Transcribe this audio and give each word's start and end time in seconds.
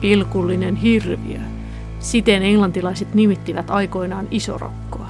Pilkullinen 0.00 0.76
hirviö. 0.76 1.38
Siten 1.98 2.42
englantilaiset 2.42 3.14
nimittivät 3.14 3.70
aikoinaan 3.70 4.28
isorokkoa. 4.30 5.06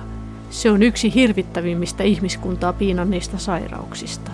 Se 0.50 0.70
on 0.70 0.82
yksi 0.82 1.14
hirvittävimmistä 1.14 2.04
ihmiskuntaa 2.04 2.72
piinanneista 2.72 3.38
sairauksista. 3.38 4.30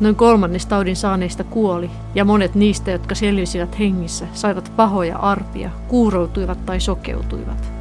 Noin 0.00 0.16
kolmannes 0.16 0.66
taudin 0.66 0.96
saaneista 0.96 1.44
kuoli, 1.44 1.90
ja 2.14 2.24
monet 2.24 2.54
niistä, 2.54 2.90
jotka 2.90 3.14
selvisivät 3.14 3.78
hengissä, 3.78 4.26
saivat 4.32 4.72
pahoja 4.76 5.18
arpia, 5.18 5.70
kuuroutuivat 5.88 6.66
tai 6.66 6.80
sokeutuivat. 6.80 7.72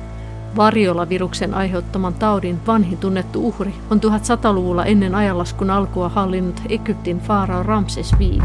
Variola-viruksen 0.55 1.53
aiheuttaman 1.53 2.13
taudin 2.13 2.59
vanhin 2.67 2.97
tunnettu 2.97 3.47
uhri 3.47 3.73
on 3.89 3.99
1100-luvulla 3.99 4.85
ennen 4.85 5.15
ajanlaskun 5.15 5.69
alkua 5.69 6.09
hallinnut 6.09 6.61
Egyptin 6.69 7.19
faarao 7.19 7.63
Ramses 7.63 8.13
V. 8.19 8.41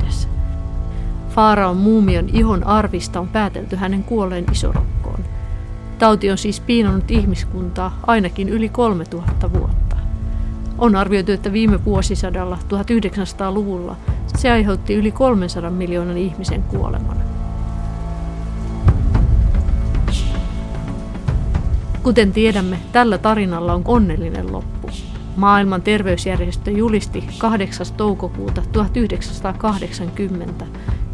Faaraon 1.35 1.77
muumion 1.77 2.29
ihon 2.33 2.67
arvista 2.67 3.21
on 3.21 3.29
päätelty 3.29 3.77
hänen 3.77 4.05
kuolleen 4.05 4.45
isorokkoon. 4.53 5.25
Tauti 5.99 6.31
on 6.31 6.39
siis 6.39 6.61
piinannut 6.61 7.11
ihmiskuntaa 7.11 7.99
ainakin 8.07 8.49
yli 8.49 8.69
3000 8.69 9.53
vuotta. 9.53 9.97
On 10.79 10.97
arvioitu, 10.97 11.33
että 11.33 11.53
viime 11.53 11.85
vuosisadalla 11.85 12.59
1900-luvulla 12.69 13.97
se 14.37 14.51
aiheutti 14.51 14.95
yli 14.95 15.13
300 15.13 15.71
miljoonan 15.71 16.17
ihmisen 16.17 16.63
kuoleman. 16.63 17.17
Kuten 22.03 22.33
tiedämme, 22.33 22.79
tällä 22.93 23.19
tarinalla 23.19 23.75
on 23.75 23.83
onnellinen 23.85 24.53
loppu. 24.53 24.91
Maailman 25.37 25.83
terveysjärjestö 25.83 26.71
julisti 26.71 27.25
8. 27.39 27.87
toukokuuta 27.97 28.63
1980, 28.73 30.65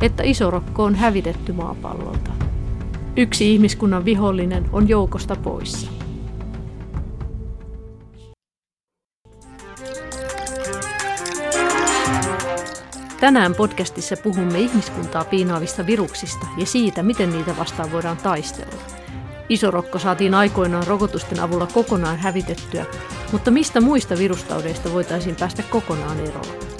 että 0.00 0.22
isorokko 0.22 0.84
on 0.84 0.94
hävitetty 0.94 1.52
maapallolta. 1.52 2.30
Yksi 3.16 3.52
ihmiskunnan 3.52 4.04
vihollinen 4.04 4.64
on 4.72 4.88
joukosta 4.88 5.36
poissa. 5.36 5.90
Tänään 13.20 13.54
podcastissa 13.54 14.16
puhumme 14.16 14.58
ihmiskuntaa 14.58 15.24
piinaavista 15.24 15.86
viruksista 15.86 16.46
ja 16.56 16.66
siitä, 16.66 17.02
miten 17.02 17.30
niitä 17.30 17.56
vastaan 17.56 17.92
voidaan 17.92 18.16
taistella. 18.16 18.82
Isorokko 19.48 19.98
saatiin 19.98 20.34
aikoinaan 20.34 20.86
rokotusten 20.86 21.40
avulla 21.40 21.66
kokonaan 21.66 22.18
hävitettyä, 22.18 22.86
mutta 23.32 23.50
mistä 23.50 23.80
muista 23.80 24.18
virustaudeista 24.18 24.92
voitaisiin 24.92 25.36
päästä 25.36 25.62
kokonaan 25.62 26.20
eroon? 26.20 26.77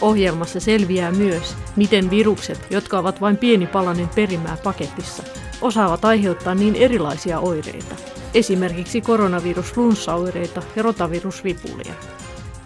Ohjelmassa 0.00 0.60
selviää 0.60 1.12
myös, 1.12 1.56
miten 1.76 2.10
virukset, 2.10 2.66
jotka 2.70 2.98
ovat 2.98 3.20
vain 3.20 3.36
pieni 3.36 3.66
palanen 3.66 4.08
perimää 4.08 4.56
paketissa, 4.64 5.22
osaavat 5.60 6.04
aiheuttaa 6.04 6.54
niin 6.54 6.74
erilaisia 6.74 7.40
oireita, 7.40 7.94
esimerkiksi 8.34 9.00
koronavirus 9.00 9.72
flunssaoireita 9.72 10.62
ja 10.76 10.82
rotavirusvipulia. 10.82 11.94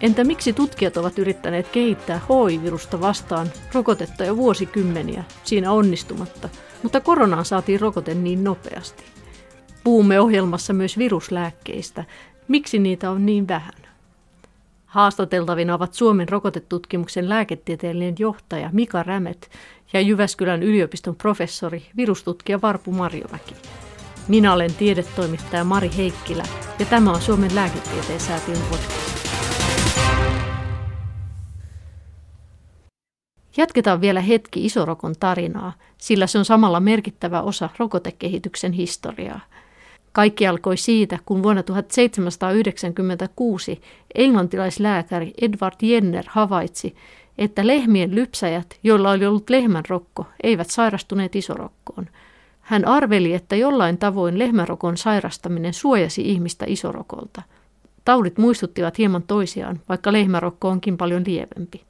Entä 0.01 0.23
miksi 0.23 0.53
tutkijat 0.53 0.97
ovat 0.97 1.19
yrittäneet 1.19 1.67
kehittää 1.67 2.21
HIV-virusta 2.29 3.01
vastaan 3.01 3.51
rokotetta 3.73 4.25
jo 4.25 4.37
vuosikymmeniä, 4.37 5.23
siinä 5.43 5.71
onnistumatta, 5.71 6.49
mutta 6.83 7.01
koronaan 7.01 7.45
saatiin 7.45 7.79
rokote 7.79 8.13
niin 8.13 8.43
nopeasti? 8.43 9.03
Puhumme 9.83 10.19
ohjelmassa 10.19 10.73
myös 10.73 10.97
viruslääkkeistä. 10.97 12.05
Miksi 12.47 12.79
niitä 12.79 13.11
on 13.11 13.25
niin 13.25 13.47
vähän? 13.47 13.82
Haastateltavina 14.93 15.75
ovat 15.75 15.93
Suomen 15.93 16.29
rokotetutkimuksen 16.29 17.29
lääketieteellinen 17.29 18.15
johtaja 18.19 18.69
Mika 18.73 19.03
Rämet 19.03 19.49
ja 19.93 20.01
Jyväskylän 20.01 20.63
yliopiston 20.63 21.15
professori, 21.15 21.85
virustutkija 21.97 22.61
Varpu 22.61 22.91
Marjomäki. 22.91 23.55
Minä 24.27 24.53
olen 24.53 24.73
tiedetoimittaja 24.73 25.63
Mari 25.63 25.91
Heikkilä 25.97 26.43
ja 26.79 26.85
tämä 26.85 27.11
on 27.11 27.21
Suomen 27.21 27.55
lääketieteen 27.55 28.19
säätiön 28.19 28.61
podcast. 28.69 29.27
Jatketaan 33.57 34.01
vielä 34.01 34.21
hetki 34.21 34.65
isorokon 34.65 35.15
tarinaa, 35.19 35.73
sillä 35.97 36.27
se 36.27 36.37
on 36.37 36.45
samalla 36.45 36.79
merkittävä 36.79 37.41
osa 37.41 37.69
rokotekehityksen 37.79 38.71
historiaa– 38.71 39.39
kaikki 40.13 40.47
alkoi 40.47 40.77
siitä, 40.77 41.19
kun 41.25 41.43
vuonna 41.43 41.63
1796 41.63 43.81
englantilaislääkäri 44.15 45.33
Edward 45.41 45.75
Jenner 45.81 46.25
havaitsi, 46.27 46.95
että 47.37 47.67
lehmien 47.67 48.15
lypsäjät, 48.15 48.79
joilla 48.83 49.11
oli 49.11 49.25
ollut 49.25 49.49
lehmänrokko, 49.49 50.25
eivät 50.43 50.69
sairastuneet 50.69 51.35
isorokkoon. 51.35 52.09
Hän 52.61 52.85
arveli, 52.85 53.33
että 53.33 53.55
jollain 53.55 53.97
tavoin 53.97 54.39
lehmärokon 54.39 54.97
sairastaminen 54.97 55.73
suojasi 55.73 56.29
ihmistä 56.29 56.65
isorokolta. 56.67 57.41
Taudit 58.05 58.37
muistuttivat 58.37 58.97
hieman 58.97 59.23
toisiaan, 59.23 59.79
vaikka 59.89 60.13
lehmärokko 60.13 60.69
onkin 60.69 60.97
paljon 60.97 61.23
lievempi. 61.25 61.81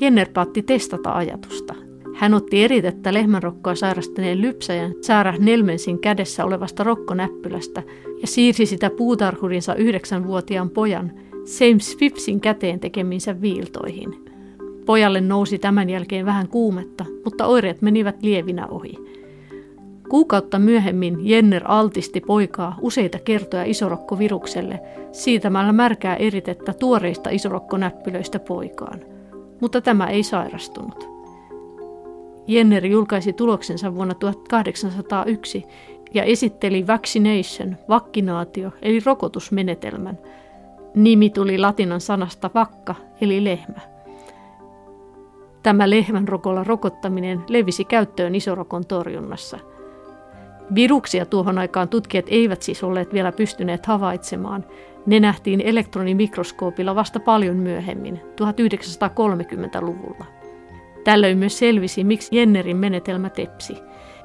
Jenner 0.00 0.28
päätti 0.32 0.62
testata 0.62 1.12
ajatusta. 1.12 1.89
Hän 2.14 2.34
otti 2.34 2.64
eritettä 2.64 3.14
lehmänrokkoa 3.14 3.74
sairastaneen 3.74 4.42
lypsäjän 4.42 4.94
Sarah 5.00 5.38
Nelmensin 5.38 5.98
kädessä 5.98 6.44
olevasta 6.44 6.84
rokkonäppylästä 6.84 7.82
ja 8.20 8.26
siirsi 8.26 8.66
sitä 8.66 8.90
puutarhurinsa 8.90 9.74
yhdeksänvuotiaan 9.74 10.70
pojan 10.70 11.12
James 11.60 11.96
Phippsin 11.98 12.40
käteen 12.40 12.80
tekeminsä 12.80 13.40
viiltoihin. 13.40 14.24
Pojalle 14.86 15.20
nousi 15.20 15.58
tämän 15.58 15.90
jälkeen 15.90 16.26
vähän 16.26 16.48
kuumetta, 16.48 17.04
mutta 17.24 17.46
oireet 17.46 17.82
menivät 17.82 18.22
lievinä 18.22 18.66
ohi. 18.66 18.94
Kuukautta 20.08 20.58
myöhemmin 20.58 21.18
Jenner 21.28 21.62
altisti 21.64 22.20
poikaa 22.20 22.76
useita 22.80 23.18
kertoja 23.18 23.64
isorokkovirukselle 23.64 24.80
siitämällä 25.12 25.72
märkää 25.72 26.16
eritettä 26.16 26.72
tuoreista 26.72 27.30
isorokkonäppylöistä 27.30 28.38
poikaan. 28.38 29.00
Mutta 29.60 29.80
tämä 29.80 30.06
ei 30.06 30.22
sairastunut. 30.22 31.19
Jenner 32.50 32.86
julkaisi 32.86 33.32
tuloksensa 33.32 33.94
vuonna 33.94 34.14
1801 34.14 35.66
ja 36.14 36.24
esitteli 36.24 36.86
vaccination, 36.86 37.76
vakkinaatio 37.88 38.70
eli 38.82 39.00
rokotusmenetelmän. 39.06 40.18
Nimi 40.94 41.30
tuli 41.30 41.58
latinan 41.58 42.00
sanasta 42.00 42.50
vakka 42.54 42.94
eli 43.20 43.44
lehmä. 43.44 43.80
Tämä 45.62 45.90
lehmän 45.90 46.28
rokolla 46.28 46.64
rokottaminen 46.64 47.40
levisi 47.48 47.84
käyttöön 47.84 48.34
isorokon 48.34 48.86
torjunnassa. 48.86 49.58
Viruksia 50.74 51.26
tuohon 51.26 51.58
aikaan 51.58 51.88
tutkijat 51.88 52.26
eivät 52.28 52.62
siis 52.62 52.84
olleet 52.84 53.12
vielä 53.12 53.32
pystyneet 53.32 53.86
havaitsemaan. 53.86 54.64
Ne 55.06 55.20
nähtiin 55.20 55.60
elektronimikroskoopilla 55.60 56.94
vasta 56.94 57.20
paljon 57.20 57.56
myöhemmin, 57.56 58.20
1930-luvulla. 58.40 60.39
Tällöin 61.04 61.38
myös 61.38 61.58
selvisi, 61.58 62.04
miksi 62.04 62.36
Jennerin 62.36 62.76
menetelmä 62.76 63.30
tepsi. 63.30 63.76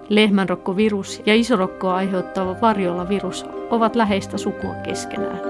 Lehmänrokkovirus 0.09 1.21
ja 1.25 1.35
isorokkoa 1.35 1.95
aiheuttava 1.95 2.55
varjola-virus 2.61 3.45
ovat 3.69 3.95
läheistä 3.95 4.37
sukua 4.37 4.73
keskenään. 4.73 5.41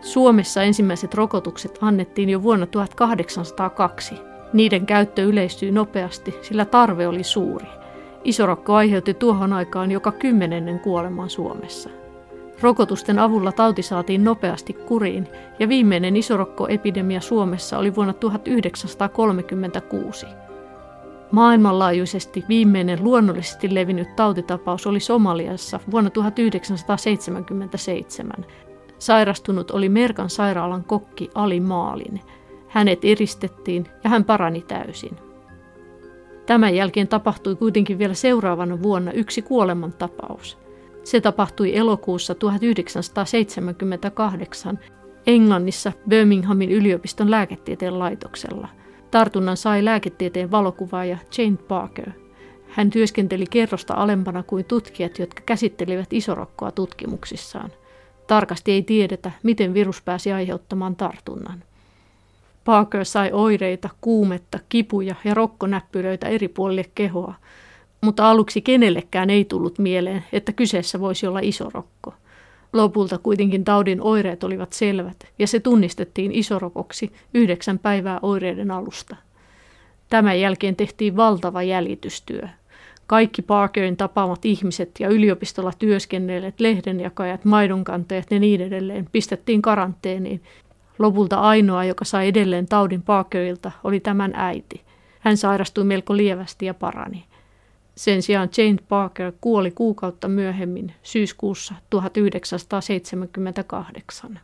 Suomessa 0.00 0.62
ensimmäiset 0.62 1.14
rokotukset 1.14 1.78
annettiin 1.80 2.28
jo 2.28 2.42
vuonna 2.42 2.66
1802. 2.66 4.14
Niiden 4.52 4.86
käyttö 4.86 5.22
yleistyi 5.22 5.70
nopeasti, 5.70 6.34
sillä 6.42 6.64
tarve 6.64 7.08
oli 7.08 7.22
suuri. 7.22 7.66
Isorokko 8.24 8.74
aiheutti 8.74 9.14
tuohon 9.14 9.52
aikaan 9.52 9.90
joka 9.90 10.12
kymmenennen 10.12 10.80
kuoleman 10.80 11.30
Suomessa. 11.30 11.90
Rokotusten 12.60 13.18
avulla 13.18 13.52
tauti 13.52 13.82
saatiin 13.82 14.24
nopeasti 14.24 14.72
kuriin 14.72 15.28
ja 15.58 15.68
viimeinen 15.68 16.16
isorokkoepidemia 16.16 17.20
Suomessa 17.20 17.78
oli 17.78 17.94
vuonna 17.94 18.12
1936. 18.12 20.26
Maailmanlaajuisesti 21.30 22.44
viimeinen 22.48 23.04
luonnollisesti 23.04 23.74
levinnyt 23.74 24.16
tautitapaus 24.16 24.86
oli 24.86 25.00
Somaliassa 25.00 25.80
vuonna 25.90 26.10
1977. 26.10 28.44
Sairastunut 28.98 29.70
oli 29.70 29.88
Merkan 29.88 30.30
sairaalan 30.30 30.84
kokki 30.84 31.30
Ali 31.34 31.60
Maalin. 31.60 32.20
Hänet 32.68 32.98
eristettiin 33.02 33.86
ja 34.04 34.10
hän 34.10 34.24
parani 34.24 34.62
täysin. 34.62 35.16
Tämän 36.46 36.74
jälkeen 36.74 37.08
tapahtui 37.08 37.56
kuitenkin 37.56 37.98
vielä 37.98 38.14
seuraavana 38.14 38.82
vuonna 38.82 39.12
yksi 39.12 39.42
kuolemantapaus– 39.42 40.58
se 41.04 41.20
tapahtui 41.20 41.76
elokuussa 41.76 42.34
1978 42.34 44.78
Englannissa 45.26 45.92
Birminghamin 46.08 46.70
yliopiston 46.70 47.30
lääketieteen 47.30 47.98
laitoksella. 47.98 48.68
Tartunnan 49.10 49.56
sai 49.56 49.84
lääketieteen 49.84 50.50
valokuvaaja 50.50 51.18
Jane 51.38 51.56
Parker. 51.56 52.10
Hän 52.68 52.90
työskenteli 52.90 53.46
kerrosta 53.50 53.94
alempana 53.94 54.42
kuin 54.42 54.64
tutkijat, 54.64 55.18
jotka 55.18 55.42
käsittelivät 55.46 56.12
isorokkoa 56.12 56.72
tutkimuksissaan. 56.72 57.72
Tarkasti 58.26 58.72
ei 58.72 58.82
tiedetä, 58.82 59.30
miten 59.42 59.74
virus 59.74 60.02
pääsi 60.02 60.32
aiheuttamaan 60.32 60.96
tartunnan. 60.96 61.62
Parker 62.64 63.04
sai 63.04 63.32
oireita, 63.32 63.88
kuumetta, 64.00 64.58
kipuja 64.68 65.14
ja 65.24 65.34
rokkonäppylöitä 65.34 66.28
eri 66.28 66.48
puolille 66.48 66.84
kehoa, 66.94 67.34
mutta 68.04 68.30
aluksi 68.30 68.60
kenellekään 68.60 69.30
ei 69.30 69.44
tullut 69.44 69.78
mieleen, 69.78 70.24
että 70.32 70.52
kyseessä 70.52 71.00
voisi 71.00 71.26
olla 71.26 71.40
iso 71.42 71.70
rokko. 71.74 72.14
Lopulta 72.72 73.18
kuitenkin 73.18 73.64
taudin 73.64 74.02
oireet 74.02 74.44
olivat 74.44 74.72
selvät 74.72 75.16
ja 75.38 75.46
se 75.46 75.60
tunnistettiin 75.60 76.32
isorokoksi 76.32 77.12
yhdeksän 77.34 77.78
päivää 77.78 78.18
oireiden 78.22 78.70
alusta. 78.70 79.16
Tämän 80.10 80.40
jälkeen 80.40 80.76
tehtiin 80.76 81.16
valtava 81.16 81.62
jäljitystyö. 81.62 82.48
Kaikki 83.06 83.42
Parkerin 83.42 83.96
tapaamat 83.96 84.44
ihmiset 84.44 84.90
ja 85.00 85.08
yliopistolla 85.08 85.72
työskennelleet 85.78 86.60
lehdenjakajat, 86.60 87.44
maidonkantajat 87.44 88.30
ja 88.30 88.38
niin 88.38 88.60
edelleen 88.60 89.08
pistettiin 89.12 89.62
karanteeniin. 89.62 90.42
Lopulta 90.98 91.40
ainoa, 91.40 91.84
joka 91.84 92.04
sai 92.04 92.28
edelleen 92.28 92.66
taudin 92.66 93.02
Parkerilta, 93.02 93.70
oli 93.84 94.00
tämän 94.00 94.32
äiti. 94.34 94.80
Hän 95.20 95.36
sairastui 95.36 95.84
melko 95.84 96.16
lievästi 96.16 96.66
ja 96.66 96.74
parani. 96.74 97.24
Sen 97.94 98.22
sijaan 98.22 98.48
Jane 98.58 98.78
Parker 98.88 99.32
kuoli 99.40 99.70
kuukautta 99.70 100.28
myöhemmin 100.28 100.94
syyskuussa 101.02 101.74
1978. 101.90 104.40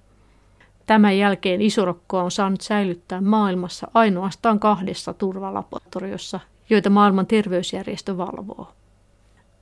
Tämän 0.87 1.19
jälkeen 1.19 1.62
isorokkoa 1.62 2.23
on 2.23 2.31
saanut 2.31 2.61
säilyttää 2.61 3.20
maailmassa 3.20 3.91
ainoastaan 3.94 4.61
kahdessa 4.61 5.14
turvalaboratoriossa, 5.14 6.41
joita 6.70 6.91
maailman 6.91 7.26
terveysjärjestö 7.26 8.17
valvoo. 8.17 8.73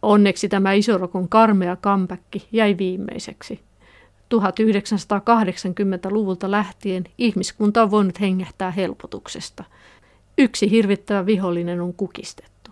Onneksi 0.02 0.48
tämä 0.48 0.72
isorokon 0.72 1.28
karmea 1.28 1.76
kampäkki 1.76 2.48
jäi 2.52 2.76
viimeiseksi. 2.78 3.60
1980-luvulta 4.34 6.50
lähtien 6.50 7.04
ihmiskunta 7.18 7.82
on 7.82 7.90
voinut 7.90 8.20
hengähtää 8.20 8.70
helpotuksesta. 8.70 9.64
Yksi 10.38 10.70
hirvittävä 10.70 11.26
vihollinen 11.26 11.80
on 11.80 11.94
kukistettu. 11.94 12.70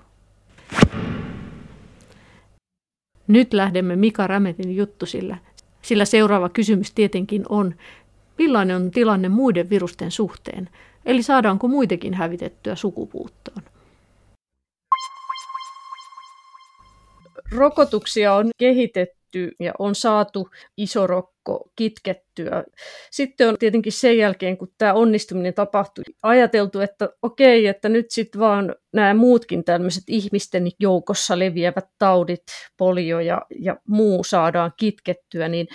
Nyt 3.29 3.53
lähdemme 3.53 3.97
Mika 3.97 4.27
Rämetin 4.27 4.77
juttusilla, 4.77 5.37
sillä 5.83 6.05
seuraava 6.05 6.49
kysymys 6.49 6.93
tietenkin 6.93 7.45
on, 7.49 7.75
millainen 8.39 8.77
on 8.77 8.91
tilanne 8.91 9.29
muiden 9.29 9.71
virusten 9.71 10.11
suhteen, 10.11 10.69
eli 11.05 11.23
saadaanko 11.23 11.69
muitakin 11.69 12.15
hävitettyä 12.15 12.75
sukupuuttoon. 12.75 13.63
Rokotuksia 17.53 18.35
on 18.35 18.51
kehitetty 18.59 19.26
ja 19.61 19.73
on 19.79 19.95
saatu 19.95 20.49
iso 20.77 21.07
rokko 21.07 21.71
kitkettyä. 21.77 22.65
Sitten 23.11 23.49
on 23.49 23.59
tietenkin 23.59 23.93
sen 23.93 24.19
jälkeen, 24.19 24.57
kun 24.57 24.73
tämä 24.79 24.95
onnistuminen 24.95 25.55
tapahtui, 25.55 26.05
ajateltu, 26.23 26.81
että 26.81 27.09
okei, 27.23 27.67
että 27.67 27.89
nyt 27.89 28.11
sitten 28.11 28.41
vaan 28.41 28.75
nämä 28.93 29.15
muutkin 29.15 29.65
tämmöiset 29.65 30.05
ihmisten 30.07 30.69
joukossa 30.81 31.39
leviävät 31.39 31.87
taudit, 31.99 32.43
polio 32.77 33.21
ja, 33.21 33.43
ja 33.61 33.77
muu 33.89 34.25
saadaan 34.25 34.73
kitkettyä, 34.77 35.49
niin 35.49 35.69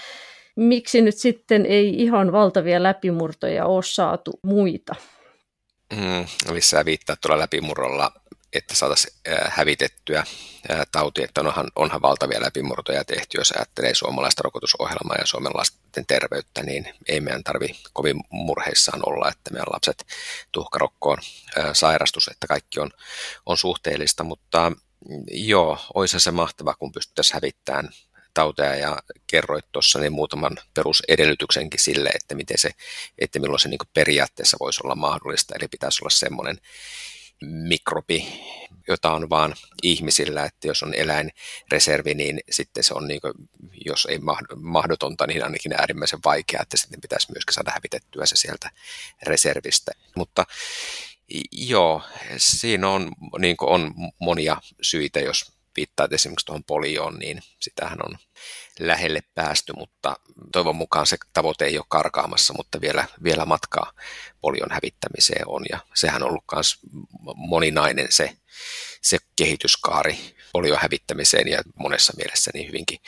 miksi 0.56 1.02
nyt 1.02 1.18
sitten 1.18 1.66
ei 1.66 2.02
ihan 2.02 2.32
valtavia 2.32 2.84
läpimurtoja 2.84 3.66
ole 3.66 3.84
saatu 3.84 4.40
muita? 4.44 4.96
Mm, 5.94 6.26
eli 6.50 6.62
sä 6.62 6.86
viittaa 6.86 7.16
tuolla 7.22 7.40
läpimurrolla, 7.40 8.12
että 8.54 8.76
saataisiin 8.76 9.14
hävitettyä 9.48 10.24
tauti, 10.92 11.24
että 11.24 11.42
onhan, 11.42 11.68
onhan 11.76 12.02
valtavia 12.02 12.42
läpimurtoja 12.42 13.06
tehty, 13.06 13.38
jos 13.38 13.52
ajattelee 13.52 13.96
suomalaista 13.96 14.44
rokotusohjelmaa 14.44 15.16
ja 15.20 15.26
Suomen 15.26 15.52
lasten 15.56 16.06
terveyttä, 16.06 16.64
niin 16.64 16.94
ei 17.08 17.22
meidän 17.22 17.44
tarvi 17.44 17.76
kovin 17.94 18.18
murheissaan 18.30 19.02
olla, 19.06 19.30
että 19.30 19.52
meidän 19.52 19.74
lapset 19.74 20.06
tuhkarokkoon 20.52 21.18
sairastus, 21.74 22.28
että 22.28 22.48
kaikki 22.48 22.80
on, 22.80 22.92
on 23.46 23.58
suhteellista, 23.58 24.24
mutta 24.24 24.72
joo, 25.32 25.78
olisi 25.94 26.20
se 26.20 26.32
mahtava, 26.32 26.74
kun 26.74 26.92
pystyttäisiin 26.92 27.34
hävittämään 27.34 27.90
tauteja 28.34 28.76
ja 28.76 28.98
kerroit 29.28 29.66
tuossa 29.72 30.00
niin 30.00 30.12
muutaman 30.12 30.58
perusedellytyksenkin 30.74 31.80
sille, 31.80 32.10
että 32.10 32.36
miten 32.36 32.58
se, 32.58 32.70
että 33.20 33.40
milloin 33.40 33.60
se 33.60 33.70
niin 33.70 33.80
periaatteessa 33.94 34.58
voisi 34.60 34.82
olla 34.84 34.96
mahdollista. 34.96 35.56
Eli 35.60 35.68
pitäisi 35.68 36.00
olla 36.02 36.10
semmoinen 36.10 36.58
mikrobi, 37.42 38.28
jota 38.88 39.12
on 39.12 39.30
vaan 39.30 39.56
ihmisillä, 39.84 40.46
että 40.46 40.68
jos 40.68 40.84
on 40.84 40.94
eläinreservi, 40.94 42.14
niin 42.14 42.40
sitten 42.50 42.84
se 42.84 42.94
on, 42.94 43.08
niin 43.08 43.22
kuin, 43.22 43.34
jos 43.86 44.08
ei 44.10 44.20
mahdotonta, 44.56 45.28
niin 45.28 45.44
ainakin 45.44 45.74
äärimmäisen 45.74 46.20
vaikeaa, 46.26 46.62
että 46.62 46.78
sitten 46.78 47.02
pitäisi 47.02 47.32
myöskin 47.32 47.54
saada 47.54 47.72
hävitettyä 47.72 48.26
se 48.26 48.36
sieltä 48.36 48.70
reservistä. 49.24 49.92
Mutta 50.16 50.46
joo, 51.52 52.02
siinä 52.38 52.90
on, 52.90 53.12
niin 53.40 53.56
on 53.60 53.94
monia 54.20 54.58
syitä, 54.82 55.20
jos 55.20 55.52
viittaat 55.76 56.14
esimerkiksi 56.14 56.46
tuohon 56.46 56.64
polioon, 56.64 57.20
niin 57.20 57.42
sitähän 57.60 57.98
on 58.06 58.18
lähelle 58.80 59.20
päästy, 59.36 59.74
mutta 59.74 60.16
toivon 60.52 60.76
mukaan 60.76 61.08
se 61.08 61.18
tavoite 61.34 61.66
ei 61.66 61.78
ole 61.78 61.86
karkaamassa, 61.90 62.54
mutta 62.58 62.82
vielä, 62.82 63.06
vielä 63.24 63.46
matkaa 63.46 63.92
polion 64.42 64.72
hävittämiseen 64.72 65.48
on, 65.48 65.66
ja 65.70 65.80
sehän 65.94 66.24
on 66.24 66.30
ollut 66.30 66.44
myös 66.56 66.80
moninainen 67.36 68.08
se, 68.10 68.38
se 69.02 69.18
kehityskaari 69.36 70.18
polion 70.54 70.78
hävittämiseen, 70.82 71.48
ja 71.48 71.62
monessa 71.76 72.14
mielessä 72.18 72.52
niin 72.54 72.68
hyvinkin 72.68 73.00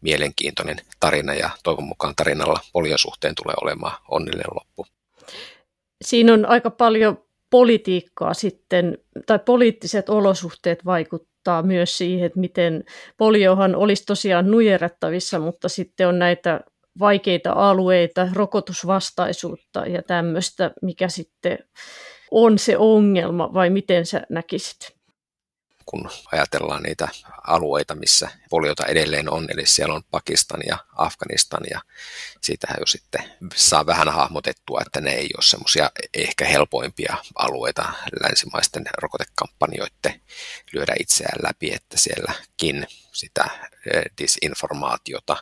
mielenkiintoinen 0.00 0.80
tarina, 1.00 1.34
ja 1.34 1.50
toivon 1.62 1.84
mukaan 1.84 2.16
tarinalla 2.16 2.60
polion 2.72 2.98
suhteen 2.98 3.34
tulee 3.34 3.54
olemaan 3.62 3.98
onnellinen 4.08 4.54
loppu. 4.54 4.86
Siinä 6.04 6.32
on 6.32 6.46
aika 6.46 6.70
paljon 6.70 7.24
politiikkaa 7.50 8.34
sitten, 8.34 8.98
tai 9.26 9.38
poliittiset 9.38 10.08
olosuhteet 10.08 10.84
vaikuttavat 10.84 11.33
vaikuttaa 11.46 11.62
myös 11.62 11.98
siihen, 11.98 12.26
että 12.26 12.40
miten 12.40 12.84
poliohan 13.16 13.76
olisi 13.76 14.04
tosiaan 14.06 14.50
nujerrettavissa, 14.50 15.38
mutta 15.38 15.68
sitten 15.68 16.08
on 16.08 16.18
näitä 16.18 16.60
vaikeita 16.98 17.52
alueita, 17.52 18.28
rokotusvastaisuutta 18.32 19.86
ja 19.86 20.02
tämmöistä, 20.02 20.70
mikä 20.82 21.08
sitten 21.08 21.58
on 22.30 22.58
se 22.58 22.76
ongelma, 22.78 23.50
vai 23.52 23.70
miten 23.70 24.06
sä 24.06 24.22
näkisit? 24.30 24.94
Kun 25.86 26.10
ajatellaan 26.32 26.82
niitä 26.82 27.08
alueita, 27.46 27.94
missä 27.94 28.28
poliota 28.50 28.86
edelleen 28.86 29.30
on, 29.32 29.46
eli 29.50 29.66
siellä 29.66 29.94
on 29.94 30.02
Pakistan 30.10 30.60
ja 30.66 30.78
Afganistan, 30.96 31.62
ja 31.70 31.80
siitähän 32.40 32.76
jo 32.80 32.86
sitten 32.86 33.24
saa 33.54 33.86
vähän 33.86 34.08
hahmotettua, 34.08 34.80
että 34.86 35.00
ne 35.00 35.10
ei 35.10 35.28
ole 35.36 35.42
semmoisia 35.42 35.90
ehkä 36.14 36.44
helpoimpia 36.44 37.16
alueita 37.34 37.92
länsimaisten 38.22 38.84
rokotekampanjoiden 38.98 40.20
lyödä 40.72 40.94
itseään 41.00 41.38
läpi, 41.42 41.74
että 41.74 41.98
sielläkin 41.98 42.86
sitä 43.12 43.44
eh, 43.94 44.02
disinformaatiota 44.18 45.36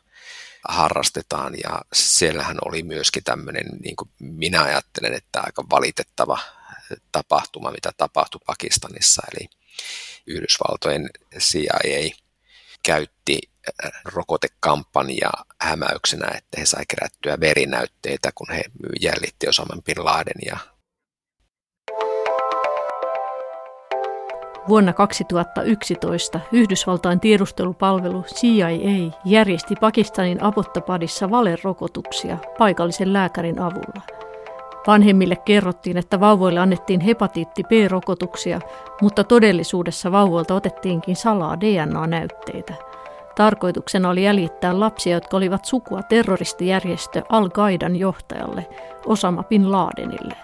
harrastetaan, 0.68 1.54
ja 1.64 1.80
siellähän 1.92 2.56
oli 2.64 2.82
myöskin 2.82 3.24
tämmöinen, 3.24 3.66
niin 3.82 3.96
kuin 3.96 4.10
minä 4.18 4.62
ajattelen, 4.62 5.14
että 5.14 5.40
aika 5.40 5.64
valitettava 5.70 6.38
tapahtuma, 7.12 7.70
mitä 7.70 7.92
tapahtui 7.96 8.40
Pakistanissa, 8.46 9.22
eli 9.32 9.48
Yhdysvaltojen 10.26 11.10
CIA 11.38 12.10
käytti 12.82 13.38
äh, 13.84 13.90
rokotekampanjaa 14.04 15.44
hämäyksenä, 15.60 16.26
että 16.26 16.60
he 16.60 16.66
sai 16.66 16.82
kerättyä 16.88 17.40
verinäytteitä, 17.40 18.30
kun 18.34 18.50
he 18.50 18.64
jäljitti 19.00 19.48
Osaman 19.48 19.82
Bin 19.82 20.04
Laden 20.04 20.40
ja 20.46 20.56
Vuonna 24.68 24.92
2011 24.92 26.40
Yhdysvaltain 26.52 27.20
tiedustelupalvelu 27.20 28.22
CIA 28.22 28.68
järjesti 29.24 29.74
Pakistanin 29.80 30.42
Abbottabadissa 30.42 31.30
valerokotuksia 31.30 32.38
paikallisen 32.58 33.12
lääkärin 33.12 33.58
avulla– 33.58 34.02
Vanhemmille 34.86 35.36
kerrottiin, 35.36 35.96
että 35.96 36.20
vauvoille 36.20 36.60
annettiin 36.60 37.00
hepatiitti 37.00 37.62
B-rokotuksia, 37.62 38.60
mutta 39.00 39.24
todellisuudessa 39.24 40.12
vauvoilta 40.12 40.54
otettiinkin 40.54 41.16
salaa 41.16 41.60
DNA-näytteitä. 41.60 42.74
Tarkoituksena 43.36 44.08
oli 44.08 44.24
jäljittää 44.24 44.80
lapsia, 44.80 45.16
jotka 45.16 45.36
olivat 45.36 45.64
sukua 45.64 46.02
terroristijärjestö 46.02 47.22
Al-Qaidan 47.28 47.96
johtajalle, 47.96 48.66
Osama 49.06 49.42
Bin 49.42 49.72
Ladenille. 49.72 50.34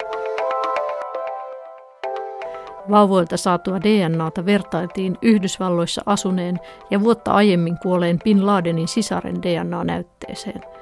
Vauvoilta 2.89 3.37
saatua 3.37 3.81
DNAta 3.81 4.45
vertailtiin 4.45 5.17
Yhdysvalloissa 5.21 6.01
asuneen 6.05 6.59
ja 6.89 6.99
vuotta 6.99 7.31
aiemmin 7.31 7.77
kuolleen 7.77 8.19
Bin 8.23 8.45
Ladenin 8.45 8.87
sisaren 8.87 9.41
DNA-näytteeseen– 9.43 10.61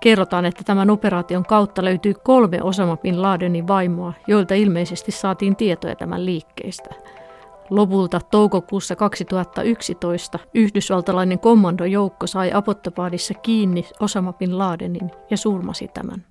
Kerrotaan, 0.00 0.44
että 0.44 0.64
tämän 0.64 0.90
operaation 0.90 1.44
kautta 1.44 1.84
löytyi 1.84 2.14
kolme 2.24 2.62
Osama 2.62 2.96
Bin 2.96 3.22
Ladenin 3.22 3.68
vaimoa, 3.68 4.12
joilta 4.26 4.54
ilmeisesti 4.54 5.12
saatiin 5.12 5.56
tietoja 5.56 5.96
tämän 5.96 6.26
liikkeestä. 6.26 6.94
Lopulta 7.70 8.20
toukokuussa 8.30 8.96
2011 8.96 10.38
yhdysvaltalainen 10.54 11.38
kommandojoukko 11.38 12.26
sai 12.26 12.50
Apottabadissa 12.54 13.34
kiinni 13.34 13.84
Osama 14.00 14.32
Bin 14.32 14.58
Ladenin 14.58 15.10
ja 15.30 15.36
surmasi 15.36 15.88
tämän. 15.88 16.24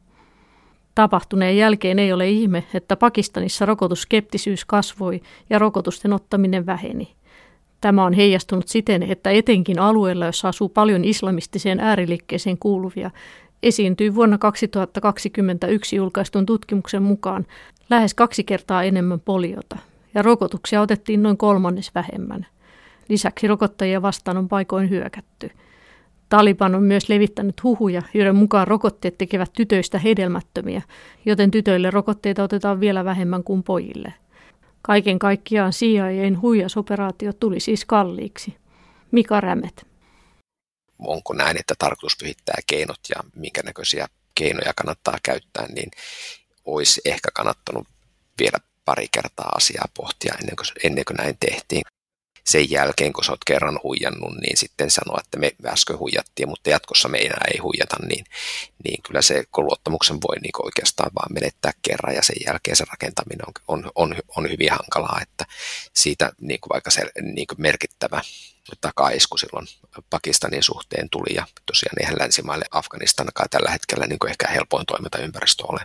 Tapahtuneen 0.95 1.57
jälkeen 1.57 1.99
ei 1.99 2.13
ole 2.13 2.29
ihme, 2.29 2.63
että 2.73 2.95
Pakistanissa 2.95 3.65
rokotuskeptisyys 3.65 4.65
kasvoi 4.65 5.21
ja 5.49 5.59
rokotusten 5.59 6.13
ottaminen 6.13 6.65
väheni. 6.65 7.15
Tämä 7.81 8.03
on 8.03 8.13
heijastunut 8.13 8.67
siten, 8.67 9.03
että 9.03 9.29
etenkin 9.29 9.79
alueella, 9.79 10.25
jossa 10.25 10.47
asuu 10.47 10.69
paljon 10.69 11.05
islamistiseen 11.05 11.79
ääriliikkeeseen 11.79 12.57
kuuluvia, 12.57 13.11
esiintyi 13.63 14.15
vuonna 14.15 14.37
2021 14.37 15.95
julkaistun 15.95 16.45
tutkimuksen 16.45 17.03
mukaan 17.03 17.45
lähes 17.89 18.13
kaksi 18.13 18.43
kertaa 18.43 18.83
enemmän 18.83 19.19
poliota, 19.19 19.77
ja 20.13 20.21
rokotuksia 20.21 20.81
otettiin 20.81 21.23
noin 21.23 21.37
kolmannes 21.37 21.95
vähemmän. 21.95 22.45
Lisäksi 23.09 23.47
rokottajia 23.47 24.01
vastaan 24.01 24.37
on 24.37 24.47
paikoin 24.47 24.89
hyökätty. 24.89 25.51
Taliban 26.29 26.75
on 26.75 26.83
myös 26.83 27.09
levittänyt 27.09 27.63
huhuja, 27.63 28.01
joiden 28.13 28.35
mukaan 28.35 28.67
rokotteet 28.67 29.17
tekevät 29.17 29.53
tytöistä 29.53 29.97
hedelmättömiä, 29.97 30.81
joten 31.25 31.51
tytöille 31.51 31.91
rokotteita 31.91 32.43
otetaan 32.43 32.79
vielä 32.79 33.05
vähemmän 33.05 33.43
kuin 33.43 33.63
pojille. 33.63 34.13
Kaiken 34.81 35.19
kaikkiaan 35.19 35.71
CIAn 35.71 36.41
huijasoperaatio 36.41 37.33
tuli 37.33 37.59
siis 37.59 37.85
kalliiksi. 37.85 38.57
Mika 39.11 39.41
Rämet. 39.41 39.88
Onko 40.99 41.33
näin, 41.33 41.59
että 41.59 41.75
tarkoitus 41.79 42.17
pyhittää 42.19 42.57
keinot 42.67 42.99
ja 43.15 43.23
minkä 43.35 43.61
näköisiä 43.63 44.07
keinoja 44.35 44.73
kannattaa 44.73 45.17
käyttää, 45.23 45.67
niin 45.67 45.91
olisi 46.65 47.01
ehkä 47.05 47.29
kannattanut 47.33 47.87
vielä 48.39 48.57
pari 48.85 49.07
kertaa 49.11 49.51
asiaa 49.55 49.85
pohtia 49.93 50.35
ennen 50.39 50.55
kuin, 50.55 50.67
ennen 50.83 51.05
kuin 51.05 51.17
näin 51.17 51.37
tehtiin 51.39 51.81
sen 52.49 52.71
jälkeen, 52.71 53.13
kun 53.13 53.23
sä 53.23 53.31
oot 53.31 53.43
kerran 53.45 53.79
huijannut, 53.83 54.37
niin 54.41 54.57
sitten 54.57 54.91
sanoa, 54.91 55.19
että 55.23 55.39
me 55.39 55.51
äsken 55.65 55.99
huijattiin, 55.99 56.49
mutta 56.49 56.69
jatkossa 56.69 57.07
me 57.07 57.17
enää 57.17 57.45
ei 57.53 57.59
huijata, 57.59 57.97
niin, 58.07 58.25
niin 58.83 59.03
kyllä 59.03 59.21
se 59.21 59.43
luottamuksen 59.57 60.17
voi 60.27 60.35
niin 60.35 60.65
oikeastaan 60.65 61.11
vaan 61.15 61.33
menettää 61.33 61.71
kerran 61.81 62.15
ja 62.15 62.21
sen 62.23 62.35
jälkeen 62.45 62.75
se 62.75 62.85
rakentaminen 62.91 63.45
on, 63.47 63.53
on, 63.67 63.91
on, 63.95 64.15
on 64.37 64.49
hyvin 64.51 64.71
hankalaa, 64.71 65.19
että 65.21 65.45
siitä 65.93 66.31
niin 66.41 66.59
kuin 66.59 66.69
vaikka 66.73 66.91
se 66.91 67.01
niin 67.21 67.47
kuin 67.47 67.61
merkittävä 67.61 68.21
takaisku 68.81 69.37
silloin 69.37 69.67
Pakistanin 70.09 70.63
suhteen 70.63 71.09
tuli 71.09 71.35
ja 71.35 71.45
tosiaan 71.65 71.95
eihän 71.99 72.19
länsimaille 72.19 72.65
Afganistanakaan 72.71 73.49
tällä 73.49 73.71
hetkellä 73.71 74.07
niin 74.07 74.19
kuin 74.19 74.29
ehkä 74.29 74.47
helpoin 74.47 74.85
toimintaympäristö 74.85 75.63
ole. 75.67 75.81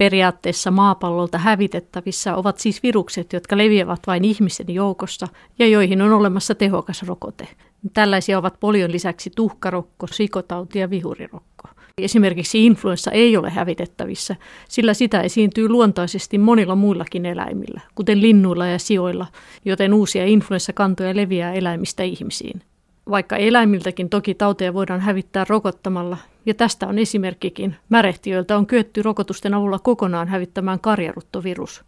Periaatteessa 0.00 0.70
maapallolta 0.70 1.38
hävitettävissä 1.38 2.36
ovat 2.36 2.58
siis 2.58 2.82
virukset, 2.82 3.32
jotka 3.32 3.58
leviävät 3.58 4.00
vain 4.06 4.24
ihmisten 4.24 4.74
joukossa 4.74 5.28
ja 5.58 5.66
joihin 5.66 6.02
on 6.02 6.12
olemassa 6.12 6.54
tehokas 6.54 7.02
rokote. 7.02 7.48
Tällaisia 7.94 8.38
ovat 8.38 8.60
polion 8.60 8.92
lisäksi 8.92 9.30
tuhkarokko, 9.36 10.06
sikotauti 10.06 10.78
ja 10.78 10.90
vihurirokko. 10.90 11.68
Esimerkiksi 11.98 12.66
influenssa 12.66 13.10
ei 13.10 13.36
ole 13.36 13.50
hävitettävissä, 13.50 14.36
sillä 14.68 14.94
sitä 14.94 15.20
esiintyy 15.20 15.68
luontaisesti 15.68 16.38
monilla 16.38 16.74
muillakin 16.74 17.26
eläimillä, 17.26 17.80
kuten 17.94 18.20
linnuilla 18.20 18.66
ja 18.66 18.78
sioilla, 18.78 19.26
joten 19.64 19.94
uusia 19.94 20.26
influenssakantoja 20.26 21.16
leviää 21.16 21.52
eläimistä 21.52 22.02
ihmisiin 22.02 22.62
vaikka 23.10 23.36
eläimiltäkin 23.36 24.10
toki 24.10 24.34
tauteja 24.34 24.74
voidaan 24.74 25.00
hävittää 25.00 25.44
rokottamalla, 25.48 26.16
ja 26.46 26.54
tästä 26.54 26.86
on 26.86 26.98
esimerkkikin. 26.98 27.76
Märehtiöiltä 27.88 28.56
on 28.56 28.66
kyetty 28.66 29.02
rokotusten 29.02 29.54
avulla 29.54 29.78
kokonaan 29.78 30.28
hävittämään 30.28 30.80
karjaruttovirus. 30.80 31.84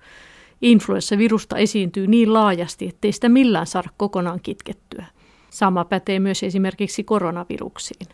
Influenssavirusta 0.63 1.57
esiintyy 1.57 2.07
niin 2.07 2.33
laajasti, 2.33 2.89
ettei 2.89 3.13
sitä 3.13 3.29
millään 3.29 3.67
saada 3.67 3.89
kokonaan 3.97 4.41
kitkettyä. 4.41 5.05
Sama 5.51 5.85
pätee 5.85 6.19
myös 6.19 6.43
esimerkiksi 6.43 7.05
koronaviruksiin. 7.05 8.09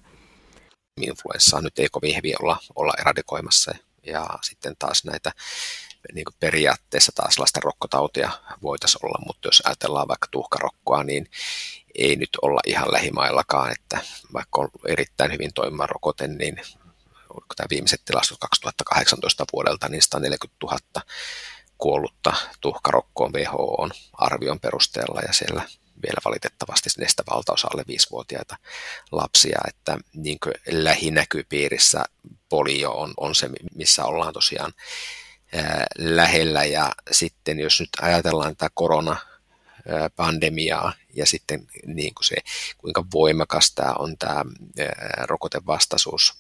Influenssaa 1.01 1.61
nyt 1.61 1.79
ei 1.79 1.89
kovin 1.93 2.17
hyvin 2.17 2.35
olla, 2.43 2.57
olla 2.77 2.93
eradikoimassa 3.01 3.75
ja 4.07 4.27
sitten 4.43 4.75
taas 4.79 5.05
näitä 5.05 5.33
niin 6.15 6.25
kuin 6.25 6.35
periaatteessa 6.41 7.13
taas 7.15 7.35
sellaista 7.35 7.61
rokkotautia 7.65 8.31
voitaisiin 8.63 9.07
olla, 9.07 9.25
mutta 9.27 9.49
jos 9.49 9.63
ajatellaan 9.65 10.09
vaikka 10.09 10.29
tuhkarokkoa, 10.31 11.05
niin 11.05 11.27
ei 11.99 12.17
nyt 12.17 12.31
olla 12.43 12.61
ihan 12.67 12.93
lähimaillakaan, 12.93 13.73
että 13.73 14.01
vaikka 14.33 14.61
on 14.61 14.69
erittäin 14.89 15.33
hyvin 15.33 15.53
toimiva 15.55 15.87
rokote, 15.87 16.29
niin 16.29 16.61
tämä 17.57 17.67
viimeiset 17.71 18.01
tilastot 18.05 18.39
2018 18.39 19.45
vuodelta, 19.53 19.89
niin 19.89 20.03
140 20.03 20.57
000 20.63 20.79
kuollutta 21.79 22.33
tuhkarokkoon 22.61 23.33
WHO 23.33 23.75
on 23.79 23.91
arvion 24.13 24.61
perusteella 24.61 25.21
ja 25.27 25.33
siellä 25.33 25.63
vielä 26.03 26.21
valitettavasti 26.25 26.91
nestä 26.99 27.23
valtaosa 27.31 27.69
alle 27.73 27.83
5-vuotiaita 27.83 28.57
lapsia, 29.13 29.59
että 29.69 29.99
niin 30.15 30.39
lähinäkypiirissä 30.71 32.05
polio 32.49 32.93
on, 32.93 33.15
on 33.17 33.35
se, 33.35 33.51
missä 33.75 34.05
ollaan 34.05 34.33
tosiaan 34.33 34.73
ää, 35.55 35.87
lähellä. 35.99 36.65
Ja 36.65 36.93
sitten 37.11 37.61
jos 37.61 37.81
nyt 37.81 37.89
ajatellaan 38.01 38.57
tätä 38.57 38.71
korona 38.75 39.17
pandemiaa 40.17 40.93
ja 41.15 41.27
sitten 41.27 41.67
niin 41.87 42.15
kuin 42.15 42.27
se, 42.27 42.37
kuinka 42.79 43.05
voimakas 43.15 43.73
tämä 43.75 43.93
on 43.99 44.19
tämä 44.19 44.45
rokotevastaisuus 45.23 46.35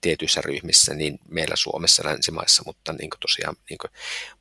tietyissä 0.00 0.40
ryhmissä, 0.40 0.94
niin 0.94 1.18
meillä 1.28 1.56
Suomessa, 1.56 2.02
länsimaissa, 2.04 2.62
mutta 2.66 2.92
niin 2.92 3.10
kuin 3.10 3.20
tosiaan 3.20 3.56
niin 3.70 3.78
kuin 3.78 3.90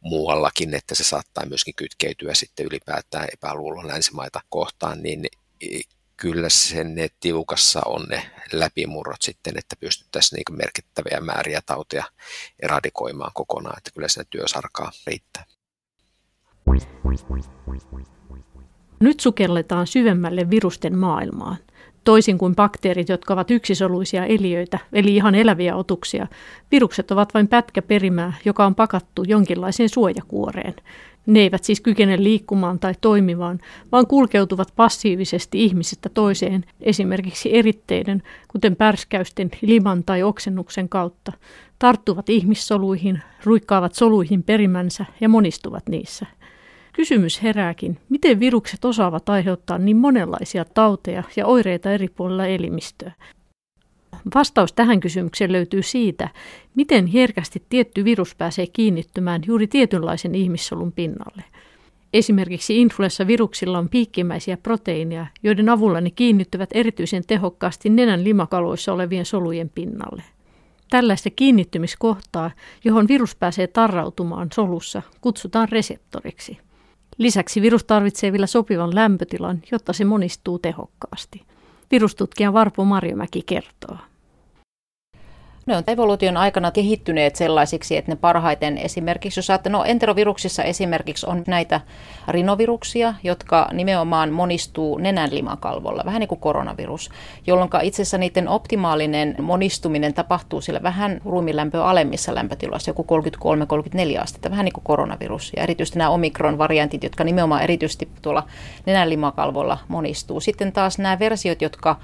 muuallakin, 0.01 0.73
että 0.73 0.95
se 0.95 1.03
saattaa 1.03 1.45
myöskin 1.45 1.75
kytkeytyä 1.75 2.33
sitten 2.33 2.65
ylipäätään 2.65 3.27
epäluulon 3.33 3.87
länsimaita 3.87 4.41
kohtaan, 4.49 5.03
niin 5.03 5.25
kyllä 6.17 6.49
sen 6.49 6.95
ne 6.95 7.09
tiukassa 7.19 7.81
on 7.85 8.05
ne 8.09 8.31
läpimurrot 8.51 9.21
sitten, 9.21 9.57
että 9.57 9.75
pystyttäisiin 9.75 10.37
niin 10.37 10.57
merkittäviä 10.57 11.19
määriä 11.19 11.61
tautia 11.65 12.05
eradikoimaan 12.59 13.31
kokonaan, 13.33 13.77
että 13.77 13.91
kyllä 13.91 14.07
siinä 14.07 14.27
työsarkaa 14.29 14.91
riittää. 15.07 15.45
Nyt 18.99 19.19
sukelletaan 19.19 19.87
syvemmälle 19.87 20.49
virusten 20.49 20.97
maailmaan. 20.97 21.57
Toisin 22.03 22.37
kuin 22.37 22.55
bakteerit, 22.55 23.09
jotka 23.09 23.33
ovat 23.33 23.51
yksisoluisia 23.51 24.25
eliöitä, 24.25 24.79
eli 24.93 25.15
ihan 25.15 25.35
eläviä 25.35 25.75
otuksia, 25.75 26.27
virukset 26.71 27.11
ovat 27.11 27.33
vain 27.33 27.47
pätkä 27.47 27.81
perimää, 27.81 28.33
joka 28.45 28.65
on 28.65 28.75
pakattu 28.75 29.23
jonkinlaiseen 29.27 29.89
suojakuoreen. 29.89 30.75
Ne 31.25 31.39
eivät 31.39 31.63
siis 31.63 31.81
kykene 31.81 32.23
liikkumaan 32.23 32.79
tai 32.79 32.93
toimimaan, 33.01 33.59
vaan 33.91 34.07
kulkeutuvat 34.07 34.73
passiivisesti 34.75 35.63
ihmisestä 35.63 36.09
toiseen, 36.09 36.65
esimerkiksi 36.81 37.57
eritteiden, 37.57 38.23
kuten 38.47 38.75
pärskäysten, 38.75 39.51
liman 39.61 40.03
tai 40.03 40.23
oksennuksen 40.23 40.89
kautta, 40.89 41.31
tarttuvat 41.79 42.29
ihmissoluihin, 42.29 43.21
ruikkaavat 43.43 43.95
soluihin 43.95 44.43
perimänsä 44.43 45.05
ja 45.21 45.29
monistuvat 45.29 45.89
niissä– 45.89 46.25
Kysymys 46.99 47.43
herääkin, 47.43 47.97
miten 48.09 48.39
virukset 48.39 48.85
osaavat 48.85 49.29
aiheuttaa 49.29 49.77
niin 49.77 49.97
monenlaisia 49.97 50.65
tauteja 50.65 51.23
ja 51.35 51.45
oireita 51.45 51.91
eri 51.91 52.07
puolilla 52.07 52.45
elimistöä. 52.45 53.11
Vastaus 54.35 54.73
tähän 54.73 54.99
kysymykseen 54.99 55.51
löytyy 55.51 55.83
siitä, 55.83 56.29
miten 56.75 57.07
herkästi 57.07 57.63
tietty 57.69 58.03
virus 58.03 58.35
pääsee 58.35 58.67
kiinnittymään 58.67 59.41
juuri 59.45 59.67
tietynlaisen 59.67 60.35
ihmissolun 60.35 60.91
pinnalle. 60.91 61.43
Esimerkiksi 62.13 62.81
influenssaviruksilla 62.81 63.77
on 63.77 63.89
piikkimäisiä 63.89 64.57
proteiineja, 64.57 65.25
joiden 65.43 65.69
avulla 65.69 66.01
ne 66.01 66.11
kiinnittyvät 66.11 66.69
erityisen 66.73 67.23
tehokkaasti 67.27 67.89
nenän 67.89 68.23
limakaloissa 68.23 68.93
olevien 68.93 69.25
solujen 69.25 69.69
pinnalle. 69.69 70.23
Tällaista 70.89 71.29
kiinnittymiskohtaa, 71.29 72.51
johon 72.83 73.07
virus 73.07 73.35
pääsee 73.35 73.67
tarrautumaan 73.67 74.47
solussa, 74.53 75.01
kutsutaan 75.21 75.69
reseptoriksi. 75.69 76.57
Lisäksi 77.19 77.61
virus 77.61 77.83
tarvitsee 77.83 78.31
vielä 78.31 78.47
sopivan 78.47 78.95
lämpötilan, 78.95 79.61
jotta 79.71 79.93
se 79.93 80.05
monistuu 80.05 80.59
tehokkaasti. 80.59 81.41
Virustutkija 81.91 82.53
Varpo 82.53 82.85
Marjomäki 82.85 83.43
kertoo. 83.45 83.97
Ne 85.69 85.77
on 85.77 85.83
evoluution 85.87 86.37
aikana 86.37 86.71
kehittyneet 86.71 87.35
sellaisiksi, 87.35 87.97
että 87.97 88.11
ne 88.11 88.15
parhaiten 88.15 88.77
esimerkiksi, 88.77 89.39
jos 89.39 89.49
ajattelee, 89.49 89.77
no 89.77 89.83
enteroviruksissa 89.83 90.63
esimerkiksi 90.63 91.25
on 91.29 91.43
näitä 91.47 91.81
rinoviruksia, 92.27 93.13
jotka 93.23 93.69
nimenomaan 93.73 94.31
monistuu 94.31 94.97
nenänlimakalvolla, 94.97 96.03
vähän 96.05 96.19
niin 96.19 96.27
kuin 96.27 96.39
koronavirus, 96.39 97.09
jolloin 97.47 97.69
itse 97.81 98.01
asiassa 98.01 98.17
niiden 98.17 98.47
optimaalinen 98.47 99.35
monistuminen 99.41 100.13
tapahtuu 100.13 100.61
sillä 100.61 100.83
vähän 100.83 101.21
ruumilämpöä 101.25 101.85
alemmissa 101.85 102.35
lämpötiloissa, 102.35 102.89
joku 102.89 103.05
33-34 104.17 104.21
astetta, 104.21 104.51
vähän 104.51 104.65
niin 104.65 104.73
kuin 104.73 104.83
koronavirus. 104.83 105.51
Ja 105.57 105.63
erityisesti 105.63 105.99
nämä 105.99 106.09
omikron-variantit, 106.09 107.03
jotka 107.03 107.23
nimenomaan 107.23 107.61
erityisesti 107.61 108.09
tuolla 108.21 108.43
nenänlimakalvolla 108.85 109.77
monistuu. 109.87 110.39
Sitten 110.39 110.71
taas 110.71 110.99
nämä 110.99 111.19
versiot, 111.19 111.61
jotka 111.61 111.95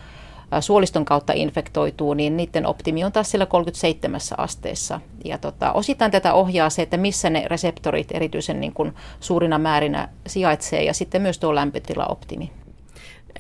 suoliston 0.60 1.06
kautta 1.06 1.34
infektoituu, 1.34 2.14
niin 2.14 2.38
niiden 2.38 2.66
optimi 2.66 3.04
on 3.04 3.12
taas 3.12 3.32
siellä 3.32 3.46
37 3.46 4.20
asteessa. 4.38 5.02
Ja 5.26 5.38
tota, 5.38 5.72
osittain 5.72 6.12
tätä 6.12 6.34
ohjaa 6.34 6.70
se, 6.70 6.82
että 6.82 6.98
missä 6.98 7.30
ne 7.30 7.44
reseptorit 7.48 8.08
erityisen 8.12 8.62
niin 8.62 8.74
kuin 8.74 8.94
suurina 9.20 9.58
määrinä 9.58 10.10
sijaitsee 10.28 10.84
ja 10.84 10.94
sitten 10.94 11.22
myös 11.22 11.40
tuo 11.40 11.56
lämpötilaoptimi. 11.56 12.52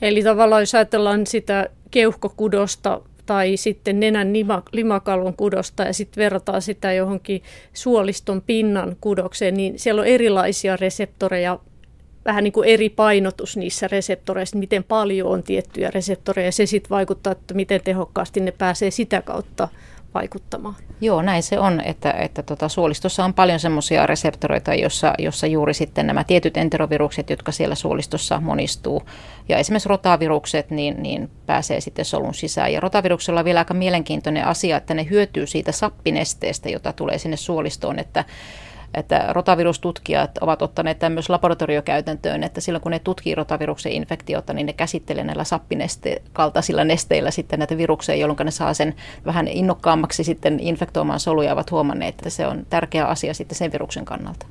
Eli 0.02 0.24
tavallaan 0.24 0.62
jos 0.62 0.76
ajatellaan 0.76 1.28
sitä 1.28 1.70
keuhkokudosta 1.92 3.02
tai 3.26 3.58
sitten 3.58 4.00
nenän 4.00 4.34
limakalvon 4.72 5.36
kudosta 5.36 5.84
ja 5.84 5.94
sitten 5.94 6.22
verrataan 6.22 6.62
sitä 6.62 6.94
johonkin 6.94 7.44
suoliston 7.74 8.42
pinnan 8.42 8.96
kudokseen, 9.02 9.54
niin 9.54 9.80
siellä 9.80 10.02
on 10.02 10.08
erilaisia 10.08 10.78
reseptoreja, 10.78 11.60
vähän 12.25 12.44
niin 12.44 12.53
kuin 12.53 12.70
eri 12.70 12.89
painotus 12.89 13.58
niissä 13.58 13.88
reseptoreissa, 13.88 14.58
miten 14.58 14.84
paljon 14.84 15.29
on 15.29 15.44
tiettyjä 15.44 15.91
reseptoreja. 15.91 16.51
Se 16.51 16.65
sitten 16.65 16.89
vaikuttaa, 16.89 17.32
että 17.32 17.53
miten 17.53 17.82
tehokkaasti 17.84 18.39
ne 18.39 18.51
pääsee 18.51 18.91
sitä 18.91 19.22
kautta 19.22 19.67
vaikuttamaan. 20.13 20.75
Joo, 21.01 21.22
näin 21.22 21.44
se 21.44 21.60
on, 21.60 21.82
että, 21.82 22.12
että 22.12 22.44
tota, 22.44 22.70
suolistossa 22.70 23.25
on 23.25 23.34
paljon 23.34 23.60
semmoisia 23.60 24.08
reseptoreita, 24.08 24.74
jossa, 24.74 25.13
jossa 25.17 25.48
juuri 25.48 25.74
sitten 25.74 26.08
nämä 26.08 26.24
tietyt 26.24 26.58
enterovirukset, 26.58 27.29
jotka 27.29 27.51
siellä 27.51 27.75
suolistossa 27.75 28.41
monistuu, 28.41 29.01
ja 29.50 29.58
esimerkiksi 29.58 29.89
rotavirukset, 29.89 30.70
niin, 30.70 31.03
niin 31.03 31.29
pääsee 31.46 31.82
sitten 31.82 32.05
solun 32.05 32.34
sisään. 32.34 32.74
Ja 32.74 32.79
rotaviruksella 32.79 33.39
on 33.39 33.46
vielä 33.46 33.60
aika 33.60 33.74
mielenkiintoinen 33.74 34.46
asia, 34.46 34.77
että 34.77 34.94
ne 34.94 35.08
hyötyy 35.10 35.48
siitä 35.48 35.72
sappinesteestä, 35.72 36.70
jota 36.70 36.94
tulee 36.94 37.17
sinne 37.17 37.38
suolistoon, 37.38 38.00
että 38.00 38.25
että 38.96 39.25
rotavirustutkijat 39.34 40.38
ovat 40.42 40.62
ottaneet 40.62 41.00
tämän 41.00 41.14
myös 41.14 41.30
laboratoriokäytäntöön, 41.30 42.44
että 42.44 42.62
silloin 42.62 42.82
kun 42.82 42.92
ne 42.92 43.00
tutkii 43.00 43.36
rotaviruksen 43.36 43.92
infektiota, 43.92 44.54
niin 44.54 44.66
ne 44.66 44.74
käsittelee 44.74 45.24
näillä 45.24 45.44
sappineste 45.44 46.22
kaltaisilla 46.34 46.84
nesteillä 46.84 47.32
sitten 47.32 47.60
näitä 47.60 47.78
viruksia, 47.78 48.16
jolloin 48.16 48.46
ne 48.46 48.52
saa 48.52 48.74
sen 48.74 48.96
vähän 49.25 49.48
innokkaammaksi 49.48 50.24
sitten 50.24 50.60
infektoimaan 50.60 51.20
soluja, 51.20 51.54
ovat 51.54 51.72
huomanneet, 51.72 52.16
että 52.16 52.30
se 52.30 52.48
on 52.48 52.66
tärkeä 52.70 53.06
asia 53.06 53.34
sitten 53.34 53.58
sen 53.58 53.72
viruksen 53.72 54.06
kannalta. 54.06 54.46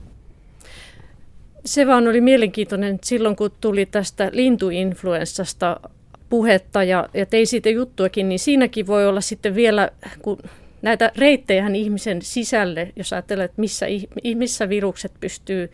Se 1.64 1.86
vaan 1.86 2.08
oli 2.08 2.20
mielenkiintoinen 2.20 2.98
silloin, 3.04 3.36
kun 3.36 3.50
tuli 3.60 3.86
tästä 3.86 4.30
lintuinfluenssasta 4.32 5.80
puhetta 6.28 6.82
ja, 6.82 7.08
ja 7.14 7.26
tein 7.26 7.46
siitä 7.46 7.70
juttuakin, 7.70 8.28
niin 8.28 8.38
siinäkin 8.38 8.86
voi 8.86 9.06
olla 9.06 9.20
sitten 9.20 9.54
vielä, 9.54 9.90
kun 10.22 10.38
näitä 10.84 11.12
reittejä 11.16 11.68
ihmisen 11.74 12.22
sisälle, 12.22 12.92
jos 12.96 13.12
ajattelee, 13.12 13.44
että 13.44 13.60
missä, 13.60 13.86
missä 14.34 14.68
virukset 14.68 15.12
pystyy 15.20 15.70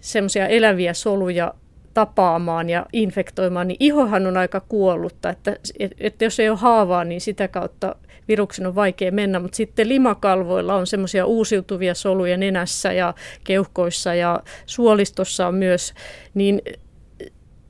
semmoisia 0.00 0.46
eläviä 0.46 0.94
soluja 0.94 1.54
tapaamaan 1.94 2.70
ja 2.70 2.86
infektoimaan, 2.92 3.68
niin 3.68 3.76
ihohan 3.80 4.26
on 4.26 4.36
aika 4.36 4.60
kuollutta, 4.60 5.30
että, 5.30 5.56
että 6.00 6.24
jos 6.24 6.40
ei 6.40 6.48
ole 6.48 6.58
haavaa, 6.58 7.04
niin 7.04 7.20
sitä 7.20 7.48
kautta 7.48 7.96
viruksen 8.28 8.66
on 8.66 8.74
vaikea 8.74 9.12
mennä, 9.12 9.38
mutta 9.38 9.56
sitten 9.56 9.88
limakalvoilla 9.88 10.74
on 10.74 10.86
semmoisia 10.86 11.26
uusiutuvia 11.26 11.94
soluja 11.94 12.36
nenässä 12.36 12.92
ja 12.92 13.14
keuhkoissa 13.44 14.14
ja 14.14 14.42
suolistossa 14.66 15.46
on 15.46 15.54
myös, 15.54 15.94
niin 16.34 16.62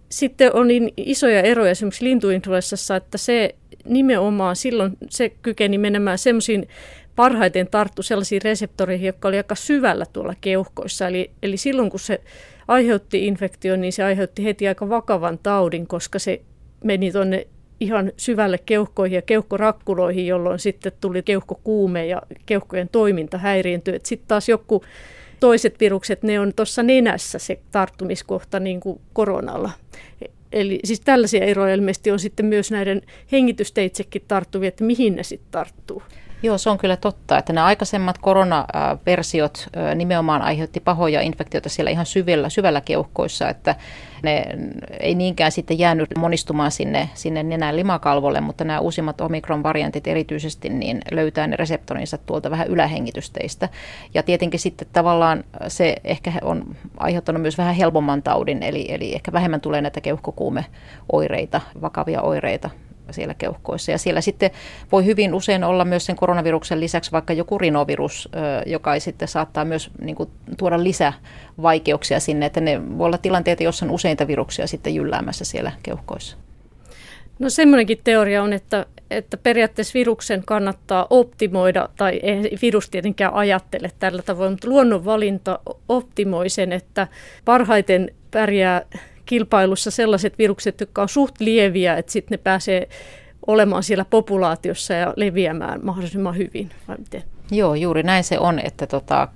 sitten 0.08 0.54
on 0.54 0.68
niin 0.68 0.92
isoja 0.96 1.42
eroja 1.42 1.70
esimerkiksi 1.70 2.04
lintuinfluenssassa, 2.04 2.96
että 2.96 3.18
se 3.18 3.54
nimenomaan 3.88 4.56
silloin 4.56 4.96
se 5.10 5.28
kykeni 5.28 5.78
menemään 5.78 6.18
semmoisiin 6.18 6.68
parhaiten 7.16 7.68
tarttu 7.70 8.02
sellaisiin 8.02 8.42
reseptoreihin, 8.42 9.06
jotka 9.06 9.28
oli 9.28 9.36
aika 9.36 9.54
syvällä 9.54 10.06
tuolla 10.12 10.34
keuhkoissa. 10.40 11.08
Eli, 11.08 11.30
eli 11.42 11.56
silloin 11.56 11.90
kun 11.90 12.00
se 12.00 12.20
aiheutti 12.68 13.26
infektion, 13.26 13.80
niin 13.80 13.92
se 13.92 14.04
aiheutti 14.04 14.44
heti 14.44 14.68
aika 14.68 14.88
vakavan 14.88 15.38
taudin, 15.42 15.86
koska 15.86 16.18
se 16.18 16.40
meni 16.84 17.12
tuonne 17.12 17.46
ihan 17.80 18.12
syvälle 18.16 18.58
keuhkoihin 18.66 19.16
ja 19.16 19.22
keuhkorakkuloihin, 19.22 20.26
jolloin 20.26 20.58
sitten 20.58 20.92
tuli 21.00 21.22
keuhkokuume 21.22 22.06
ja 22.06 22.22
keuhkojen 22.46 22.88
toiminta 22.88 23.38
häiriintyi. 23.38 24.00
Sitten 24.02 24.28
taas 24.28 24.48
joku 24.48 24.84
toiset 25.40 25.80
virukset, 25.80 26.22
ne 26.22 26.40
on 26.40 26.52
tuossa 26.56 26.82
nenässä 26.82 27.38
se 27.38 27.58
tarttumiskohta 27.70 28.60
niin 28.60 28.80
kuin 28.80 29.00
koronalla. 29.12 29.70
Eli 30.56 30.80
siis 30.84 31.00
tällaisia 31.00 31.44
eroja 31.44 31.74
ilmeisesti 31.74 32.10
on 32.10 32.18
sitten 32.18 32.46
myös 32.46 32.70
näiden 32.70 33.02
hengitysteitsekin 33.32 34.22
tarttuvia, 34.28 34.68
että 34.68 34.84
mihin 34.84 35.16
ne 35.16 35.22
sitten 35.22 35.50
tarttuu. 35.50 36.02
Joo, 36.42 36.58
se 36.58 36.70
on 36.70 36.78
kyllä 36.78 36.96
totta, 36.96 37.38
että 37.38 37.52
nämä 37.52 37.66
aikaisemmat 37.66 38.18
koronaversiot 38.18 39.68
nimenomaan 39.94 40.42
aiheutti 40.42 40.80
pahoja 40.80 41.20
infektioita 41.20 41.68
siellä 41.68 41.90
ihan 41.90 42.06
syvällä, 42.06 42.48
syvällä 42.48 42.80
keuhkoissa, 42.80 43.48
että 43.48 43.74
ne 44.22 44.44
ei 45.00 45.14
niinkään 45.14 45.52
sitten 45.52 45.78
jäänyt 45.78 46.10
monistumaan 46.18 46.70
sinne, 46.70 47.10
sinne 47.14 47.42
nenän 47.42 47.76
limakalvolle, 47.76 48.40
mutta 48.40 48.64
nämä 48.64 48.80
uusimmat 48.80 49.20
omikron-variantit 49.20 50.06
erityisesti 50.06 50.68
niin 50.68 51.00
löytää 51.10 51.46
ne 51.46 51.56
reseptorinsa 51.56 52.18
tuolta 52.18 52.50
vähän 52.50 52.68
ylähengitysteistä. 52.68 53.68
Ja 54.14 54.22
tietenkin 54.22 54.60
sitten 54.60 54.88
tavallaan 54.92 55.44
se 55.68 55.96
ehkä 56.04 56.32
on 56.42 56.76
aiheuttanut 56.96 57.42
myös 57.42 57.58
vähän 57.58 57.74
helpomman 57.74 58.22
taudin, 58.22 58.62
eli, 58.62 58.86
eli 58.88 59.14
ehkä 59.14 59.32
vähemmän 59.32 59.60
tulee 59.60 59.80
näitä 59.80 60.00
keuhkokuumeoireita, 60.00 61.60
vakavia 61.82 62.22
oireita 62.22 62.70
siellä 63.10 63.34
keuhkoissa. 63.34 63.92
Ja 63.92 63.98
siellä 63.98 64.20
sitten 64.20 64.50
voi 64.92 65.04
hyvin 65.04 65.34
usein 65.34 65.64
olla 65.64 65.84
myös 65.84 66.06
sen 66.06 66.16
koronaviruksen 66.16 66.80
lisäksi 66.80 67.12
vaikka 67.12 67.32
joku 67.32 67.58
rinovirus, 67.58 68.28
joka 68.66 68.94
ei 68.94 69.00
sitten 69.00 69.28
saattaa 69.28 69.64
myös 69.64 69.90
niin 70.00 70.16
kuin, 70.16 70.30
tuoda 70.56 70.84
lisävaikeuksia 70.84 72.20
sinne, 72.20 72.46
että 72.46 72.60
ne 72.60 72.98
voi 72.98 73.06
olla 73.06 73.18
tilanteita, 73.18 73.62
joissa 73.62 73.86
on 73.86 73.90
useita 73.90 74.26
viruksia 74.26 74.66
sitten 74.66 74.94
jylläämässä 74.94 75.44
siellä 75.44 75.72
keuhkoissa. 75.82 76.36
No 77.38 77.50
semmoinenkin 77.50 78.00
teoria 78.04 78.42
on, 78.42 78.52
että, 78.52 78.86
että 79.10 79.36
periaatteessa 79.36 79.94
viruksen 79.94 80.42
kannattaa 80.46 81.06
optimoida, 81.10 81.88
tai 81.96 82.20
ei 82.22 82.58
virus 82.62 82.90
tietenkään 82.90 83.34
ajattele 83.34 83.90
tällä 83.98 84.22
tavoin, 84.22 84.52
mutta 84.52 84.68
luonnonvalinta 84.68 85.58
optimoi 85.88 86.48
sen, 86.48 86.72
että 86.72 87.08
parhaiten 87.44 88.10
pärjää 88.30 88.82
kilpailussa 89.26 89.90
sellaiset 89.90 90.38
virukset, 90.38 90.80
jotka 90.80 91.02
on 91.02 91.08
suht 91.08 91.40
lieviä, 91.40 91.96
että 91.96 92.12
sitten 92.12 92.38
ne 92.38 92.42
pääsee 92.42 92.88
olemaan 93.46 93.82
siellä 93.82 94.04
populaatiossa 94.04 94.94
ja 94.94 95.12
leviämään 95.16 95.80
mahdollisimman 95.82 96.36
hyvin, 96.36 96.70
vai 96.88 96.96
miten? 96.98 97.22
Joo, 97.50 97.74
juuri 97.74 98.02
näin 98.02 98.24
se 98.24 98.38
on, 98.38 98.58
että 98.58 98.86
tota, 98.86 99.28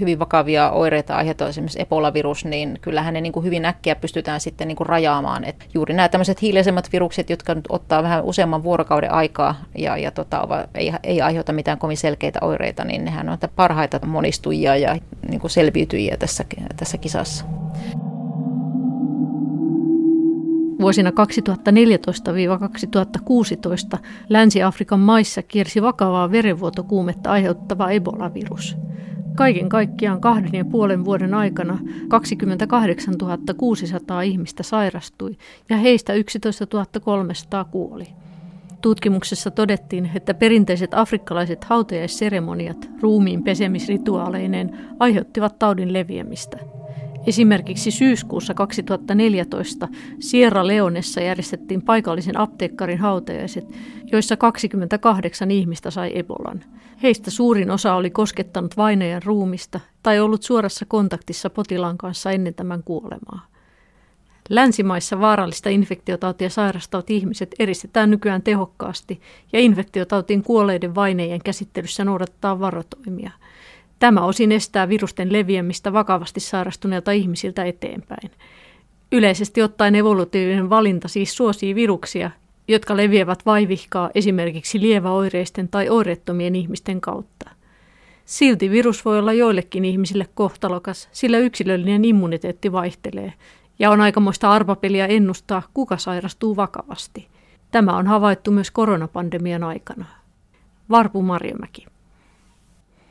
hyvin 0.00 0.18
vakavia 0.18 0.70
oireita 0.70 1.16
aiheuttaa 1.16 1.48
esimerkiksi 1.48 1.82
Ebola-virus, 1.82 2.44
niin 2.44 2.78
kyllähän 2.80 3.14
ne 3.14 3.20
niin 3.20 3.32
kuin 3.32 3.44
hyvin 3.44 3.64
äkkiä 3.64 3.96
pystytään 3.96 4.40
sitten 4.40 4.68
niin 4.68 4.76
kuin 4.76 4.86
rajaamaan. 4.86 5.44
Et 5.44 5.68
juuri 5.74 5.94
nämä 5.94 6.08
tämmöiset 6.08 6.42
hiileisemmat 6.42 6.92
virukset, 6.92 7.30
jotka 7.30 7.54
nyt 7.54 7.64
ottaa 7.68 8.02
vähän 8.02 8.24
useamman 8.24 8.62
vuorokauden 8.62 9.12
aikaa 9.12 9.64
ja, 9.78 9.96
ja 9.96 10.10
tota, 10.10 10.68
ei, 10.74 10.92
ei 11.02 11.20
aiheuta 11.20 11.52
mitään 11.52 11.78
kovin 11.78 11.96
selkeitä 11.96 12.38
oireita, 12.42 12.84
niin 12.84 13.04
nehän 13.04 13.28
on 13.28 13.38
parhaita 13.56 14.06
monistujia 14.06 14.76
ja 14.76 14.96
niin 15.28 15.40
kuin 15.40 15.50
selviytyjiä 15.50 16.16
tässä, 16.16 16.44
tässä 16.76 16.98
kisassa. 16.98 17.44
Vuosina 20.80 21.10
2014-2016 21.10 21.14
Länsi-Afrikan 24.28 25.00
maissa 25.00 25.42
kiersi 25.42 25.82
vakavaa 25.82 26.30
verenvuotokuumetta 26.30 27.30
aiheuttava 27.30 27.90
Ebola-virus. 27.90 28.76
Kaiken 29.34 29.68
kaikkiaan 29.68 30.20
kahden 30.20 30.54
ja 30.54 30.64
puolen 30.64 31.04
vuoden 31.04 31.34
aikana 31.34 31.78
28 32.08 33.14
600 33.56 34.22
ihmistä 34.22 34.62
sairastui 34.62 35.36
ja 35.68 35.76
heistä 35.76 36.12
11 36.12 36.66
300 37.00 37.64
kuoli. 37.64 38.06
Tutkimuksessa 38.80 39.50
todettiin, 39.50 40.10
että 40.14 40.34
perinteiset 40.34 40.94
afrikkalaiset 40.94 41.64
hautajaisseremoniat 41.64 42.90
ruumiin 43.00 43.42
pesemisrituaaleineen 43.42 44.78
aiheuttivat 44.98 45.58
taudin 45.58 45.92
leviämistä– 45.92 46.58
Esimerkiksi 47.26 47.90
syyskuussa 47.90 48.54
2014 48.54 49.88
Sierra 50.20 50.66
Leonessa 50.66 51.20
järjestettiin 51.20 51.82
paikallisen 51.82 52.40
apteekkarin 52.40 52.98
hautajaiset, 52.98 53.64
joissa 54.12 54.36
28 54.36 55.50
ihmistä 55.50 55.90
sai 55.90 56.18
Ebolan. 56.18 56.64
Heistä 57.02 57.30
suurin 57.30 57.70
osa 57.70 57.94
oli 57.94 58.10
koskettanut 58.10 58.76
vainajan 58.76 59.22
ruumista 59.22 59.80
tai 60.02 60.20
ollut 60.20 60.42
suorassa 60.42 60.84
kontaktissa 60.88 61.50
potilaan 61.50 61.98
kanssa 61.98 62.30
ennen 62.30 62.54
tämän 62.54 62.82
kuolemaa. 62.82 63.46
Länsimaissa 64.48 65.20
vaarallista 65.20 65.68
infektiotautia 65.68 66.50
sairastavat 66.50 67.10
ihmiset 67.10 67.54
eristetään 67.58 68.10
nykyään 68.10 68.42
tehokkaasti 68.42 69.20
ja 69.52 69.60
infektiotautiin 69.60 70.42
kuolleiden 70.42 70.94
vainejen 70.94 71.40
käsittelyssä 71.44 72.04
noudattaa 72.04 72.60
varotoimia– 72.60 73.30
Tämä 74.04 74.24
osin 74.24 74.52
estää 74.52 74.88
virusten 74.88 75.32
leviämistä 75.32 75.92
vakavasti 75.92 76.40
sairastuneilta 76.40 77.10
ihmisiltä 77.12 77.64
eteenpäin. 77.64 78.30
Yleisesti 79.12 79.62
ottaen 79.62 79.94
evolutiivinen 79.94 80.70
valinta 80.70 81.08
siis 81.08 81.36
suosii 81.36 81.74
viruksia, 81.74 82.30
jotka 82.68 82.96
leviävät 82.96 83.46
vaivihkaa 83.46 84.10
esimerkiksi 84.14 84.80
lieväoireisten 84.80 85.68
tai 85.68 85.88
oireettomien 85.88 86.54
ihmisten 86.54 87.00
kautta. 87.00 87.50
Silti 88.24 88.70
virus 88.70 89.04
voi 89.04 89.18
olla 89.18 89.32
joillekin 89.32 89.84
ihmisille 89.84 90.26
kohtalokas, 90.34 91.08
sillä 91.12 91.38
yksilöllinen 91.38 92.04
immuniteetti 92.04 92.72
vaihtelee, 92.72 93.32
ja 93.78 93.90
on 93.90 94.00
aikamoista 94.00 94.50
arvapeliä 94.50 95.06
ennustaa, 95.06 95.62
kuka 95.74 95.96
sairastuu 95.96 96.56
vakavasti. 96.56 97.28
Tämä 97.70 97.96
on 97.96 98.06
havaittu 98.06 98.50
myös 98.50 98.70
koronapandemian 98.70 99.64
aikana. 99.64 100.06
Varpu 100.90 101.22
Marjamäki 101.22 101.86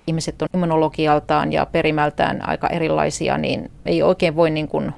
ihmiset 0.07 0.41
on 0.41 0.47
immunologialtaan 0.53 1.53
ja 1.53 1.65
perimältään 1.65 2.49
aika 2.49 2.67
erilaisia, 2.67 3.37
niin 3.37 3.71
ei 3.85 4.03
oikein 4.03 4.35
voi 4.35 4.49
niin 4.49 4.67
kuin 4.67 4.93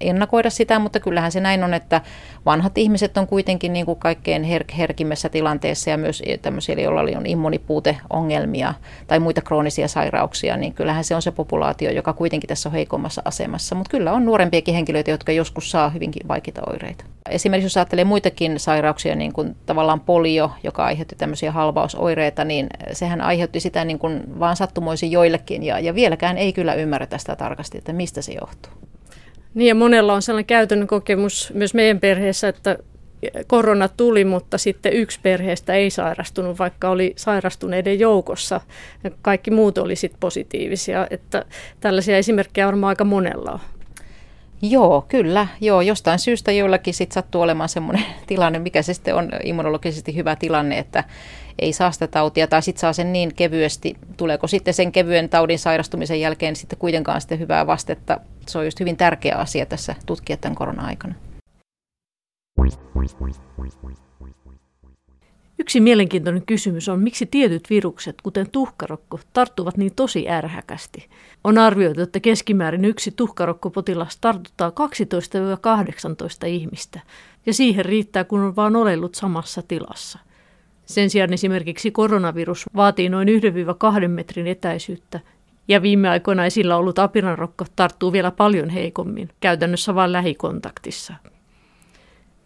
ennakoida 0.00 0.50
sitä, 0.50 0.78
mutta 0.78 1.00
kyllähän 1.00 1.32
se 1.32 1.40
näin 1.40 1.64
on, 1.64 1.74
että 1.74 2.00
vanhat 2.46 2.78
ihmiset 2.78 3.16
on 3.16 3.26
kuitenkin 3.26 3.72
niin 3.72 3.86
kuin 3.86 3.98
kaikkein 3.98 4.44
her- 4.44 4.74
herkimmässä 4.78 5.28
tilanteessa 5.28 5.90
ja 5.90 5.96
myös 5.96 6.22
tämmöisiä, 6.42 6.74
joilla 6.74 7.00
on 7.00 7.26
immunipuuteongelmia 7.26 8.74
tai 9.06 9.18
muita 9.18 9.40
kroonisia 9.40 9.88
sairauksia, 9.88 10.56
niin 10.56 10.74
kyllähän 10.74 11.04
se 11.04 11.14
on 11.14 11.22
se 11.22 11.30
populaatio, 11.30 11.90
joka 11.90 12.12
kuitenkin 12.12 12.48
tässä 12.48 12.68
on 12.68 12.72
heikommassa 12.72 13.22
asemassa. 13.24 13.74
Mutta 13.74 13.90
kyllä 13.90 14.12
on 14.12 14.26
nuorempiakin 14.26 14.74
henkilöitä, 14.74 15.10
jotka 15.10 15.32
joskus 15.32 15.70
saa 15.70 15.88
hyvinkin 15.88 16.28
vaikeita 16.28 16.62
oireita. 16.70 17.04
Esimerkiksi 17.30 17.66
jos 17.66 17.76
ajattelee 17.76 18.04
muitakin 18.04 18.60
sairauksia, 18.60 19.14
niin 19.14 19.32
kuin 19.32 19.56
tavallaan 19.66 20.00
polio, 20.00 20.50
joka 20.62 20.84
aiheutti 20.84 21.16
tämmöisiä 21.16 21.52
halvausoireita, 21.52 22.44
niin 22.44 22.66
sehän 22.92 23.20
aiheutti 23.20 23.60
sitä 23.60 23.84
niin 23.84 23.98
kuin 23.98 24.40
vaan 24.40 24.56
sattumoisin 24.56 25.10
joillekin 25.10 25.62
ja, 25.62 25.80
ja 25.80 25.94
vieläkään 25.94 26.38
ei 26.38 26.52
kyllä 26.52 26.74
ymmärrä 26.74 27.06
tästä 27.06 27.36
tarkasti, 27.36 27.78
että 27.78 27.92
mistä 27.92 28.22
se 28.22 28.32
johtuu. 28.32 28.72
Niin 29.54 29.68
ja 29.68 29.74
monella 29.74 30.14
on 30.14 30.22
sellainen 30.22 30.46
käytännön 30.46 30.88
kokemus 30.88 31.52
myös 31.54 31.74
meidän 31.74 32.00
perheessä, 32.00 32.48
että 32.48 32.78
korona 33.46 33.88
tuli, 33.88 34.24
mutta 34.24 34.58
sitten 34.58 34.92
yksi 34.92 35.20
perheestä 35.22 35.74
ei 35.74 35.90
sairastunut, 35.90 36.58
vaikka 36.58 36.88
oli 36.88 37.12
sairastuneiden 37.16 37.98
joukossa. 37.98 38.60
Kaikki 39.22 39.50
muut 39.50 39.78
oli 39.78 39.96
sitten 39.96 40.20
positiivisia. 40.20 41.06
Että 41.10 41.44
tällaisia 41.80 42.18
esimerkkejä 42.18 42.66
varmaan 42.66 42.88
aika 42.88 43.04
monella 43.04 43.50
on. 43.52 43.60
Joo, 44.62 45.04
kyllä. 45.08 45.46
Joo, 45.60 45.80
jostain 45.80 46.18
syystä 46.18 46.52
joillakin 46.52 46.94
sitten 46.94 47.14
sattuu 47.14 47.40
olemaan 47.40 47.68
semmoinen 47.68 48.04
tilanne, 48.26 48.58
mikä 48.58 48.82
se 48.82 48.94
sitten 48.94 49.14
on 49.14 49.30
immunologisesti 49.44 50.16
hyvä 50.16 50.36
tilanne, 50.36 50.78
että 50.78 51.04
ei 51.58 51.72
saa 51.72 51.92
sitä 51.92 52.06
tautia 52.06 52.46
tai 52.46 52.62
sitten 52.62 52.80
saa 52.80 52.92
sen 52.92 53.12
niin 53.12 53.34
kevyesti. 53.34 53.96
Tuleeko 54.16 54.46
sitten 54.46 54.74
sen 54.74 54.92
kevyen 54.92 55.28
taudin 55.28 55.58
sairastumisen 55.58 56.20
jälkeen 56.20 56.56
sitten 56.56 56.78
kuitenkaan 56.78 57.20
sitten 57.20 57.38
hyvää 57.38 57.66
vastetta? 57.66 58.20
Se 58.46 58.58
on 58.58 58.64
just 58.64 58.80
hyvin 58.80 58.96
tärkeä 58.96 59.36
asia 59.36 59.66
tässä 59.66 59.94
tutkia 60.06 60.36
tämän 60.36 60.56
korona-aikana. 60.56 61.14
Yksi 65.58 65.80
mielenkiintoinen 65.80 66.46
kysymys 66.46 66.88
on, 66.88 67.00
miksi 67.00 67.26
tietyt 67.26 67.70
virukset, 67.70 68.22
kuten 68.22 68.50
tuhkarokko, 68.50 69.20
tarttuvat 69.32 69.76
niin 69.76 69.94
tosi 69.94 70.28
ärhäkästi. 70.28 71.08
On 71.44 71.58
arvioitu, 71.58 72.02
että 72.02 72.20
keskimäärin 72.20 72.84
yksi 72.84 73.10
tuhkarokkopotilas 73.10 74.16
tartuttaa 74.16 74.70
12-18 76.44 76.46
ihmistä, 76.46 77.00
ja 77.46 77.54
siihen 77.54 77.84
riittää, 77.84 78.24
kun 78.24 78.40
on 78.40 78.56
vain 78.56 78.76
olellut 78.76 79.14
samassa 79.14 79.62
tilassa. 79.62 80.18
Sen 80.86 81.10
sijaan 81.10 81.32
esimerkiksi 81.32 81.90
koronavirus 81.90 82.66
vaatii 82.76 83.08
noin 83.08 83.28
1-2 84.04 84.08
metrin 84.08 84.46
etäisyyttä, 84.46 85.20
ja 85.68 85.82
viime 85.82 86.08
aikoina 86.08 86.46
esillä 86.46 86.76
ollut 86.76 86.98
apinanrokko 86.98 87.64
tarttuu 87.76 88.12
vielä 88.12 88.30
paljon 88.30 88.68
heikommin, 88.68 89.28
käytännössä 89.40 89.94
vain 89.94 90.12
lähikontaktissa. 90.12 91.14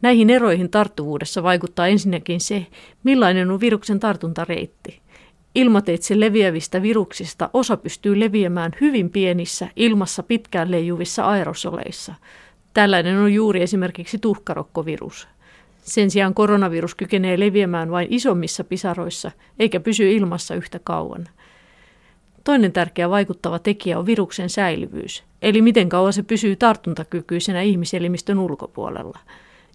Näihin 0.02 0.30
eroihin 0.30 0.70
tarttuvuudessa 0.70 1.42
vaikuttaa 1.42 1.86
ensinnäkin 1.86 2.40
se, 2.40 2.66
millainen 3.04 3.50
on 3.50 3.60
viruksen 3.60 4.00
tartuntareitti. 4.00 5.00
Ilmateitse 5.54 6.20
leviävistä 6.20 6.82
viruksista 6.82 7.50
osa 7.52 7.76
pystyy 7.76 8.20
leviämään 8.20 8.72
hyvin 8.80 9.10
pienissä, 9.10 9.68
ilmassa 9.76 10.22
pitkään 10.22 10.70
leijuvissa 10.70 11.24
aerosoleissa. 11.24 12.14
Tällainen 12.74 13.18
on 13.18 13.34
juuri 13.34 13.62
esimerkiksi 13.62 14.18
tuhkarokkovirus. 14.18 15.28
Sen 15.88 16.10
sijaan 16.10 16.34
koronavirus 16.34 16.94
kykenee 16.94 17.40
leviämään 17.40 17.90
vain 17.90 18.06
isommissa 18.10 18.64
pisaroissa, 18.64 19.30
eikä 19.58 19.80
pysy 19.80 20.10
ilmassa 20.12 20.54
yhtä 20.54 20.80
kauan. 20.84 21.28
Toinen 22.44 22.72
tärkeä 22.72 23.10
vaikuttava 23.10 23.58
tekijä 23.58 23.98
on 23.98 24.06
viruksen 24.06 24.50
säilyvyys, 24.50 25.24
eli 25.42 25.62
miten 25.62 25.88
kauan 25.88 26.12
se 26.12 26.22
pysyy 26.22 26.56
tartuntakykyisenä 26.56 27.62
ihmiselimistön 27.62 28.38
ulkopuolella– 28.38 29.18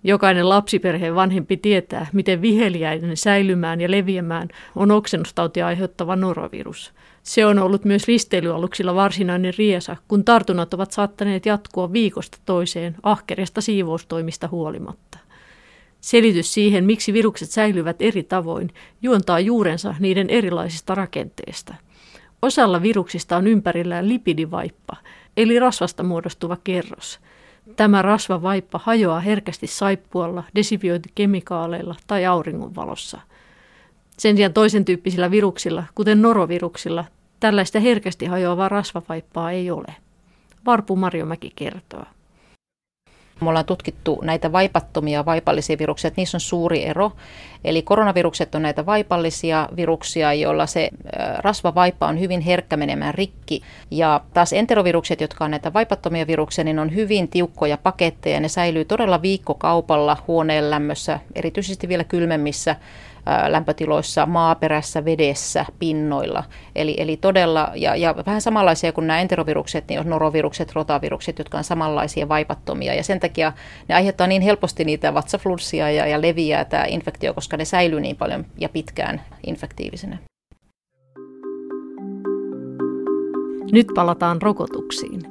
Jokainen 0.06 0.50
lapsiperheen 0.50 1.16
vanhempi 1.16 1.58
tietää, 1.58 2.08
miten 2.14 2.42
viheliäinen 2.42 3.18
säilymään 3.18 3.82
ja 3.82 3.92
leviämään 3.92 4.50
on 4.76 4.92
oksennustautia 4.92 5.68
aiheuttava 5.68 6.16
norovirus. 6.16 6.94
Se 7.24 7.46
on 7.46 7.60
ollut 7.60 7.86
myös 7.86 8.08
risteilyaluksilla 8.08 8.96
varsinainen 8.96 9.54
riesa, 9.58 9.96
kun 10.08 10.24
tartunnat 10.24 10.74
ovat 10.74 10.92
saattaneet 10.92 11.46
jatkua 11.46 11.94
viikosta 11.94 12.38
toiseen 12.46 12.96
ahkerista 13.04 13.62
siivoustoimista 13.62 14.48
huolimatta. 14.48 15.18
Selitys 16.04 16.54
siihen, 16.54 16.86
miksi 16.86 17.14
virukset 17.14 17.50
säilyvät 17.50 17.96
eri 18.00 18.24
tavoin, 18.24 18.70
juontaa 19.02 19.40
juurensa 19.40 19.96
niiden 20.00 20.30
erilaisista 20.30 20.96
rakenteista. 20.96 21.76
Osalla 22.42 22.82
viruksista 22.82 23.38
on 23.38 23.48
ympärillään 23.48 24.10
lipidivaippa, 24.10 24.98
eli 25.38 25.60
rasvasta 25.60 26.04
muodostuva 26.04 26.58
kerros– 26.64 27.20
Tämä 27.76 28.02
rasvavaippa 28.02 28.80
hajoaa 28.84 29.20
herkästi 29.20 29.68
saippualla, 29.68 30.44
desifiointikemikaaleilla 30.56 31.96
tai 32.08 32.26
auringonvalossa. 32.26 33.20
Sen 34.18 34.36
sijaan 34.36 34.54
toisen 34.54 34.86
tyyppisillä 34.86 35.32
viruksilla, 35.32 35.84
kuten 35.96 36.22
noroviruksilla, 36.22 37.06
tällaista 37.40 37.80
herkästi 37.80 38.26
hajoavaa 38.26 38.70
rasvavaippaa 38.70 39.52
ei 39.52 39.72
ole. 39.72 39.96
Varpu 40.66 40.96
Marjomäki 40.96 41.52
kertoo. 41.56 42.04
Me 43.42 43.50
ollaan 43.50 43.66
tutkittu 43.66 44.20
näitä 44.24 44.52
vaipattomia 44.52 45.26
vaipallisia 45.26 45.78
viruksia, 45.80 46.08
että 46.08 46.22
niissä 46.22 46.38
on 46.38 46.42
suuri 46.42 46.86
ero. 46.86 47.12
Eli 47.64 47.82
koronavirukset 47.82 48.56
on 48.56 48.62
näitä 48.62 48.86
vaipallisia 48.86 49.70
viruksia, 49.76 50.34
joilla 50.34 50.66
se 50.68 50.90
rasvavaippa 51.38 52.08
on 52.08 52.20
hyvin 52.20 52.42
herkkä 52.42 52.78
menemään 52.78 53.14
rikki. 53.14 53.62
Ja 53.92 54.22
taas 54.34 54.54
enterovirukset, 54.54 55.22
jotka 55.22 55.46
on 55.46 55.52
näitä 55.52 55.74
vaipattomia 55.74 56.28
viruksia, 56.28 56.64
niin 56.64 56.80
on 56.80 56.96
hyvin 56.96 57.28
tiukkoja 57.28 57.78
paketteja. 57.78 58.40
Ne 58.40 58.48
säilyy 58.48 58.86
todella 58.86 59.22
viikkokaupalla 59.22 60.18
huoneen 60.28 60.70
lämmössä, 60.70 61.20
erityisesti 61.36 61.88
vielä 61.88 62.04
kylmemmissä 62.04 62.76
lämpötiloissa, 63.48 64.26
maaperässä, 64.26 65.06
vedessä, 65.06 65.66
pinnoilla. 65.80 66.44
Eli, 66.76 66.96
eli 66.98 67.18
todella, 67.18 67.72
ja, 67.76 67.96
ja 67.96 68.16
vähän 68.26 68.42
samanlaisia 68.42 68.92
kuin 68.92 69.08
nämä 69.08 69.22
enterovirukset, 69.22 69.88
niin 69.88 70.00
on 70.00 70.10
norovirukset, 70.10 70.72
rotavirukset, 70.74 71.38
jotka 71.38 71.58
on 71.58 71.64
samanlaisia 71.64 72.30
vaipattomia. 72.30 72.94
Ja 72.94 73.04
sen 73.04 73.20
takia 73.20 73.54
ne 73.88 73.96
aiheuttaa 73.96 74.28
niin 74.28 74.42
helposti 74.42 74.86
niitä 74.86 75.14
vatsaflunssia 75.14 75.92
ja, 75.92 76.08
ja 76.08 76.22
leviää 76.22 76.66
tämä 76.66 76.86
infektio, 76.88 77.34
koska 77.34 77.58
ne 77.58 77.66
säilyy 77.66 78.00
niin 78.00 78.16
paljon 78.16 78.46
ja 78.58 78.70
pitkään 78.70 79.22
infektiivisena. 79.48 80.18
Nyt 83.72 83.88
palataan 83.96 84.42
rokotuksiin. 84.42 85.22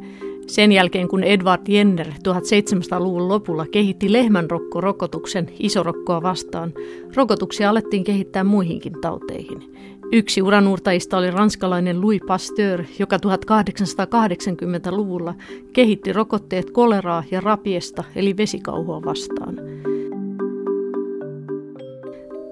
Sen 0.47 0.73
jälkeen 0.73 1.09
kun 1.09 1.25
Edward 1.25 1.63
Jenner 1.69 2.07
1700-luvun 2.07 3.29
lopulla 3.29 3.67
kehitti 3.67 4.13
lehmänrokko-rokotuksen 4.13 5.51
isorokkoa 5.59 6.23
vastaan, 6.23 6.73
rokotuksia 7.17 7.71
alettiin 7.71 8.05
kehittää 8.05 8.45
muihinkin 8.45 9.01
tauteihin. 9.01 9.75
Yksi 10.13 10.43
uranuurtajista 10.43 11.19
oli 11.19 11.31
ranskalainen 11.31 12.01
Louis 12.01 12.21
Pasteur, 12.27 12.85
joka 12.99 13.17
1880-luvulla 13.17 15.35
kehitti 15.73 16.13
rokotteet 16.13 16.71
koleraa 16.71 17.25
ja 17.31 17.41
rapiesta 17.41 18.05
eli 18.17 18.37
vesikauhua 18.37 19.03
vastaan. 19.05 19.57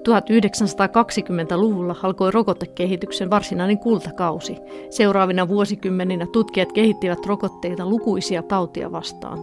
1920-luvulla 0.09 1.95
alkoi 2.03 2.31
rokotekehityksen 2.31 3.29
varsinainen 3.29 3.77
kultakausi. 3.77 4.57
Seuraavina 4.89 5.47
vuosikymmeninä 5.47 6.27
tutkijat 6.33 6.71
kehittivät 6.71 7.25
rokotteita 7.25 7.85
lukuisia 7.85 8.43
tautia 8.43 8.91
vastaan. 8.91 9.39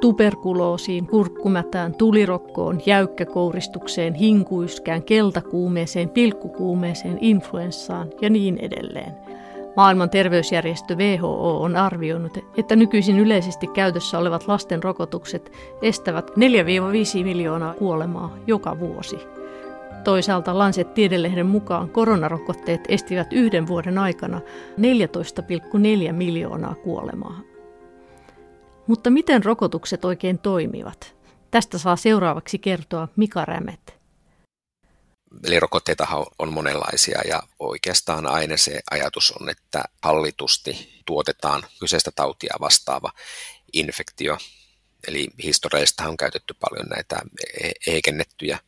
Tuberkuloosiin, 0.00 1.06
kurkkumätään, 1.06 1.94
tulirokkoon, 1.94 2.80
jäykkäkouristukseen, 2.86 4.14
hinkuiskään, 4.14 5.02
keltakuumeeseen, 5.02 6.08
pilkkukuumeeseen, 6.08 7.18
influenssaan 7.20 8.08
ja 8.20 8.30
niin 8.30 8.58
edelleen. 8.58 9.12
Maailman 9.76 10.10
terveysjärjestö 10.10 10.94
WHO 10.94 11.62
on 11.62 11.76
arvioinut, 11.76 12.38
että 12.56 12.76
nykyisin 12.76 13.18
yleisesti 13.18 13.66
käytössä 13.66 14.18
olevat 14.18 14.48
lasten 14.48 14.82
rokotukset 14.82 15.52
estävät 15.82 16.30
4-5 16.30 16.34
miljoonaa 17.24 17.74
kuolemaa 17.74 18.36
joka 18.46 18.78
vuosi. 18.78 19.41
Toisaalta 20.04 20.58
Lancet 20.58 20.94
tiedelehden 20.94 21.46
mukaan 21.46 21.90
koronarokotteet 21.90 22.80
estivät 22.88 23.32
yhden 23.32 23.66
vuoden 23.66 23.98
aikana 23.98 24.40
14,4 26.08 26.12
miljoonaa 26.12 26.74
kuolemaa. 26.74 27.40
Mutta 28.86 29.10
miten 29.10 29.44
rokotukset 29.44 30.04
oikein 30.04 30.38
toimivat? 30.38 31.16
Tästä 31.50 31.78
saa 31.78 31.96
seuraavaksi 31.96 32.58
kertoa 32.58 33.08
Mika 33.16 33.44
Rämet. 33.44 34.02
Eli 35.44 35.60
rokotteita 35.60 36.06
on 36.38 36.52
monenlaisia 36.52 37.20
ja 37.28 37.42
oikeastaan 37.58 38.26
aina 38.26 38.56
se 38.56 38.80
ajatus 38.90 39.32
on, 39.40 39.48
että 39.48 39.84
hallitusti 40.02 41.02
tuotetaan 41.06 41.62
kyseistä 41.80 42.10
tautia 42.16 42.54
vastaava 42.60 43.12
infektio. 43.72 44.38
Eli 45.08 45.28
historiallista 45.42 46.08
on 46.08 46.16
käytetty 46.16 46.54
paljon 46.60 46.86
näitä 46.86 47.16
heikennettyjä 47.86 48.58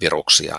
viruksia, 0.00 0.58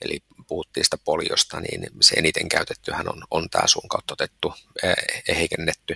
eli 0.00 0.22
puhuttiin 0.46 0.84
sitä 0.84 0.98
poliosta, 1.04 1.60
niin 1.60 1.86
se 2.00 2.14
eniten 2.14 2.48
käytettyhän 2.48 3.08
on, 3.08 3.24
on 3.30 3.50
tämä 3.50 3.66
suun 3.66 3.88
kautta 3.88 4.14
otettu 4.14 4.54
heikennetty 5.28 5.94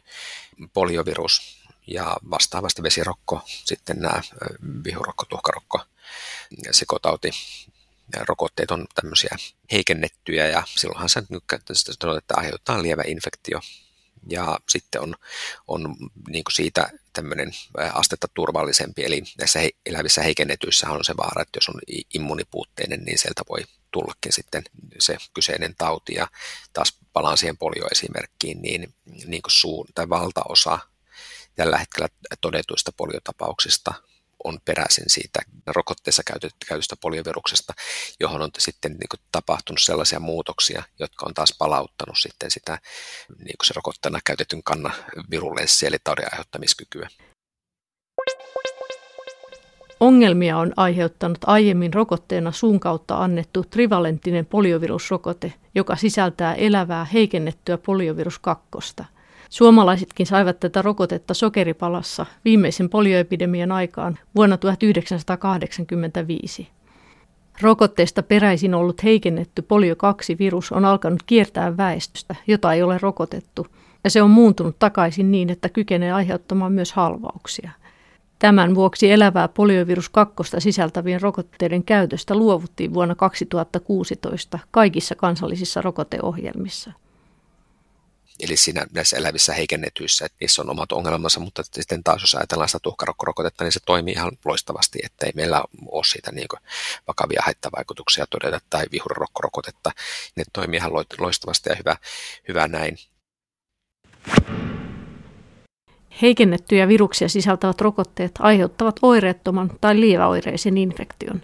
poliovirus, 0.73 1.65
ja 1.87 2.17
vastaavasti 2.31 2.83
vesirokko, 2.83 3.43
sitten 3.47 3.97
nämä 3.99 4.23
vihurokko, 4.85 5.25
tuhkarokko, 5.25 5.81
sekotauti, 6.71 7.31
rokotteet 8.29 8.71
on 8.71 8.87
tämmöisiä 8.95 9.37
heikennettyjä 9.73 10.47
ja 10.47 10.63
silloinhan 10.67 11.09
se 11.09 11.23
sanotaan, 11.83 12.19
että 12.19 12.35
aiheuttaa 12.37 12.83
lievä 12.83 13.03
infektio. 13.07 13.61
Ja 14.31 14.59
sitten 14.69 15.01
on, 15.01 15.15
on 15.69 15.97
niin 16.29 16.45
kuin 16.45 16.53
siitä 16.55 16.91
tämmöinen 17.13 17.53
astetta 17.93 18.29
turvallisempi, 18.35 19.05
eli 19.05 19.23
näissä 19.39 19.61
elävissä 19.87 20.23
heikennetyissä 20.23 20.91
on 20.91 21.05
se 21.05 21.17
vaara, 21.17 21.43
että 21.43 21.57
jos 21.57 21.69
on 21.69 21.81
immunipuutteinen, 22.15 23.05
niin 23.05 23.19
sieltä 23.19 23.43
voi 23.49 23.65
tullakin 23.91 24.33
sitten 24.33 24.63
se 24.99 25.17
kyseinen 25.35 25.75
tauti. 25.79 26.15
Ja 26.15 26.29
taas 26.73 26.99
palaan 27.13 27.39
siihen 27.39 27.59
polioesimerkkiin, 27.59 28.63
niin, 28.63 28.95
niin 29.27 29.43
kuin 29.43 29.53
suun, 29.53 29.87
tai 29.95 30.09
valtaosa 30.09 30.79
tällä 31.55 31.79
hetkellä 31.79 32.09
todetuista 32.41 32.93
poliotapauksista 32.93 33.95
on 34.45 34.59
peräisin 34.65 35.05
siitä 35.07 35.41
rokotteessa 35.67 36.23
käytöstä 36.69 36.97
polioviruksesta, 37.01 37.75
johon 38.21 38.43
on 38.43 38.51
sitten 38.59 38.93
niin 38.93 39.23
tapahtunut 39.33 39.81
sellaisia 39.83 40.21
muutoksia, 40.21 40.83
jotka 40.99 41.27
on 41.27 41.35
taas 41.35 41.55
palauttanut 41.59 42.19
sitten 42.19 42.51
sitä 42.51 42.79
niin 43.39 43.57
se 43.65 43.75
rokotteena 43.77 44.19
käytetyn 44.25 44.63
kannan 44.63 44.95
virulenssia 45.31 45.89
eli 45.89 45.97
taudin 46.05 46.25
aiheuttamiskykyä. 46.33 47.09
Ongelmia 50.01 50.59
on 50.59 50.73
aiheuttanut 50.77 51.39
aiemmin 51.47 51.95
rokotteena 51.95 52.53
suun 52.53 52.81
kautta 52.81 53.19
annettu 53.19 53.65
trivalenttinen 53.65 54.47
poliovirusrokote, 54.47 55.53
joka 55.75 55.97
sisältää 55.97 56.55
elävää 56.55 57.05
heikennettyä 57.05 57.79
poliovirus 57.79 58.39
kakkosta. 58.39 59.05
Suomalaisetkin 59.55 60.27
saivat 60.27 60.61
tätä 60.61 60.83
rokotetta 60.83 61.35
sokeripalassa 61.35 62.27
viimeisen 62.45 62.89
polioepidemian 62.89 63.73
aikaan 63.73 64.19
vuonna 64.37 64.57
1985. 64.57 66.69
Rokotteesta 67.61 68.23
peräisin 68.23 68.75
ollut 68.75 69.05
heikennetty 69.05 69.63
polio 69.63 69.95
2-virus 69.95 70.73
on 70.73 70.85
alkanut 70.85 71.23
kiertää 71.27 71.77
väestöstä, 71.77 72.35
jota 72.47 72.73
ei 72.73 72.83
ole 72.83 72.99
rokotettu, 73.03 73.67
ja 74.05 74.11
se 74.11 74.23
on 74.23 74.31
muuntunut 74.31 74.79
takaisin 74.79 75.31
niin, 75.31 75.51
että 75.51 75.69
kykenee 75.69 76.13
aiheuttamaan 76.13 76.73
myös 76.73 76.93
halvauksia. 76.93 77.71
Tämän 78.39 78.75
vuoksi 78.75 79.13
elävää 79.13 79.49
poliovirus 79.49 80.09
2 80.09 80.35
sisältävien 80.59 81.21
rokotteiden 81.21 81.85
käytöstä 81.85 82.37
luovuttiin 82.37 82.95
vuonna 82.95 83.15
2016 83.15 84.59
kaikissa 84.71 85.15
kansallisissa 85.15 85.83
rokoteohjelmissa. 85.83 86.93
Eli 88.41 88.57
siinä 88.57 88.87
näissä 88.93 89.17
elävissä 89.17 89.55
heikennetyissä, 89.55 90.27
että 90.27 90.37
niissä 90.41 90.63
on 90.63 90.71
omat 90.71 90.93
ongelmansa, 90.93 91.41
mutta 91.41 91.63
sitten 91.63 92.05
taas 92.05 92.23
jos 92.23 92.35
ajatellaan 92.35 92.69
sitä 92.69 92.79
tuhkarokkorokotetta, 92.83 93.65
niin 93.65 93.73
se 93.73 93.81
toimii 93.87 94.15
ihan 94.15 94.33
loistavasti, 94.45 94.99
että 95.05 95.27
ei 95.27 95.33
meillä 95.35 95.65
ole 95.87 96.05
siitä 96.05 96.33
niin 96.33 96.49
vakavia 97.09 97.43
haittavaikutuksia 97.45 98.27
todeta 98.31 98.61
tai 98.71 98.85
vihurorokkorokotetta. 98.93 99.91
Ne 100.37 100.45
toimii 100.53 100.77
ihan 100.77 100.93
loistavasti 101.19 101.71
ja 101.71 101.77
hyvä, 101.77 101.97
hyvä 102.49 102.69
näin. 102.69 102.99
Heikennettyjä 106.23 106.89
viruksia 106.89 107.29
sisältävät 107.29 107.81
rokotteet 107.81 108.33
aiheuttavat 108.39 108.97
oireettoman 109.03 109.71
tai 109.81 110.01
lieväoireisen 110.01 110.77
infektion. 110.77 111.43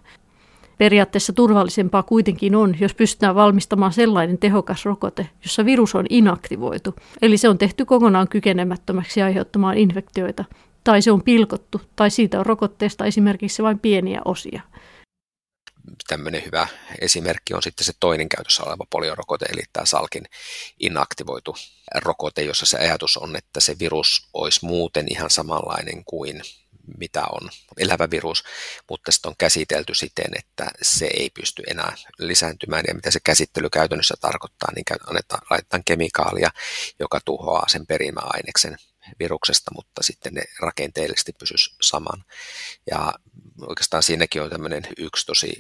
Periaatteessa 0.81 1.33
turvallisempaa 1.33 2.03
kuitenkin 2.03 2.55
on, 2.55 2.77
jos 2.81 2.95
pystytään 2.95 3.35
valmistamaan 3.35 3.93
sellainen 3.93 4.39
tehokas 4.39 4.85
rokote, 4.85 5.29
jossa 5.43 5.65
virus 5.65 5.95
on 5.95 6.07
inaktivoitu, 6.11 6.95
eli 7.23 7.39
se 7.39 7.49
on 7.49 7.59
tehty 7.59 7.85
kokonaan 7.85 8.29
kykenemättömäksi 8.29 9.23
aiheuttamaan 9.23 9.79
infektioita, 9.79 10.45
tai 10.85 11.03
se 11.03 11.11
on 11.11 11.23
pilkottu, 11.23 11.81
tai 11.97 12.11
siitä 12.11 12.39
on 12.39 12.47
rokotteesta 12.47 13.05
esimerkiksi 13.05 13.63
vain 13.63 13.79
pieniä 13.79 14.21
osia. 14.25 14.63
Tämmöinen 16.09 16.43
hyvä 16.47 16.67
esimerkki 17.01 17.55
on 17.55 17.63
sitten 17.63 17.85
se 17.85 17.93
toinen 18.01 18.29
käytössä 18.29 18.63
oleva 18.63 18.87
poliorokote, 18.91 19.47
eli 19.53 19.63
tämä 19.73 19.87
Salkin 19.87 20.25
inaktivoitu 20.79 21.57
rokote, 21.95 22.43
jossa 22.43 22.67
se 22.67 22.79
ajatus 22.79 23.17
on, 23.17 23.37
että 23.37 23.61
se 23.61 23.77
virus 23.79 24.29
olisi 24.35 24.67
muuten 24.67 25.07
ihan 25.11 25.31
samanlainen 25.31 26.05
kuin 26.05 26.43
mitä 26.99 27.23
on 27.33 27.51
elävä 27.79 28.11
virus, 28.11 28.45
mutta 28.91 29.13
sitten 29.13 29.29
on 29.29 29.35
käsitelty 29.39 29.95
siten, 29.95 30.39
että 30.39 30.71
se 30.83 31.07
ei 31.07 31.31
pysty 31.31 31.63
enää 31.67 31.97
lisääntymään. 32.19 32.85
Ja 32.89 32.95
mitä 32.95 33.11
se 33.11 33.21
käsittely 33.25 33.71
käytännössä 33.71 34.15
tarkoittaa, 34.21 34.73
niin 34.75 34.85
annetaan, 35.07 35.43
laitetaan 35.51 35.85
kemikaalia, 35.85 36.51
joka 36.99 37.21
tuhoaa 37.25 37.69
sen 37.69 37.87
perimäaineksen 37.87 38.77
viruksesta, 39.19 39.71
mutta 39.75 40.03
sitten 40.03 40.35
ne 40.35 40.43
rakenteellisesti 40.61 41.33
pysyisi 41.33 41.75
saman. 41.81 42.25
Ja 42.91 43.15
oikeastaan 43.67 44.03
siinäkin 44.03 44.43
on 44.43 44.51
tämmöinen 44.51 44.83
yksi 44.99 45.27
tosi 45.27 45.53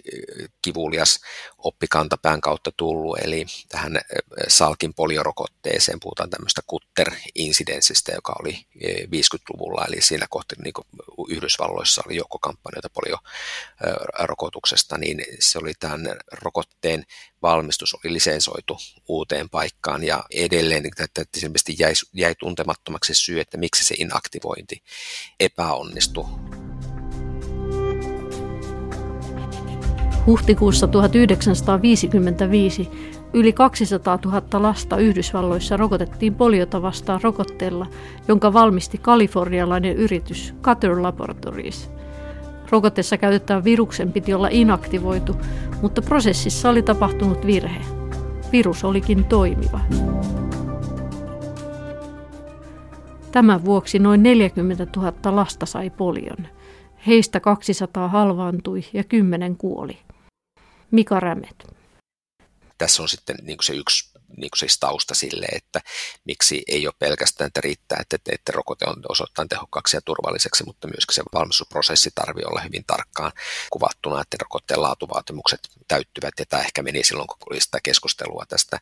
kivulias 0.63 1.21
oppikanta 1.59 2.17
pään 2.23 2.41
kautta 2.41 2.73
tullut, 2.77 3.19
eli 3.19 3.47
tähän 3.69 4.01
salkin 4.49 4.95
poliorokotteeseen 4.95 6.01
puhutaan 6.01 6.31
tämmöistä 6.31 6.61
kutter-insidenssistä, 6.67 8.13
joka 8.15 8.37
oli 8.41 8.67
50-luvulla, 9.07 9.85
eli 9.89 10.01
siinä 10.01 10.27
kohti 10.31 10.55
niin 10.65 10.75
Yhdysvalloissa 11.29 12.03
oli 12.07 12.17
joukkokampanjoita 12.17 12.89
poliorokotuksesta, 12.91 14.99
niin 14.99 15.25
se 15.39 15.59
oli 15.59 15.73
tämän 15.81 16.01
rokotteen 16.33 17.05
valmistus 17.43 17.95
oli 17.95 18.13
lisensoitu 18.13 18.79
uuteen 19.09 19.51
paikkaan 19.51 20.05
ja 20.05 20.25
edelleen 20.35 20.87
että 20.87 21.25
ilmeisesti 21.43 21.77
jäi, 21.79 21.93
jäi 22.13 22.35
tuntemattomaksi 22.35 23.15
syy, 23.15 23.41
että 23.41 23.59
miksi 23.59 23.85
se 23.85 23.95
inaktivointi 23.99 24.83
epäonnistui. 25.41 26.25
Huhtikuussa 30.27 30.89
1955 30.89 32.89
yli 33.33 33.53
200 33.53 34.19
000 34.25 34.63
lasta 34.63 34.97
Yhdysvalloissa 34.97 35.77
rokotettiin 35.77 36.35
poliota 36.35 36.83
vastaan 36.83 37.21
rokotteella, 37.23 37.87
jonka 38.29 38.53
valmisti 38.53 38.99
kalifornialainen 38.99 39.97
yritys 39.97 40.55
Cutter 40.63 41.03
Laboratories. 41.03 41.91
Rokotteessa 42.71 43.17
käytettävän 43.19 43.65
viruksen 43.65 44.13
piti 44.13 44.35
olla 44.35 44.49
inaktivoitu, 44.51 45.37
mutta 45.83 46.03
prosessissa 46.03 46.71
oli 46.71 46.83
tapahtunut 46.83 47.47
virhe. 47.47 47.81
Virus 48.53 48.85
olikin 48.85 49.25
toimiva. 49.25 49.81
Tämän 53.33 53.65
vuoksi 53.65 53.99
noin 53.99 54.23
40 54.23 54.87
000 54.97 55.13
lasta 55.37 55.67
sai 55.67 55.91
polion. 55.91 56.47
Heistä 57.07 57.41
200 57.41 58.09
halvaantui 58.09 58.85
ja 58.93 59.05
10 59.05 59.57
kuoli. 59.57 59.99
Mika 60.91 61.21
Rämet. 61.21 61.75
Tässä 62.79 63.03
on 63.03 63.09
sitten 63.09 63.37
niin 63.43 63.59
se 63.63 63.75
yksi 63.75 64.10
niin 64.37 64.51
kuin 64.51 64.59
siis 64.59 64.79
tausta 64.79 65.15
sille, 65.15 65.47
että 65.53 65.81
miksi 66.25 66.63
ei 66.69 66.87
ole 66.87 66.95
pelkästään, 66.99 67.49
että 67.49 67.61
riittää, 67.61 67.99
että, 68.01 68.17
että, 68.17 68.31
että 68.35 68.53
rokote 68.53 68.85
on 68.87 69.03
osoittain 69.09 69.49
tehokkaaksi 69.49 69.97
ja 69.97 70.01
turvalliseksi, 70.01 70.65
mutta 70.65 70.89
myöskin 70.89 71.15
se 71.15 71.23
valmistusprosessi 71.33 72.11
tarvitsee 72.15 72.49
olla 72.49 72.61
hyvin 72.61 72.85
tarkkaan 72.87 73.33
kuvattuna, 73.71 74.21
että 74.21 74.37
rokotteen 74.41 74.83
laatuvaatimukset 74.83 75.61
täyttyvät, 75.89 76.35
ja 76.39 76.47
tämä 76.47 76.63
ehkä 76.63 76.83
meni 76.83 77.05
silloin, 77.05 77.27
kun 77.27 77.37
oli 77.51 77.61
sitä 77.61 77.79
keskustelua 77.83 78.45
tästä 78.49 78.79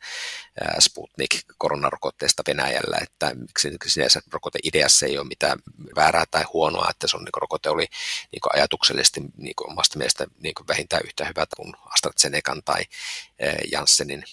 Sputnik-koronarokotteesta 0.79 2.43
Venäjällä, 2.47 2.97
että 3.01 3.35
miksi 3.35 3.77
sinänsä 3.87 4.21
rokoteideassa 4.31 5.05
ei 5.05 5.17
ole 5.17 5.27
mitään 5.27 5.59
väärää 5.95 6.25
tai 6.31 6.43
huonoa, 6.53 6.87
että 6.89 7.07
se 7.07 7.17
on, 7.17 7.23
niin 7.23 7.31
kuin, 7.31 7.41
rokote 7.41 7.69
oli 7.69 7.87
niin 8.31 8.41
kuin 8.41 8.55
ajatuksellisesti 8.55 9.21
niin 9.37 9.55
kuin 9.55 9.71
omasta 9.71 9.97
mielestä 9.97 10.27
niin 10.39 10.55
kuin 10.55 10.67
vähintään 10.67 11.01
yhtä 11.05 11.25
hyvä 11.25 11.45
kuin 11.57 11.73
AstraZenecan 11.85 12.61
tai 12.65 12.83
Janssenin 13.71 14.23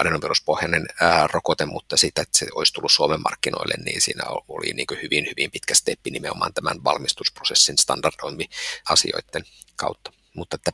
adenoviruspohjainen 0.00 0.86
rokote, 1.32 1.66
mutta 1.66 1.96
sitä, 1.96 2.22
että 2.22 2.38
se 2.38 2.46
olisi 2.54 2.72
tullut 2.72 2.92
Suomen 2.92 3.22
markkinoille, 3.22 3.74
niin 3.84 4.00
siinä 4.00 4.24
oli 4.48 4.72
niin 4.72 4.86
hyvin, 5.02 5.26
hyvin 5.30 5.50
pitkä 5.50 5.74
steppi 5.74 6.10
nimenomaan 6.10 6.54
tämän 6.54 6.84
valmistusprosessin 6.84 7.78
standardoimi-asioiden 7.78 9.44
kautta. 9.76 10.21
Mutta 10.36 10.54
että 10.54 10.72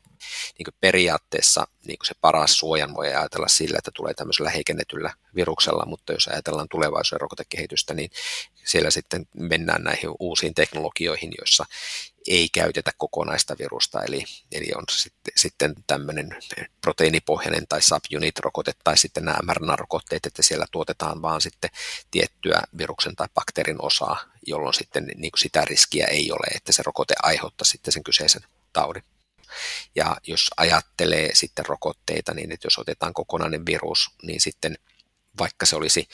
niin 0.59 0.75
periaatteessa 0.81 1.66
niin 1.87 1.99
se 2.05 2.14
paras 2.21 2.53
suojan 2.53 2.94
voi 2.94 3.07
ajatella 3.09 3.49
sillä, 3.49 3.79
että 3.79 3.90
tulee 3.94 4.14
tämmöisellä 4.14 4.51
heikennetyllä 4.51 5.14
viruksella, 5.35 5.87
mutta 5.87 6.12
jos 6.12 6.29
ajatellaan 6.29 6.68
tulevaisuuden 6.71 7.21
rokotekehitystä, 7.21 7.94
niin 7.94 8.11
siellä 8.64 8.90
sitten 8.90 9.27
mennään 9.35 9.83
näihin 9.83 10.11
uusiin 10.21 10.55
teknologioihin, 10.55 11.33
joissa 11.38 11.66
ei 12.29 12.49
käytetä 12.49 12.90
kokonaista 12.99 13.57
virusta, 13.59 14.03
eli, 14.03 14.25
eli 14.53 14.66
on 14.77 14.85
sitten, 14.90 15.33
sitten 15.37 15.75
tämmöinen 15.87 16.37
proteiinipohjainen 16.81 17.66
tai 17.68 17.81
subunit-rokote 17.83 18.73
tai 18.85 18.99
sitten 18.99 19.25
nämä 19.25 19.38
mRNA-rokotteet, 19.42 20.27
että 20.27 20.42
siellä 20.42 20.66
tuotetaan 20.71 21.23
vaan 21.23 21.40
sitten 21.40 21.71
tiettyä 22.11 22.62
viruksen 22.79 23.16
tai 23.16 23.29
bakteerin 23.35 23.83
osaa, 23.83 24.25
jolloin 24.47 24.75
sitten 24.75 25.07
niin 25.07 25.31
kuin 25.31 25.40
sitä 25.40 25.64
riskiä 25.64 26.07
ei 26.07 26.33
ole, 26.33 26.47
että 26.55 26.73
se 26.73 26.83
rokote 26.83 27.14
aiheuttaa 27.23 27.64
sitten 27.64 27.92
sen 27.92 28.05
kyseisen 28.05 28.42
taudin. 28.73 29.03
Ja 29.95 30.17
jos 30.27 30.51
ajattelee 30.57 31.31
sitten 31.35 31.67
rokotteita, 31.67 32.35
niin 32.35 32.53
että 32.53 32.67
jos 32.67 32.79
otetaan 32.79 33.15
kokonainen 33.15 33.67
virus, 33.67 34.11
niin 34.23 34.41
sitten 34.41 34.79
vaikka 35.39 35.67
se 35.67 35.77
olisi 35.77 36.09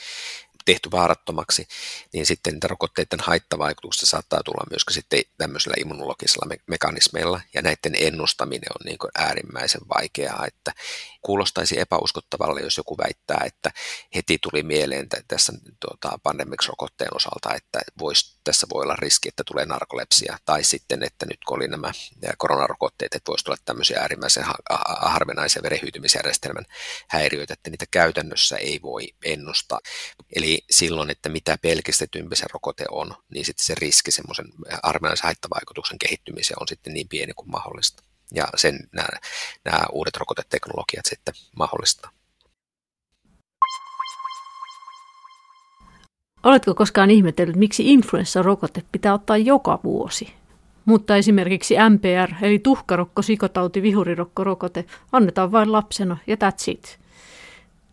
tehty 0.65 0.91
vaarattomaksi, 0.91 1.67
niin 2.13 2.25
sitten 2.25 2.53
niitä 2.53 2.67
rokotteiden 2.67 3.19
haittavaikutuksista 3.19 4.05
saattaa 4.05 4.43
tulla 4.45 4.67
myöskin 4.69 4.93
sitten 4.93 5.21
tämmöisillä 5.37 5.75
immunologisilla 5.79 6.45
me- 6.47 6.63
mekanismeilla, 6.67 7.41
ja 7.53 7.61
näiden 7.61 7.95
ennustaminen 7.99 8.69
on 8.79 8.85
niin 8.85 8.97
äärimmäisen 9.17 9.81
vaikeaa, 9.95 10.45
että 10.47 10.73
kuulostaisi 11.21 11.79
epäuskottavalle, 11.79 12.61
jos 12.61 12.77
joku 12.77 12.97
väittää, 12.97 13.41
että 13.45 13.71
heti 14.15 14.37
tuli 14.37 14.63
mieleen 14.63 15.07
tässä 15.27 15.53
tuota, 15.79 16.19
pandemix-rokotteen 16.23 17.15
osalta, 17.15 17.55
että 17.55 17.79
vois, 17.99 18.34
tässä 18.45 18.67
voi 18.73 18.83
olla 18.83 18.95
riski, 18.95 19.29
että 19.29 19.43
tulee 19.45 19.65
narkolepsia, 19.65 20.37
tai 20.45 20.63
sitten, 20.63 21.03
että 21.03 21.25
nyt 21.25 21.39
kun 21.47 21.57
oli 21.57 21.67
nämä 21.67 21.91
koronarokotteet, 22.37 23.15
että 23.15 23.29
voisi 23.29 23.45
tulla 23.45 23.57
tämmöisiä 23.65 23.99
äärimmäisen 23.99 24.45
harvinaisia 25.01 25.63
verehyytymisjärjestelmän 25.63 26.65
häiriöitä, 27.07 27.53
että 27.53 27.69
niitä 27.69 27.85
käytännössä 27.91 28.57
ei 28.57 28.79
voi 28.81 29.07
ennustaa. 29.25 29.79
Eli 30.35 30.65
silloin, 30.71 31.09
että 31.09 31.29
mitä 31.29 31.57
pelkistetympi 31.61 32.35
se 32.35 32.45
rokote 32.53 32.85
on, 32.91 33.15
niin 33.29 33.45
sitten 33.45 33.65
se 33.65 33.75
riski 33.75 34.11
semmoisen 34.11 34.45
harvinaisen 34.83 35.23
haittavaikutuksen 35.23 35.99
kehittymiseen 35.99 36.61
on 36.61 36.67
sitten 36.67 36.93
niin 36.93 37.09
pieni 37.09 37.33
kuin 37.33 37.51
mahdollista. 37.51 38.03
Ja 38.33 38.47
sen 38.55 38.79
nämä, 38.91 39.07
nämä 39.65 39.83
uudet 39.91 40.17
rokoteteknologiat 40.17 41.05
sitten 41.05 41.33
mahdollistaa. 41.55 42.11
Oletko 46.45 46.75
koskaan 46.75 47.11
ihmetellyt, 47.11 47.55
miksi 47.55 47.93
influenssarokote 47.93 48.83
pitää 48.91 49.13
ottaa 49.13 49.37
joka 49.37 49.79
vuosi? 49.83 50.33
Mutta 50.85 51.15
esimerkiksi 51.15 51.75
MPR, 51.89 52.33
eli 52.41 52.59
tuhkarokko, 52.59 53.21
sikotauti, 53.21 53.81
vihurirokko-rokote, 53.81 54.85
annetaan 55.11 55.51
vain 55.51 55.71
lapsena 55.71 56.17
ja 56.27 56.35
that's 56.35 56.71
it. 56.71 56.99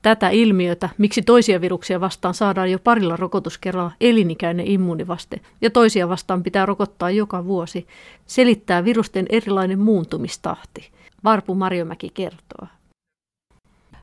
Tätä 0.02 0.28
ilmiötä, 0.30 0.88
miksi 0.98 1.22
toisia 1.22 1.60
viruksia 1.60 2.00
vastaan 2.00 2.34
saadaan 2.34 2.70
jo 2.70 2.78
parilla 2.78 3.16
rokotuskerralla 3.16 3.92
elinikäinen 4.00 4.66
immuunivaste 4.66 5.40
ja 5.60 5.70
toisia 5.70 6.08
vastaan 6.08 6.42
pitää 6.42 6.66
rokottaa 6.66 7.10
joka 7.10 7.44
vuosi, 7.44 7.86
selittää 8.26 8.84
virusten 8.84 9.26
erilainen 9.28 9.78
muuntumistahti. 9.78 10.90
Varpu 11.24 11.54
Marjomäki 11.54 12.10
kertoo. 12.14 12.66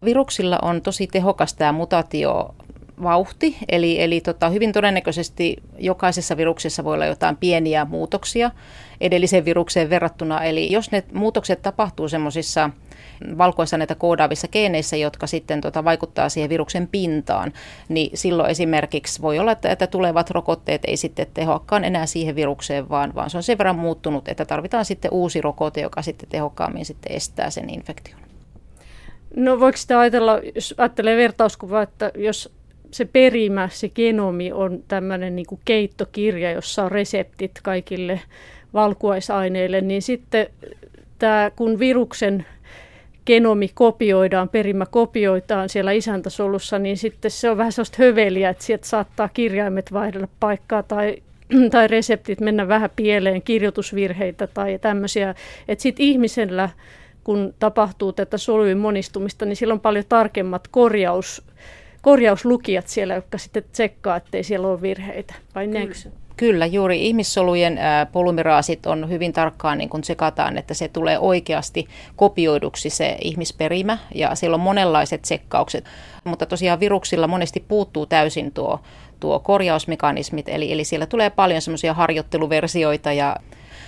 Viruksilla 0.06 0.60
on 0.62 0.82
tosi 0.82 1.08
tehokas 1.08 1.54
tämä 1.54 1.72
mutaatio 1.72 2.56
vauhti, 3.04 3.58
eli, 3.70 4.02
eli 4.02 4.22
tota, 4.22 4.50
hyvin 4.50 4.72
todennäköisesti 4.72 5.58
jokaisessa 5.78 6.38
viruksessa 6.38 6.84
voi 6.84 6.94
olla 6.94 7.06
jotain 7.06 7.38
pieniä 7.38 7.86
muutoksia 7.86 8.52
edelliseen 9.02 9.46
virukseen 9.46 9.90
verrattuna. 9.90 10.44
Eli 10.44 10.72
jos 10.72 10.92
ne 10.92 11.04
muutokset 11.14 11.62
tapahtuu 11.62 12.08
semmoisissa 12.08 12.70
valkoissa 13.38 13.78
näitä 13.78 13.96
koodaavissa 13.96 14.48
geeneissä, 14.48 14.96
jotka 14.96 15.28
sitten 15.28 15.62
tota, 15.62 15.84
vaikuttaa 15.84 16.30
siihen 16.30 16.50
viruksen 16.50 16.88
pintaan, 16.88 17.54
niin 17.90 18.12
silloin 18.14 18.50
esimerkiksi 18.50 19.22
voi 19.22 19.40
olla, 19.40 19.52
että, 19.52 19.72
että 19.72 19.88
tulevat 19.88 20.30
rokotteet 20.30 20.82
ei 20.88 20.98
sitten 20.98 21.28
tehoakaan 21.34 21.84
enää 21.84 22.06
siihen 22.06 22.36
virukseen, 22.36 22.90
vaan, 22.90 23.16
vaan 23.16 23.30
se 23.30 23.38
on 23.38 23.44
sen 23.44 23.58
verran 23.58 23.76
muuttunut, 23.76 24.28
että 24.28 24.46
tarvitaan 24.46 24.86
sitten 24.86 25.14
uusi 25.14 25.42
rokote, 25.42 25.82
joka 25.82 26.02
sitten 26.02 26.30
tehokkaammin 26.30 26.86
sitten 26.86 27.16
estää 27.16 27.50
sen 27.50 27.70
infektion. 27.70 28.20
No 29.36 29.60
voiko 29.60 29.78
sitä 29.78 30.00
ajatella, 30.00 30.40
jos 30.56 30.76
ajattelee 30.78 31.18
vertauskuvaa, 31.18 31.82
että 31.82 32.12
jos 32.18 32.59
se 32.92 33.06
perimä, 33.06 33.70
se 33.72 33.90
genomi 33.90 34.52
on 34.52 34.84
tämmöinen 34.88 35.36
niin 35.36 35.46
kuin 35.46 35.62
keittokirja, 35.66 36.52
jossa 36.52 36.84
on 36.84 36.92
reseptit 36.92 37.60
kaikille 37.64 38.22
valkuaisaineille, 38.74 39.82
niin 39.82 40.02
sitten 40.02 40.48
tämä, 41.20 41.52
kun 41.56 41.80
viruksen 41.80 42.46
genomi 43.26 43.70
kopioidaan, 43.74 44.50
perimä 44.50 44.86
kopioitaan 44.86 45.70
siellä 45.70 45.92
isäntäsolussa, 45.92 46.80
niin 46.80 46.98
sitten 46.98 47.32
se 47.32 47.50
on 47.50 47.58
vähän 47.58 47.72
sellaista 47.72 47.98
höveliä, 48.00 48.50
että 48.50 48.64
sieltä 48.64 48.88
saattaa 48.88 49.30
kirjaimet 49.34 49.94
vaihdella 49.94 50.28
paikkaa 50.40 50.84
tai, 50.84 51.16
tai 51.72 51.88
reseptit 51.88 52.40
mennä 52.40 52.68
vähän 52.68 52.90
pieleen, 52.96 53.42
kirjoitusvirheitä 53.42 54.48
tai 54.48 54.80
tämmöisiä. 54.82 55.36
Että 55.68 55.82
sitten 55.82 56.06
ihmisellä, 56.06 56.70
kun 57.24 57.54
tapahtuu 57.60 58.14
tätä 58.14 58.38
solujen 58.38 58.78
monistumista, 58.78 59.46
niin 59.46 59.56
sillä 59.56 59.74
on 59.74 59.80
paljon 59.80 60.06
tarkemmat 60.10 60.68
korjaus, 60.68 61.44
korjauslukijat 62.02 62.88
siellä, 62.88 63.16
jotka 63.16 63.38
sitten 63.38 63.64
tsekkaa, 63.72 64.16
ettei 64.16 64.44
siellä 64.44 64.68
ole 64.68 64.82
virheitä. 64.82 65.34
Vai 65.56 65.68
näinkö 65.68 65.94
Kyllä, 66.38 66.66
juuri 66.66 67.08
ihmissolujen 67.08 67.80
polymeraasit 68.12 68.86
on 68.86 69.10
hyvin 69.10 69.34
tarkkaan, 69.34 69.78
niin 69.78 69.90
kun 69.90 70.02
tsekataan, 70.02 70.58
että 70.58 70.74
se 70.74 70.88
tulee 70.88 71.20
oikeasti 71.20 71.88
kopioiduksi 72.16 72.90
se 72.90 73.18
ihmisperimä, 73.22 73.98
ja 74.16 74.36
siellä 74.36 74.56
on 74.56 74.62
monenlaiset 74.62 75.22
tsekkaukset. 75.22 75.86
Mutta 76.24 76.46
tosiaan 76.46 76.80
viruksilla 76.80 77.28
monesti 77.28 77.66
puuttuu 77.68 78.06
täysin 78.06 78.52
tuo, 78.52 78.80
tuo 79.20 79.40
korjausmekanismit, 79.40 80.50
eli, 80.50 80.72
eli 80.72 80.84
siellä 80.84 81.06
tulee 81.06 81.30
paljon 81.30 81.62
semmoisia 81.62 81.94
harjoitteluversioita, 81.94 83.14
ja 83.14 83.36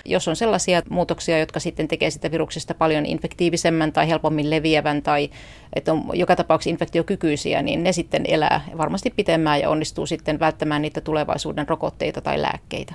jos 0.04 0.28
on 0.28 0.36
sellaisia 0.36 0.82
muutoksia, 0.90 1.38
jotka 1.38 1.60
sitten 1.60 1.88
tekee 1.88 2.10
sitä 2.10 2.30
viruksesta 2.30 2.74
paljon 2.74 3.06
infektiivisemmän 3.06 3.92
tai 3.92 4.08
helpommin 4.08 4.50
leviävän 4.50 5.02
tai 5.02 5.30
että 5.72 5.92
on 5.92 6.04
joka 6.14 6.36
tapauksessa 6.36 6.70
infektiokykyisiä, 6.70 7.62
niin 7.62 7.82
ne 7.82 7.92
sitten 7.92 8.22
elää 8.28 8.64
varmasti 8.78 9.12
pitemmään 9.16 9.60
ja 9.60 9.70
onnistuu 9.70 10.06
sitten 10.06 10.40
välttämään 10.40 10.82
niitä 10.82 11.00
tulevaisuuden 11.00 11.68
rokotteita 11.68 12.20
tai 12.20 12.42
lääkkeitä. 12.42 12.94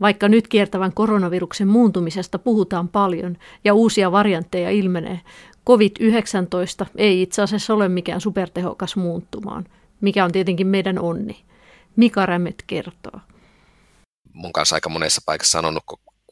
Vaikka 0.00 0.28
nyt 0.28 0.48
kiertävän 0.48 0.92
koronaviruksen 0.92 1.68
muuntumisesta 1.68 2.38
puhutaan 2.38 2.88
paljon 2.88 3.36
ja 3.64 3.74
uusia 3.74 4.12
variantteja 4.12 4.70
ilmenee, 4.70 5.20
COVID-19 5.70 6.86
ei 6.96 7.22
itse 7.22 7.42
asiassa 7.42 7.74
ole 7.74 7.88
mikään 7.88 8.20
supertehokas 8.20 8.96
muuttumaan, 8.96 9.64
mikä 10.00 10.24
on 10.24 10.32
tietenkin 10.32 10.66
meidän 10.66 10.98
onni. 10.98 11.36
Mika 11.96 12.26
Rämmet 12.26 12.64
kertoo 12.66 13.20
mun 14.36 14.52
kanssa 14.52 14.76
aika 14.76 14.88
monessa 14.88 15.20
paikassa 15.26 15.50
sanonut, 15.50 15.84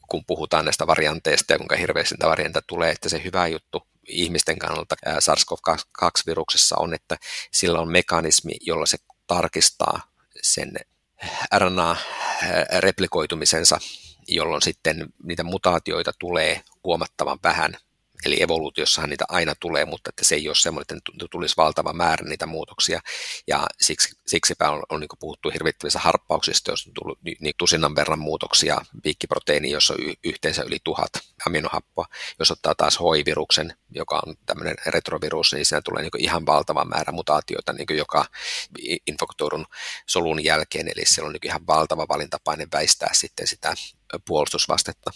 kun 0.08 0.24
puhutaan 0.26 0.64
näistä 0.64 0.86
varianteista 0.86 1.52
ja 1.52 1.58
kuinka 1.58 1.76
hirveästi 1.76 2.14
niitä 2.14 2.28
varianteja 2.28 2.62
tulee, 2.66 2.90
että 2.90 3.08
se 3.08 3.24
hyvä 3.24 3.46
juttu 3.46 3.82
ihmisten 4.08 4.58
kannalta 4.58 4.96
SARS-CoV-2-viruksessa 5.06 6.76
on, 6.78 6.94
että 6.94 7.16
sillä 7.52 7.80
on 7.80 7.92
mekanismi, 7.92 8.52
jolla 8.60 8.86
se 8.86 8.98
tarkistaa 9.26 10.00
sen 10.42 10.72
RNA-replikoitumisensa, 11.54 13.78
jolloin 14.28 14.62
sitten 14.62 15.06
niitä 15.22 15.44
mutaatioita 15.44 16.12
tulee 16.18 16.60
huomattavan 16.84 17.38
vähän 17.42 17.76
Eli 18.24 18.42
evoluutiossahan 18.42 19.10
niitä 19.10 19.24
aina 19.28 19.54
tulee, 19.60 19.84
mutta 19.84 20.08
että 20.08 20.24
se 20.24 20.34
ei 20.34 20.48
ole 20.48 20.54
semmoinen, 20.54 20.96
että 20.96 21.26
tulisi 21.30 21.56
valtava 21.56 21.92
määrä 21.92 22.28
niitä 22.28 22.46
muutoksia. 22.46 23.00
Ja 23.46 23.66
siksi, 23.80 24.18
siksipä 24.26 24.70
on, 24.70 24.82
on 24.88 25.00
niin 25.00 25.08
puhuttu 25.18 25.50
hirvittävissä 25.50 25.98
harppauksista, 25.98 26.70
jos 26.70 26.86
on 26.86 26.92
tullut 26.94 27.18
niin 27.40 27.54
tusinan 27.58 27.96
verran 27.96 28.18
muutoksia 28.18 28.80
piikkiproteiini, 29.02 29.70
jossa 29.70 29.94
on 29.94 30.00
y- 30.02 30.14
yhteensä 30.24 30.62
yli 30.62 30.78
tuhat 30.84 31.12
aminohappoa. 31.46 32.06
Jos 32.38 32.50
ottaa 32.50 32.74
taas 32.74 32.98
HIV-viruksen, 32.98 33.74
joka 33.90 34.22
on 34.26 34.34
tämmöinen 34.46 34.76
retrovirus, 34.86 35.52
niin 35.52 35.66
siinä 35.66 35.82
tulee 35.82 36.02
niin 36.02 36.10
ihan 36.18 36.46
valtava 36.46 36.84
määrä 36.84 37.12
mutaatioita 37.12 37.72
niin 37.72 37.98
joka 37.98 38.26
infektoidun 39.06 39.66
solun 40.06 40.44
jälkeen. 40.44 40.88
Eli 40.88 41.02
siellä 41.04 41.26
on 41.26 41.32
niin 41.32 41.46
ihan 41.46 41.66
valtava 41.66 42.06
valintapaine 42.08 42.66
väistää 42.72 43.10
sitten 43.12 43.46
sitä 43.46 43.74
puolustusvastetta 44.26 45.10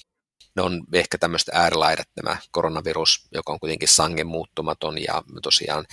ne 0.59 0.63
on 0.63 0.85
ehkä 0.93 1.19
tämmöistä 1.19 1.53
äärilaidat 1.55 2.09
nämä 2.17 2.37
koronavirus, 2.51 3.29
joka 3.33 3.53
on 3.53 3.61
kuitenkin 3.61 3.89
sangen 3.89 4.27
muuttumaton 4.27 5.03
ja 5.03 5.23
tosiaan 5.43 5.85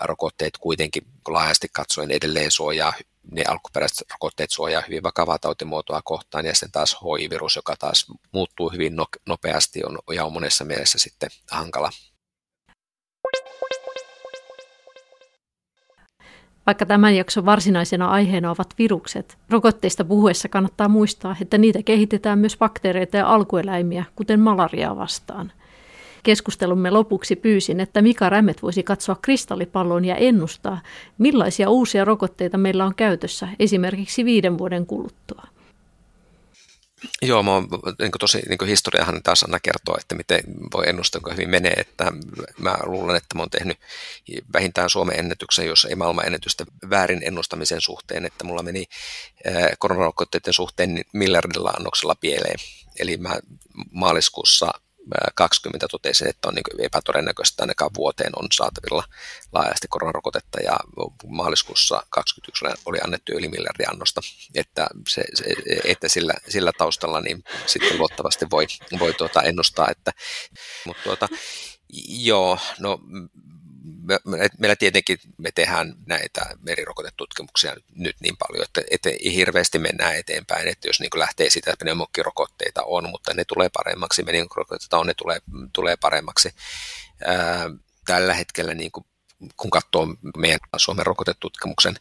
rokotteet 0.00 0.58
kuitenkin 0.60 1.02
laajasti 1.28 1.68
katsoen 1.72 2.10
edelleen 2.10 2.50
suojaa 2.50 2.92
ne 3.30 3.44
alkuperäiset 3.48 4.10
rokotteet 4.10 4.50
suojaa 4.50 4.82
hyvin 4.88 5.02
vakavaa 5.02 5.38
tautimuotoa 5.38 6.02
kohtaan, 6.04 6.46
ja 6.46 6.54
sitten 6.54 6.72
taas 6.72 6.96
HIV-virus, 7.02 7.56
joka 7.56 7.76
taas 7.76 8.06
muuttuu 8.32 8.70
hyvin 8.70 8.96
no-, 8.96 9.06
nopeasti 9.26 9.84
on, 9.84 9.98
ja 10.14 10.24
on 10.24 10.32
monessa 10.32 10.64
mielessä 10.64 10.98
sitten 10.98 11.30
hankala 11.50 11.90
Vaikka 16.66 16.86
tämän 16.86 17.16
jakson 17.16 17.46
varsinaisena 17.46 18.08
aiheena 18.10 18.50
ovat 18.50 18.74
virukset, 18.78 19.38
rokotteista 19.50 20.04
puhuessa 20.04 20.48
kannattaa 20.48 20.88
muistaa, 20.88 21.36
että 21.40 21.58
niitä 21.58 21.82
kehitetään 21.82 22.38
myös 22.38 22.56
bakteereita 22.56 23.16
ja 23.16 23.28
alkueläimiä, 23.28 24.04
kuten 24.16 24.40
malariaa 24.40 24.96
vastaan. 24.96 25.52
Keskustelumme 26.22 26.90
lopuksi 26.90 27.36
pyysin, 27.36 27.80
että 27.80 28.02
Mika 28.02 28.28
Rämmet 28.28 28.62
voisi 28.62 28.82
katsoa 28.82 29.16
kristallipalloon 29.22 30.04
ja 30.04 30.16
ennustaa, 30.16 30.80
millaisia 31.18 31.70
uusia 31.70 32.04
rokotteita 32.04 32.58
meillä 32.58 32.84
on 32.84 32.94
käytössä 32.94 33.48
esimerkiksi 33.58 34.24
viiden 34.24 34.58
vuoden 34.58 34.86
kuluttua. 34.86 35.42
Joo, 37.22 37.42
mä 37.42 37.52
oon, 37.52 37.68
niin 37.98 38.10
tosi 38.20 38.42
niin 38.48 38.68
historiahan 38.68 39.22
taas 39.22 39.42
aina 39.42 39.60
kertoo, 39.60 39.96
että 40.00 40.14
miten 40.14 40.40
voi 40.72 40.88
ennustaa, 40.88 41.20
kuinka 41.20 41.34
hyvin 41.34 41.50
menee. 41.50 41.72
Että 41.72 42.12
mä 42.58 42.76
luulen, 42.82 43.16
että 43.16 43.34
mä 43.34 43.42
oon 43.42 43.50
tehnyt 43.50 43.78
vähintään 44.52 44.90
Suomen 44.90 45.18
ennätyksen, 45.18 45.66
jos 45.66 45.84
ei 45.84 45.94
maailman 45.94 46.26
ennätystä 46.26 46.64
väärin 46.90 47.22
ennustamisen 47.24 47.80
suhteen, 47.80 48.24
että 48.24 48.44
mulla 48.44 48.62
meni 48.62 48.84
koronarokotteiden 49.78 50.52
suhteen 50.52 51.04
miljardilla 51.12 51.70
annoksella 51.70 52.14
pieleen. 52.14 52.58
Eli 52.98 53.16
mä 53.16 53.36
maaliskuussa 53.90 54.70
2020 55.34 55.88
totesin, 55.88 56.28
että 56.28 56.48
on 56.48 56.54
niin 56.54 56.86
epätodennäköistä, 56.86 57.62
ainakaan 57.62 57.90
vuoteen 57.96 58.32
on 58.36 58.46
saatavilla 58.52 59.04
laajasti 59.52 59.88
koronarokotetta. 59.88 60.60
Ja 60.60 60.76
maaliskuussa 61.26 61.94
2021 62.10 62.82
oli 62.86 62.98
annettu 63.04 63.32
yli 63.32 63.48
miljardi 63.48 63.84
annosta, 63.90 64.20
että, 64.54 64.86
se, 65.08 65.22
se, 65.34 65.44
että 65.84 66.08
sillä, 66.08 66.34
sillä 66.48 66.72
taustalla 66.78 67.20
niin 67.20 67.44
sitten 67.66 67.98
luottavasti 67.98 68.46
voi, 68.50 68.66
voi 68.98 69.14
tuota 69.14 69.42
ennustaa, 69.42 69.88
että, 69.90 70.12
mutta 70.86 71.02
tuota, 71.02 71.28
joo, 72.08 72.58
no 72.78 73.00
me, 74.02 74.18
meillä 74.58 74.76
tietenkin 74.76 75.18
me 75.38 75.50
tehdään 75.54 75.94
näitä 76.06 76.40
merirokotetutkimuksia 76.60 77.76
nyt 77.94 78.16
niin 78.20 78.36
paljon, 78.36 78.64
että, 78.64 78.82
että 78.90 79.10
hirveästi 79.24 79.78
mennään 79.78 80.16
eteenpäin, 80.16 80.68
että 80.68 80.88
jos 80.88 81.00
niin 81.00 81.10
lähtee 81.14 81.50
sitä, 81.50 81.70
että 81.72 81.84
pneumokkirokotteita 81.84 82.82
on, 82.84 83.10
mutta 83.10 83.34
ne 83.34 83.44
tulee 83.44 83.68
paremmaksi, 83.72 84.22
meningokirokotteita 84.22 84.98
on, 84.98 85.06
ne 85.06 85.14
tulee, 85.14 85.38
tulee 85.72 85.96
paremmaksi. 85.96 86.50
Ää, 87.24 87.70
tällä 88.06 88.34
hetkellä 88.34 88.74
niin 88.74 88.92
kuin 88.92 89.06
kun 89.56 89.70
katsoo 89.70 90.06
meidän 90.36 90.60
Suomen 90.76 91.06
rokotetutkimuksen 91.06 91.96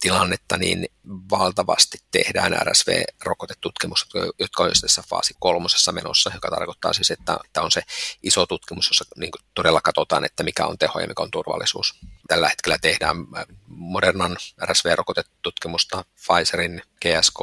tilannetta, 0.00 0.56
niin 0.56 0.88
valtavasti 1.30 1.98
tehdään 2.10 2.52
RSV-rokotetutkimukset, 2.52 4.08
jotka 4.38 4.62
on 4.62 4.70
tässä 4.80 5.02
faasi 5.08 5.34
kolmosessa 5.40 5.92
menossa, 5.92 6.30
joka 6.34 6.50
tarkoittaa 6.50 6.92
siis, 6.92 7.10
että, 7.10 7.38
on 7.58 7.70
se 7.70 7.82
iso 8.22 8.46
tutkimus, 8.46 8.88
jossa 8.88 9.04
niin 9.16 9.30
todella 9.54 9.80
katsotaan, 9.80 10.24
että 10.24 10.42
mikä 10.42 10.66
on 10.66 10.78
teho 10.78 11.00
ja 11.00 11.06
mikä 11.06 11.22
on 11.22 11.30
turvallisuus. 11.30 11.94
Tällä 12.28 12.48
hetkellä 12.48 12.78
tehdään 12.78 13.16
Modernan 13.66 14.36
RSV-rokotetutkimusta, 14.64 16.04
Pfizerin, 16.14 16.82
GSK, 17.00 17.38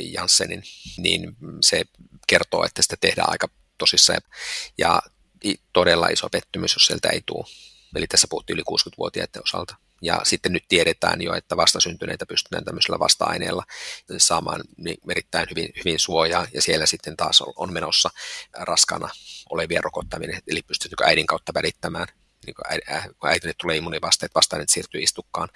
Janssenin, 0.00 0.62
niin 0.98 1.36
se 1.60 1.84
kertoo, 2.26 2.64
että 2.64 2.82
sitä 2.82 2.96
tehdään 3.00 3.30
aika 3.30 3.48
tosissaan 3.78 4.20
ja 4.78 5.02
todella 5.72 6.08
iso 6.08 6.28
pettymys, 6.28 6.74
jos 6.74 6.86
sieltä 6.86 7.08
ei 7.08 7.22
tule 7.26 7.44
Eli 7.98 8.06
tässä 8.06 8.26
puhuttiin 8.30 8.54
yli 8.54 8.62
60-vuotiaiden 8.62 9.42
osalta. 9.42 9.76
Ja 10.02 10.20
sitten 10.22 10.52
nyt 10.52 10.64
tiedetään 10.68 11.22
jo, 11.22 11.34
että 11.34 11.56
vastasyntyneitä 11.56 12.26
pystytään 12.26 12.64
tämmöisellä 12.64 12.98
vasta-aineella 12.98 13.64
saamaan 14.18 14.60
niin 14.76 14.98
erittäin 15.10 15.46
hyvin, 15.50 15.68
hyvin 15.78 15.98
suojaa, 15.98 16.46
ja 16.54 16.62
siellä 16.62 16.86
sitten 16.86 17.16
taas 17.16 17.42
on 17.56 17.72
menossa 17.72 18.10
raskana 18.52 19.08
olevia 19.50 19.80
rokottaminen, 19.80 20.42
eli 20.46 20.62
pystytäänkö 20.62 21.04
äidin 21.04 21.26
kautta 21.26 21.54
välittämään 21.54 22.06
niin 22.46 22.54
kun 22.54 22.94
äh, 22.94 23.08
äitille 23.24 23.54
tulee 23.60 23.76
immunivasteet, 23.76 24.34
vastainet 24.34 24.68
siirtyy 24.68 25.02
istukkaan, 25.02 25.48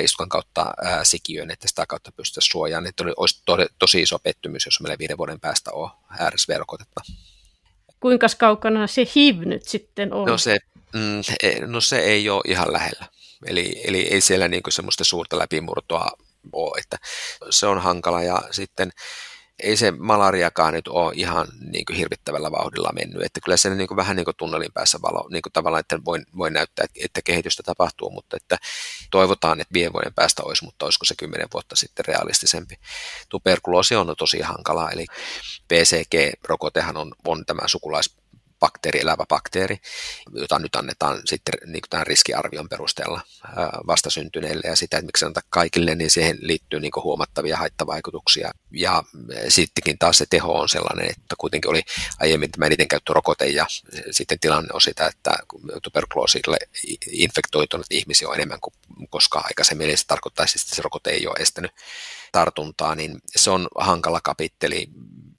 istukkaan 0.00 0.28
kautta 0.28 0.74
ää, 0.84 1.04
sikiöön, 1.04 1.50
että 1.50 1.68
sitä 1.68 1.86
kautta 1.86 2.12
pystyttäisiin 2.12 2.52
suojaamaan. 2.52 2.88
Että 2.88 3.04
olisi 3.16 3.42
to, 3.44 3.56
tosi 3.78 4.02
iso 4.02 4.18
pettymys, 4.18 4.66
jos 4.66 4.80
meillä 4.80 4.98
viiden 4.98 5.18
vuoden 5.18 5.40
päästä 5.40 5.70
on 5.72 5.90
RSV-rokotetta. 6.30 7.00
Kuinka 8.00 8.26
kaukana 8.38 8.86
se 8.86 9.06
HIV 9.14 9.40
nyt 9.40 9.64
sitten 9.64 10.12
on? 10.12 10.26
No 10.26 10.38
se 10.38 10.58
Mm, 10.92 11.22
no 11.66 11.80
se 11.80 11.98
ei 11.98 12.30
ole 12.30 12.42
ihan 12.46 12.72
lähellä. 12.72 13.06
Eli, 13.46 13.80
eli 13.84 14.00
ei 14.00 14.20
siellä 14.20 14.48
niin 14.48 14.62
semmoista 14.68 15.04
suurta 15.04 15.38
läpimurtoa 15.38 16.10
ole, 16.52 16.80
että 16.80 16.98
se 17.50 17.66
on 17.66 17.78
hankala 17.78 18.22
ja 18.22 18.42
sitten 18.50 18.92
ei 19.62 19.76
se 19.76 19.90
malariakaan 19.90 20.74
nyt 20.74 20.88
ole 20.88 21.12
ihan 21.16 21.46
niin 21.72 21.84
kuin 21.84 21.96
hirvittävällä 21.96 22.50
vauhdilla 22.50 22.90
mennyt, 22.94 23.22
että 23.22 23.40
kyllä 23.40 23.56
se 23.56 23.74
niin 23.74 23.88
kuin 23.88 23.96
vähän 23.96 24.16
niin 24.16 24.24
kuin 24.24 24.36
tunnelin 24.36 24.72
päässä 24.74 24.98
valo, 25.02 25.28
niin 25.30 25.42
kuin 25.42 25.52
tavallaan, 25.52 25.80
että 25.80 25.98
voi, 26.04 26.18
voi 26.36 26.50
näyttää, 26.50 26.86
että 27.04 27.22
kehitystä 27.22 27.62
tapahtuu, 27.62 28.10
mutta 28.10 28.36
että 28.36 28.58
toivotaan, 29.10 29.60
että 29.60 29.72
viiden 29.72 29.92
vuoden 29.92 30.14
päästä 30.14 30.42
olisi, 30.42 30.64
mutta 30.64 30.84
olisiko 30.84 31.04
se 31.04 31.14
kymmenen 31.18 31.48
vuotta 31.54 31.76
sitten 31.76 32.04
realistisempi. 32.04 32.74
Tuberkuloosi 33.28 33.96
on 33.96 34.14
tosi 34.18 34.40
hankala, 34.40 34.90
eli 34.90 35.06
PCG-rokotehan 35.68 36.96
on, 36.96 37.12
on 37.26 37.46
tämä 37.46 37.68
sukulais 37.68 38.17
bakteeri, 38.60 39.00
elävä 39.00 39.24
bakteeri, 39.28 39.76
jota 40.32 40.58
nyt 40.58 40.76
annetaan 40.76 41.20
sitten 41.24 41.54
niin 41.66 41.82
tämän 41.90 42.06
riskiarvion 42.06 42.68
perusteella 42.68 43.20
vastasyntyneille 43.86 44.68
ja 44.68 44.76
sitä, 44.76 44.96
että 44.96 45.06
miksi 45.06 45.24
antaa 45.24 45.42
kaikille, 45.50 45.94
niin 45.94 46.10
siihen 46.10 46.38
liittyy 46.40 46.80
niin 46.80 46.92
huomattavia 46.96 47.56
haittavaikutuksia. 47.56 48.50
Ja 48.70 49.02
sittenkin 49.48 49.98
taas 49.98 50.18
se 50.18 50.26
teho 50.30 50.52
on 50.52 50.68
sellainen, 50.68 51.06
että 51.06 51.34
kuitenkin 51.38 51.70
oli 51.70 51.82
aiemmin 52.20 52.52
tämä 52.52 52.66
eniten 52.66 52.88
käyttö 52.88 53.12
rokote 53.12 53.46
ja 53.46 53.66
sitten 54.10 54.40
tilanne 54.40 54.68
on 54.72 54.80
sitä, 54.80 55.06
että 55.06 55.38
tuberkuloosille 55.82 56.56
infektoitunut 57.10 57.86
ihmisiä 57.90 58.28
on 58.28 58.34
enemmän 58.34 58.60
kuin 58.60 58.74
koskaan 59.10 59.44
aikaisemmin, 59.48 59.88
eli 59.88 59.96
se 59.96 60.06
tarkoittaisi, 60.06 60.58
että 60.62 60.76
se 60.76 60.82
rokote 60.82 61.10
ei 61.10 61.26
ole 61.26 61.36
estänyt 61.38 61.70
tartuntaa, 62.32 62.94
niin 62.94 63.18
se 63.36 63.50
on 63.50 63.68
hankala 63.78 64.20
kapitteli 64.20 64.88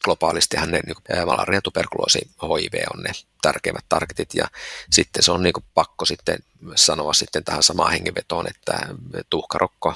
globaalistihan 0.04 0.72
ne 0.72 0.80
niin 0.86 1.26
malaria, 1.26 1.62
tuberkuloosi, 1.62 2.20
HIV 2.42 2.84
on 2.94 3.04
ne 3.04 3.12
tärkeimmät 3.42 3.86
targetit. 3.90 4.34
Ja 4.34 4.48
sitten 4.92 5.24
se 5.24 5.32
on 5.32 5.44
niin 5.44 5.54
pakko 5.74 6.06
sitten 6.06 6.40
sanoa 6.76 7.14
sitten 7.14 7.44
tähän 7.44 7.64
samaan 7.64 7.92
hengenvetoon, 7.92 8.48
että 8.48 8.80
tuhkarokko 9.30 9.94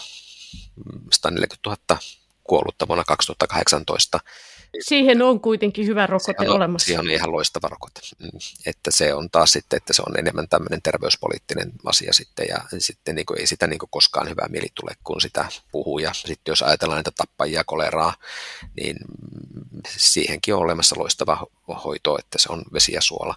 140 1.11 1.69
000 1.69 2.01
kuollutta 2.43 2.87
vuonna 2.87 3.03
2018 3.03 4.19
Siihen 4.81 5.21
on 5.21 5.39
kuitenkin 5.39 5.87
hyvä 5.87 6.07
rokote 6.07 6.49
on, 6.49 6.55
olemassa. 6.55 6.85
Siihen 6.85 6.99
on 6.99 7.11
ihan 7.11 7.31
loistava 7.31 7.67
rokote. 7.67 8.01
Mm. 8.19 8.29
Että 8.65 8.91
se 8.91 9.13
on 9.13 9.29
taas 9.29 9.51
sitten, 9.51 9.77
että 9.77 9.93
se 9.93 10.03
on 10.07 10.19
enemmän 10.19 10.47
tämmöinen 10.47 10.81
terveyspoliittinen 10.81 11.71
asia 11.85 12.13
sitten 12.13 12.45
ja 12.49 12.57
sitten 12.77 13.15
niin 13.15 13.25
kuin, 13.25 13.39
ei 13.39 13.47
sitä 13.47 13.67
niin 13.67 13.79
kuin 13.79 13.89
koskaan 13.89 14.29
hyvää 14.29 14.47
mieli 14.49 14.67
tule, 14.75 14.91
kun 15.03 15.21
sitä 15.21 15.45
puhuu. 15.71 15.99
Ja 15.99 16.13
sitten 16.13 16.51
jos 16.51 16.61
ajatellaan 16.61 16.97
näitä 16.97 17.11
tappajia, 17.11 17.63
koleraa, 17.63 18.13
niin 18.81 18.97
siihenkin 19.87 20.55
on 20.55 20.61
olemassa 20.61 20.95
loistava 20.99 21.47
hoito, 21.83 22.17
että 22.19 22.39
se 22.39 22.51
on 22.51 22.63
vesi 22.73 22.91
ja 22.93 23.01
suola 23.01 23.35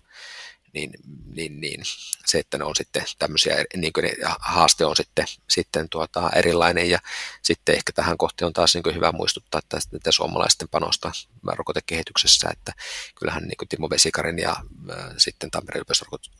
niin, 0.76 0.90
niin, 1.36 1.60
niin 1.60 1.80
se, 2.26 2.38
että 2.38 2.58
ne 2.58 2.64
on 2.64 2.76
sitten 2.76 3.02
tämmöisiä, 3.18 3.64
niin 3.76 3.92
kuin 3.92 4.06
haaste 4.38 4.84
on 4.84 4.96
sitten, 4.96 5.24
sitten 5.48 5.88
tuota, 5.88 6.30
erilainen 6.34 6.90
ja 6.90 6.98
sitten 7.42 7.74
ehkä 7.74 7.92
tähän 7.92 8.18
kohti 8.18 8.44
on 8.44 8.52
taas 8.52 8.74
niin 8.74 8.82
kuin 8.82 8.94
hyvä 8.94 9.12
muistuttaa 9.12 9.58
että, 9.58 9.78
että 9.96 10.12
suomalaisten 10.12 10.68
panosta 10.68 11.12
rokotekehityksessä, 11.44 12.48
että 12.52 12.72
kyllähän 13.18 13.42
niin 13.42 13.56
kuin 13.56 13.68
Timo 13.68 13.90
Vesikarin 13.90 14.38
ja 14.38 14.50
äh, 14.50 15.14
sitten 15.16 15.50
Tampereen 15.50 15.84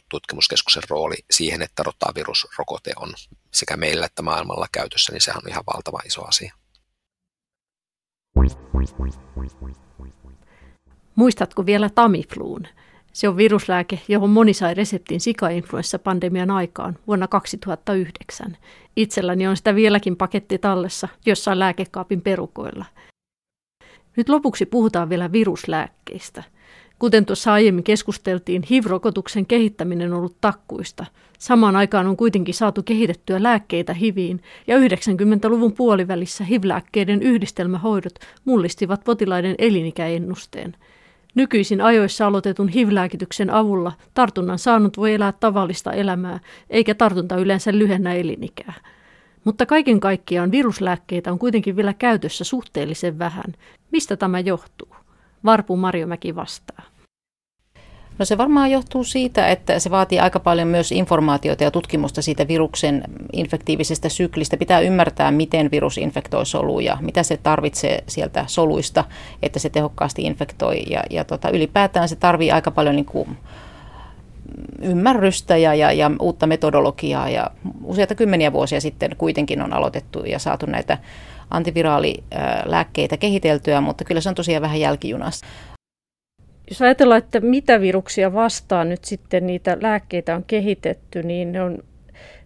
tutkimuskeskuksen 0.09 0.83
rooli 0.89 1.17
siihen, 1.31 1.63
että 1.63 1.83
rotavirusrokote 1.83 2.93
on 2.97 3.15
sekä 3.53 3.77
meillä 3.77 4.07
että 4.07 4.23
maailmalla 4.23 4.67
käytössä, 4.73 5.13
niin 5.13 5.21
sehän 5.21 5.43
on 5.45 5.51
ihan 5.51 5.65
valtava 5.75 5.99
iso 6.07 6.25
asia. 6.25 6.55
Muistatko 11.15 11.67
vielä 11.67 11.91
Tamifluun? 11.91 12.69
Se 13.17 13.29
on 13.29 13.37
viruslääke, 13.37 14.01
johon 14.09 14.31
moni 14.31 14.55
sai 14.55 14.75
reseptin 14.75 15.21
sikainfluenssa-pandemian 15.21 16.51
aikaan 16.51 16.99
vuonna 17.07 17.29
2009. 17.29 18.57
Itselläni 18.97 19.47
on 19.47 19.57
sitä 19.57 19.75
vieläkin 19.75 20.17
paketti 20.17 20.59
tallessa 20.59 21.09
jossain 21.27 21.59
lääkekaapin 21.59 22.21
perukoilla. 22.21 22.85
Nyt 24.17 24.29
lopuksi 24.29 24.67
puhutaan 24.67 25.09
vielä 25.09 25.33
viruslääkkeistä. 25.33 26.43
Kuten 26.99 27.27
tuossa 27.27 27.53
aiemmin 27.53 27.85
keskusteltiin, 27.85 28.63
HIV-rokotuksen 28.71 29.47
kehittäminen 29.47 30.13
on 30.13 30.19
ollut 30.19 30.41
takkuista. 30.41 31.07
Samaan 31.39 31.77
aikaan 31.77 32.07
on 32.07 32.17
kuitenkin 32.17 32.55
saatu 32.55 32.83
kehitettyä 32.83 33.43
lääkkeitä 33.43 33.95
HIViin, 33.95 34.43
ja 34.67 34.79
90-luvun 34.79 35.73
puolivälissä 35.73 36.45
HIV-lääkkeiden 36.45 37.23
yhdistelmähoidot 37.23 38.15
mullistivat 38.45 39.05
potilaiden 39.05 39.55
elinikäennusteen– 39.59 40.77
Nykyisin 41.37 41.81
ajoissa 41.81 42.27
aloitetun 42.27 42.69
HIV-lääkityksen 42.69 43.51
avulla 43.51 43.93
tartunnan 44.15 44.59
saanut 44.59 44.97
voi 44.97 45.15
elää 45.15 45.33
tavallista 45.33 45.93
elämää, 45.93 46.41
eikä 46.71 46.95
tartunta 46.95 47.37
yleensä 47.37 47.73
lyhennä 47.73 48.15
elinikää. 48.15 48.75
Mutta 49.45 49.67
kaiken 49.67 50.01
kaikkiaan 50.01 50.51
viruslääkkeitä 50.51 51.33
on 51.33 51.39
kuitenkin 51.39 51.77
vielä 51.77 51.95
käytössä 51.95 52.45
suhteellisen 52.45 53.19
vähän. 53.19 53.55
Mistä 53.93 54.17
tämä 54.17 54.41
johtuu? 54.41 54.97
Varpu 55.45 55.77
Marjomäki 55.77 56.35
vastaa. 56.35 56.83
No 58.19 58.25
se 58.25 58.39
varmaan 58.39 58.71
johtuu 58.71 59.05
siitä, 59.05 59.49
että 59.49 59.79
se 59.79 59.91
vaatii 59.91 60.19
aika 60.19 60.41
paljon 60.41 60.69
myös 60.69 60.93
informaatiota 60.93 61.65
ja 61.65 61.71
tutkimusta 61.71 62.23
siitä 62.23 62.49
viruksen 62.49 63.03
infektiivisesta 63.33 64.09
syklistä. 64.09 64.57
Pitää 64.57 64.81
ymmärtää, 64.81 65.31
miten 65.31 65.71
virus 65.71 65.99
infektoi 65.99 66.47
soluja, 66.47 66.99
mitä 67.01 67.23
se 67.23 67.37
tarvitsee 67.37 68.05
sieltä 68.07 68.45
soluista, 68.47 69.05
että 69.43 69.59
se 69.59 69.71
tehokkaasti 69.71 70.23
infektoi. 70.23 70.83
Ja, 70.91 71.03
ja 71.11 71.25
tota, 71.25 71.51
ylipäätään 71.51 72.09
se 72.09 72.17
tarvii 72.17 72.51
aika 72.51 72.71
paljon 72.71 72.97
niin 72.97 73.07
kuin 73.07 73.37
ymmärrystä 74.83 75.57
ja, 75.57 75.75
ja, 75.75 75.93
ja 75.93 76.11
uutta 76.21 76.47
metodologiaa. 76.47 77.29
Ja 77.29 77.51
useita 77.85 78.15
kymmeniä 78.15 78.53
vuosia 78.53 78.81
sitten 78.81 79.17
kuitenkin 79.19 79.63
on 79.63 79.73
aloitettu 79.73 80.25
ja 80.25 80.39
saatu 80.39 80.67
näitä 80.67 80.99
antiviraalilääkkeitä 81.51 83.17
kehiteltyä, 83.17 83.81
mutta 83.81 84.05
kyllä 84.05 84.21
se 84.21 84.29
on 84.29 84.35
tosiaan 84.35 84.63
vähän 84.63 84.81
jälkijunassa 84.81 85.47
jos 86.69 86.83
ajatellaan, 86.83 87.19
että 87.19 87.41
mitä 87.41 87.81
viruksia 87.81 88.33
vastaan 88.33 88.89
nyt 88.89 89.05
sitten 89.05 89.47
niitä 89.47 89.77
lääkkeitä 89.81 90.37
on 90.37 90.45
kehitetty, 90.45 91.23
niin 91.23 91.53
ne 91.53 91.63
on 91.63 91.79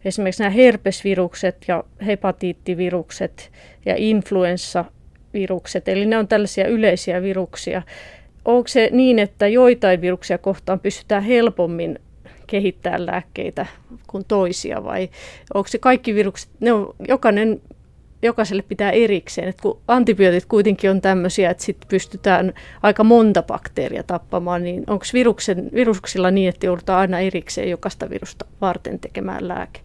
esimerkiksi 0.04 0.42
nämä 0.42 0.50
herpesvirukset 0.50 1.56
ja 1.68 1.84
hepatiittivirukset 2.06 3.50
ja 3.86 3.94
influenssavirukset, 3.96 5.88
eli 5.88 6.06
ne 6.06 6.18
on 6.18 6.28
tällaisia 6.28 6.68
yleisiä 6.68 7.22
viruksia. 7.22 7.82
onko 8.44 8.68
se 8.68 8.88
niin, 8.92 9.18
että 9.18 9.48
joitain 9.48 10.00
viruksia 10.00 10.38
kohtaan 10.38 10.80
pystytään 10.80 11.22
helpommin 11.22 11.98
kehittää 12.46 13.06
lääkkeitä 13.06 13.66
kuin 14.06 14.24
toisia 14.28 14.84
vai 14.84 15.08
onko 15.54 15.68
se 15.68 15.78
kaikki 15.78 16.14
virukset, 16.14 16.50
ne 16.60 16.72
on, 16.72 16.94
jokainen, 17.08 17.60
jokaiselle 18.22 18.62
pitää 18.62 18.90
erikseen, 18.90 19.48
että 19.48 19.62
kun 19.62 19.78
antibiootit 19.88 20.46
kuitenkin 20.46 20.90
on 20.90 21.00
tämmöisiä, 21.00 21.50
että 21.50 21.64
sit 21.64 21.76
pystytään 21.88 22.52
aika 22.82 23.04
monta 23.04 23.42
bakteeria 23.42 24.02
tappamaan, 24.02 24.62
niin 24.62 24.84
onko 24.86 25.04
viruksen, 25.12 25.70
viruksilla 25.74 26.30
niin, 26.30 26.48
että 26.48 26.66
joudutaan 26.66 27.00
aina 27.00 27.20
erikseen 27.20 27.70
jokaista 27.70 28.10
virusta 28.10 28.44
varten 28.60 28.98
tekemään 28.98 29.48
lääke? 29.48 29.80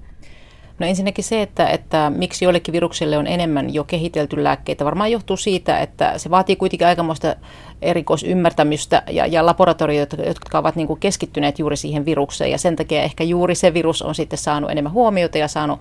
No 0.80 0.88
ensinnäkin 0.88 1.24
se, 1.24 1.42
että, 1.42 1.68
että 1.68 2.12
miksi 2.16 2.46
joillekin 2.46 2.72
viruksille 2.72 3.18
on 3.18 3.28
enemmän 3.28 3.74
jo 3.74 3.84
kehitelty 3.84 4.44
lääkkeitä, 4.44 4.86
varmaan 4.86 5.12
johtuu 5.12 5.38
siitä, 5.38 5.80
että 5.80 6.18
se 6.18 6.30
vaatii 6.30 6.56
kuitenkin 6.56 6.88
aikamoista 6.88 7.36
erikoisymmärtämystä 7.82 9.04
ja, 9.10 9.26
ja 9.26 9.46
laboratorioita, 9.46 10.24
jotka 10.24 10.58
ovat 10.58 10.76
niin 10.76 10.88
kuin 10.88 11.00
keskittyneet 11.00 11.60
juuri 11.60 11.78
siihen 11.78 12.06
virukseen 12.06 12.52
ja 12.52 12.58
sen 12.58 12.76
takia 12.76 13.02
ehkä 13.02 13.24
juuri 13.24 13.56
se 13.56 13.74
virus 13.74 14.02
on 14.02 14.16
sitten 14.16 14.40
saanut 14.40 14.72
enemmän 14.72 14.94
huomiota 14.94 15.38
ja 15.38 15.48
saanut 15.48 15.80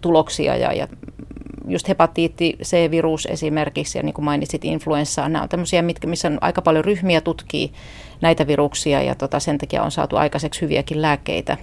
tuloksia 0.00 0.56
ja, 0.56 0.72
ja 0.72 0.88
just 1.68 1.88
hepatiitti 1.88 2.56
C-virus 2.62 3.26
esimerkiksi 3.30 3.98
ja 3.98 4.02
niin 4.02 4.14
kuin 4.14 4.24
mainitsit 4.24 4.64
influenssa, 4.64 5.28
nämä 5.28 5.42
on 5.42 5.48
tämmöisiä, 5.48 5.82
mitkä, 5.82 6.06
missä 6.06 6.28
on 6.28 6.38
aika 6.40 6.62
paljon 6.62 6.84
ryhmiä 6.84 7.20
tutkii 7.20 7.72
näitä 8.20 8.46
viruksia 8.46 9.02
ja 9.02 9.14
tota, 9.14 9.40
sen 9.40 9.58
takia 9.58 9.82
on 9.82 9.90
saatu 9.90 10.16
aikaiseksi 10.16 10.60
hyviäkin 10.60 11.02
lääkkeitä. 11.02 11.56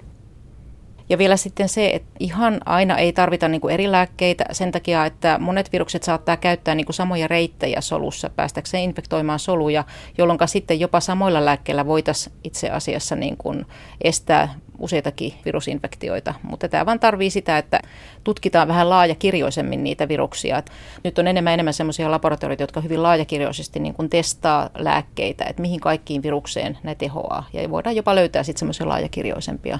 Ja 1.08 1.18
vielä 1.18 1.36
sitten 1.36 1.68
se, 1.68 1.90
että 1.94 2.08
ihan 2.20 2.60
aina 2.64 2.98
ei 2.98 3.12
tarvita 3.12 3.48
niin 3.48 3.60
kuin 3.60 3.74
eri 3.74 3.90
lääkkeitä 3.90 4.44
sen 4.52 4.72
takia, 4.72 5.06
että 5.06 5.38
monet 5.38 5.72
virukset 5.72 6.02
saattaa 6.02 6.36
käyttää 6.36 6.74
niin 6.74 6.86
kuin 6.86 6.94
samoja 6.94 7.28
reittejä 7.28 7.80
solussa 7.80 8.30
päästäkseen 8.30 8.82
infektoimaan 8.82 9.38
soluja, 9.38 9.84
jolloin 10.18 10.38
sitten 10.46 10.80
jopa 10.80 11.00
samoilla 11.00 11.44
lääkkeillä 11.44 11.86
voitaisiin 11.86 12.36
itse 12.44 12.70
asiassa 12.70 13.16
niin 13.16 13.36
kuin 13.36 13.66
estää 14.04 14.54
useitakin 14.78 15.34
virusinfektioita, 15.44 16.34
mutta 16.42 16.68
tämä 16.68 16.86
vaan 16.86 17.00
tarvii 17.00 17.30
sitä, 17.30 17.58
että 17.58 17.80
tutkitaan 18.24 18.68
vähän 18.68 18.90
laajakirjoisemmin 18.90 19.84
niitä 19.84 20.08
viruksia. 20.08 20.62
Nyt 21.04 21.18
on 21.18 21.26
enemmän 21.26 21.54
enemmän 21.54 21.74
sellaisia 21.74 22.10
laboratorioita, 22.10 22.62
jotka 22.62 22.80
hyvin 22.80 23.02
laajakirjoisesti 23.02 23.80
niin 23.80 23.94
kuin 23.94 24.10
testaa 24.10 24.70
lääkkeitä, 24.78 25.44
että 25.44 25.62
mihin 25.62 25.80
kaikkiin 25.80 26.22
virukseen 26.22 26.78
ne 26.82 26.94
tehoaa. 26.94 27.48
Ja 27.52 27.70
voidaan 27.70 27.96
jopa 27.96 28.14
löytää 28.14 28.42
sitten 28.42 28.58
semmoisia 28.58 28.88
laajakirjoisempia 28.88 29.78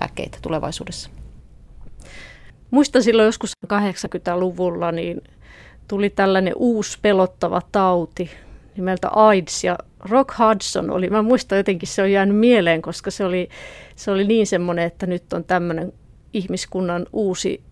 lääkkeitä 0.00 0.38
tulevaisuudessa. 0.42 1.10
Muistan 2.70 3.02
silloin 3.02 3.26
joskus 3.26 3.52
80-luvulla, 3.66 4.92
niin 4.92 5.20
tuli 5.88 6.10
tällainen 6.10 6.52
uusi 6.56 6.98
pelottava 7.02 7.60
tauti 7.72 8.30
nimeltä 8.76 9.08
AIDS 9.08 9.64
ja 9.64 9.78
Rock 10.10 10.30
Hudson 10.38 10.90
oli, 10.90 11.10
mä 11.10 11.22
muistan 11.22 11.58
jotenkin 11.58 11.88
se 11.88 12.02
on 12.02 12.12
jäänyt 12.12 12.36
mieleen, 12.36 12.82
koska 12.82 13.10
se 13.10 13.24
oli, 13.24 13.48
se 13.96 14.10
oli 14.10 14.24
niin 14.24 14.46
semmoinen, 14.46 14.84
että 14.84 15.06
nyt 15.06 15.32
on 15.32 15.44
tämmöinen 15.44 15.92
ihmiskunnan 16.32 17.06
uusi 17.12 17.62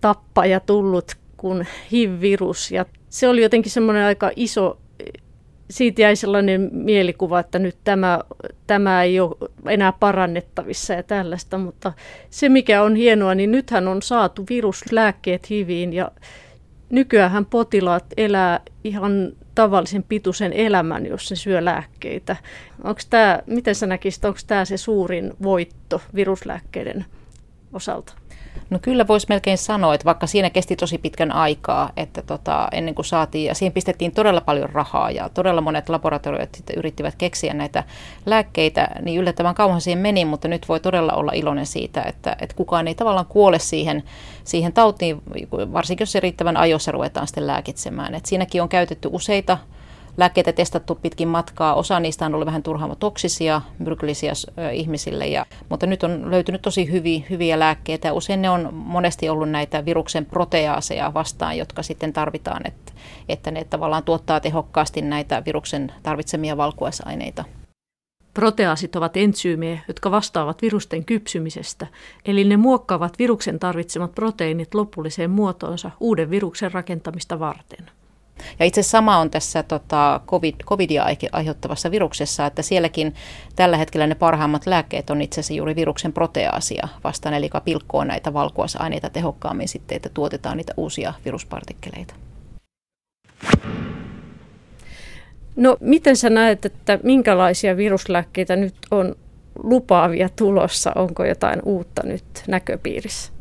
tappaja 0.00 0.60
tullut 0.60 1.12
kuin 1.36 1.66
HIV-virus 1.92 2.70
ja 2.70 2.86
se 3.08 3.28
oli 3.28 3.42
jotenkin 3.42 3.72
semmoinen 3.72 4.04
aika 4.04 4.30
iso 4.36 4.78
siitä 5.70 6.02
jäi 6.02 6.16
sellainen 6.16 6.70
mielikuva, 6.72 7.40
että 7.40 7.58
nyt 7.58 7.76
tämä, 7.84 8.20
tämä 8.66 9.02
ei 9.02 9.20
ole 9.20 9.50
enää 9.66 9.92
parannettavissa 9.92 10.92
ja 10.94 11.02
tällaista, 11.02 11.58
mutta 11.58 11.92
se 12.30 12.48
mikä 12.48 12.82
on 12.82 12.96
hienoa, 12.96 13.34
niin 13.34 13.52
nythän 13.52 13.88
on 13.88 14.02
saatu 14.02 14.44
viruslääkkeet 14.50 15.50
HIViin 15.50 15.92
ja 15.92 16.10
nykyään 16.90 17.46
potilaat 17.46 18.04
elää 18.16 18.60
ihan 18.84 19.32
tavallisen 19.56 20.02
pituisen 20.02 20.52
elämän, 20.52 21.06
jos 21.06 21.28
se 21.28 21.36
syö 21.36 21.64
lääkkeitä. 21.64 22.36
Onko 22.84 23.00
tämä, 23.10 23.42
miten 23.46 23.74
sä 23.74 23.86
näkisit, 23.86 24.24
onko 24.24 24.38
tämä 24.46 24.64
se 24.64 24.76
suurin 24.76 25.32
voitto 25.42 26.02
viruslääkkeiden 26.14 27.04
osalta? 27.72 28.12
No 28.70 28.78
kyllä 28.82 29.08
voisi 29.08 29.26
melkein 29.28 29.58
sanoa, 29.58 29.94
että 29.94 30.04
vaikka 30.04 30.26
siinä 30.26 30.50
kesti 30.50 30.76
tosi 30.76 30.98
pitkän 30.98 31.32
aikaa, 31.32 31.90
että 31.96 32.22
tota, 32.22 32.68
ennen 32.72 32.94
kuin 32.94 33.04
saatiin, 33.04 33.44
ja 33.44 33.54
siihen 33.54 33.72
pistettiin 33.72 34.12
todella 34.12 34.40
paljon 34.40 34.70
rahaa 34.70 35.10
ja 35.10 35.28
todella 35.28 35.60
monet 35.60 35.88
laboratoriot 35.88 36.54
sitten 36.54 36.78
yrittivät 36.78 37.14
keksiä 37.18 37.54
näitä 37.54 37.84
lääkkeitä, 38.26 38.88
niin 39.02 39.20
yllättävän 39.20 39.54
kauan 39.54 39.80
siihen 39.80 39.98
meni, 39.98 40.24
mutta 40.24 40.48
nyt 40.48 40.68
voi 40.68 40.80
todella 40.80 41.12
olla 41.12 41.32
iloinen 41.34 41.66
siitä, 41.66 42.02
että, 42.02 42.36
että 42.40 42.56
kukaan 42.56 42.88
ei 42.88 42.94
tavallaan 42.94 43.26
kuole 43.26 43.58
siihen, 43.58 44.02
siihen 44.44 44.72
tautiin, 44.72 45.22
varsinkin 45.52 46.02
jos 46.02 46.12
se 46.12 46.20
riittävän 46.20 46.56
ajoissa 46.56 46.92
ruvetaan 46.92 47.26
sitten 47.26 47.46
lääkitsemään. 47.46 48.14
Et 48.14 48.26
siinäkin 48.26 48.62
on 48.62 48.68
käytetty 48.68 49.08
useita 49.12 49.58
lääkkeitä 50.16 50.52
testattu 50.52 50.94
pitkin 50.94 51.28
matkaa. 51.28 51.74
Osa 51.74 52.00
niistä 52.00 52.26
on 52.26 52.34
ollut 52.34 52.46
vähän 52.46 52.62
toksisia, 52.98 53.60
myrkyllisiä 53.78 54.32
ihmisille, 54.72 55.26
ja, 55.26 55.46
mutta 55.68 55.86
nyt 55.86 56.02
on 56.02 56.30
löytynyt 56.30 56.62
tosi 56.62 56.90
hyviä, 56.92 57.22
hyviä 57.30 57.58
lääkkeitä. 57.58 58.12
Usein 58.12 58.42
ne 58.42 58.50
on 58.50 58.74
monesti 58.74 59.28
ollut 59.28 59.50
näitä 59.50 59.84
viruksen 59.84 60.26
proteaaseja 60.26 61.14
vastaan, 61.14 61.58
jotka 61.58 61.82
sitten 61.82 62.12
tarvitaan, 62.12 62.66
että, 62.66 62.92
että 63.28 63.50
ne 63.50 63.64
tavallaan 63.64 64.04
tuottaa 64.04 64.40
tehokkaasti 64.40 65.02
näitä 65.02 65.42
viruksen 65.44 65.92
tarvitsemia 66.02 66.56
valkuaisaineita. 66.56 67.44
Proteaasit 68.34 68.96
ovat 68.96 69.16
entsyymejä, 69.16 69.78
jotka 69.88 70.10
vastaavat 70.10 70.62
virusten 70.62 71.04
kypsymisestä, 71.04 71.86
eli 72.24 72.44
ne 72.44 72.56
muokkaavat 72.56 73.18
viruksen 73.18 73.58
tarvitsemat 73.58 74.14
proteiinit 74.14 74.74
lopulliseen 74.74 75.30
muotoonsa 75.30 75.90
uuden 76.00 76.30
viruksen 76.30 76.72
rakentamista 76.72 77.38
varten. 77.38 77.90
Ja 78.58 78.66
itse 78.66 78.82
sama 78.82 79.18
on 79.18 79.30
tässä 79.30 79.62
tota, 79.62 80.20
COVID, 80.26 80.54
COVIDia 80.64 81.06
aiheuttavassa 81.32 81.90
viruksessa, 81.90 82.46
että 82.46 82.62
sielläkin 82.62 83.14
tällä 83.56 83.76
hetkellä 83.76 84.06
ne 84.06 84.14
parhaimmat 84.14 84.66
lääkkeet 84.66 85.10
on 85.10 85.22
itse 85.22 85.40
asiassa 85.40 85.54
juuri 85.54 85.76
viruksen 85.76 86.12
proteaasia 86.12 86.88
vastaan, 87.04 87.34
eli 87.34 87.46
joka 87.46 87.60
pilkkoo 87.60 88.04
näitä 88.04 88.32
valkuaisaineita 88.32 89.10
tehokkaammin 89.10 89.68
sitten, 89.68 89.96
että 89.96 90.08
tuotetaan 90.08 90.56
niitä 90.56 90.74
uusia 90.76 91.14
viruspartikkeleita. 91.24 92.14
No 95.56 95.76
miten 95.80 96.16
sä 96.16 96.30
näet, 96.30 96.64
että 96.64 96.98
minkälaisia 97.02 97.76
viruslääkkeitä 97.76 98.56
nyt 98.56 98.74
on 98.90 99.14
lupaavia 99.62 100.28
tulossa? 100.28 100.92
Onko 100.94 101.24
jotain 101.24 101.62
uutta 101.64 102.02
nyt 102.04 102.24
näköpiirissä? 102.48 103.35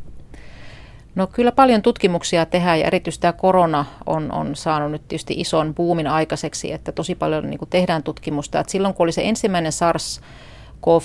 No 1.15 1.27
kyllä 1.27 1.51
paljon 1.51 1.81
tutkimuksia 1.81 2.45
tehdään 2.45 2.79
ja 2.79 2.87
erityisesti 2.87 3.21
tämä 3.21 3.33
korona 3.33 3.85
on, 4.05 4.31
on 4.31 4.55
saanut 4.55 4.91
nyt 4.91 5.07
tietysti 5.07 5.33
ison 5.37 5.75
buumin 5.75 6.07
aikaiseksi, 6.07 6.71
että 6.71 6.91
tosi 6.91 7.15
paljon 7.15 7.49
niin 7.49 7.59
kuin 7.59 7.69
tehdään 7.69 8.03
tutkimusta. 8.03 8.59
Et 8.59 8.69
silloin 8.69 8.93
kun 8.93 9.03
oli 9.03 9.11
se 9.11 9.21
ensimmäinen 9.23 9.71
SARS-CoV 9.71 11.03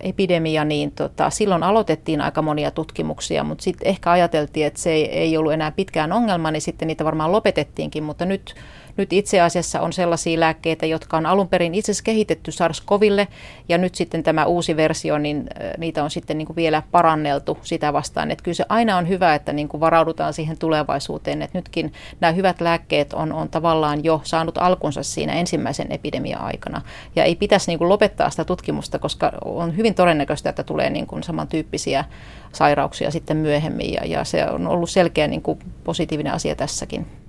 epidemia, 0.00 0.64
niin 0.64 0.92
tota, 0.92 1.30
silloin 1.30 1.62
aloitettiin 1.62 2.20
aika 2.20 2.42
monia 2.42 2.70
tutkimuksia, 2.70 3.44
mutta 3.44 3.64
sitten 3.64 3.88
ehkä 3.88 4.10
ajateltiin, 4.10 4.66
että 4.66 4.80
se 4.80 4.92
ei, 4.92 5.10
ei 5.18 5.36
ollut 5.36 5.52
enää 5.52 5.70
pitkään 5.70 6.12
ongelma, 6.12 6.50
niin 6.50 6.62
sitten 6.62 6.88
niitä 6.88 7.04
varmaan 7.04 7.32
lopetettiinkin, 7.32 8.02
mutta 8.02 8.24
nyt 8.24 8.54
nyt 9.00 9.12
itse 9.12 9.40
asiassa 9.40 9.80
on 9.80 9.92
sellaisia 9.92 10.40
lääkkeitä, 10.40 10.86
jotka 10.86 11.16
on 11.16 11.26
alun 11.26 11.48
perin 11.48 11.74
itse 11.74 11.92
asiassa 11.92 12.04
kehitetty 12.04 12.50
SARS-CoVille 12.50 13.26
ja 13.68 13.78
nyt 13.78 13.94
sitten 13.94 14.22
tämä 14.22 14.44
uusi 14.44 14.76
versio, 14.76 15.18
niin 15.18 15.46
niitä 15.78 16.04
on 16.04 16.10
sitten 16.10 16.38
niin 16.38 16.46
kuin 16.46 16.56
vielä 16.56 16.82
paranneltu 16.90 17.58
sitä 17.62 17.92
vastaan. 17.92 18.30
Että 18.30 18.42
kyllä 18.42 18.54
se 18.54 18.64
aina 18.68 18.96
on 18.96 19.08
hyvä, 19.08 19.34
että 19.34 19.52
niin 19.52 19.68
kuin 19.68 19.80
varaudutaan 19.80 20.32
siihen 20.32 20.58
tulevaisuuteen, 20.58 21.42
että 21.42 21.58
nytkin 21.58 21.92
nämä 22.20 22.32
hyvät 22.32 22.60
lääkkeet 22.60 23.12
on, 23.12 23.32
on 23.32 23.48
tavallaan 23.48 24.04
jo 24.04 24.20
saanut 24.24 24.58
alkunsa 24.58 25.02
siinä 25.02 25.32
ensimmäisen 25.32 25.92
epidemia-aikana 25.92 26.82
ja 27.16 27.24
ei 27.24 27.36
pitäisi 27.36 27.70
niin 27.70 27.78
kuin 27.78 27.88
lopettaa 27.88 28.30
sitä 28.30 28.44
tutkimusta, 28.44 28.98
koska 28.98 29.32
on 29.44 29.76
hyvin 29.76 29.94
todennäköistä, 29.94 30.50
että 30.50 30.62
tulee 30.62 30.90
niin 30.90 31.06
kuin 31.06 31.22
samantyyppisiä 31.22 32.04
sairauksia 32.52 33.10
sitten 33.10 33.36
myöhemmin 33.36 33.92
ja, 33.92 34.06
ja 34.06 34.24
se 34.24 34.46
on 34.50 34.66
ollut 34.66 34.90
selkeä 34.90 35.28
niin 35.28 35.42
kuin 35.42 35.58
positiivinen 35.84 36.32
asia 36.32 36.56
tässäkin. 36.56 37.19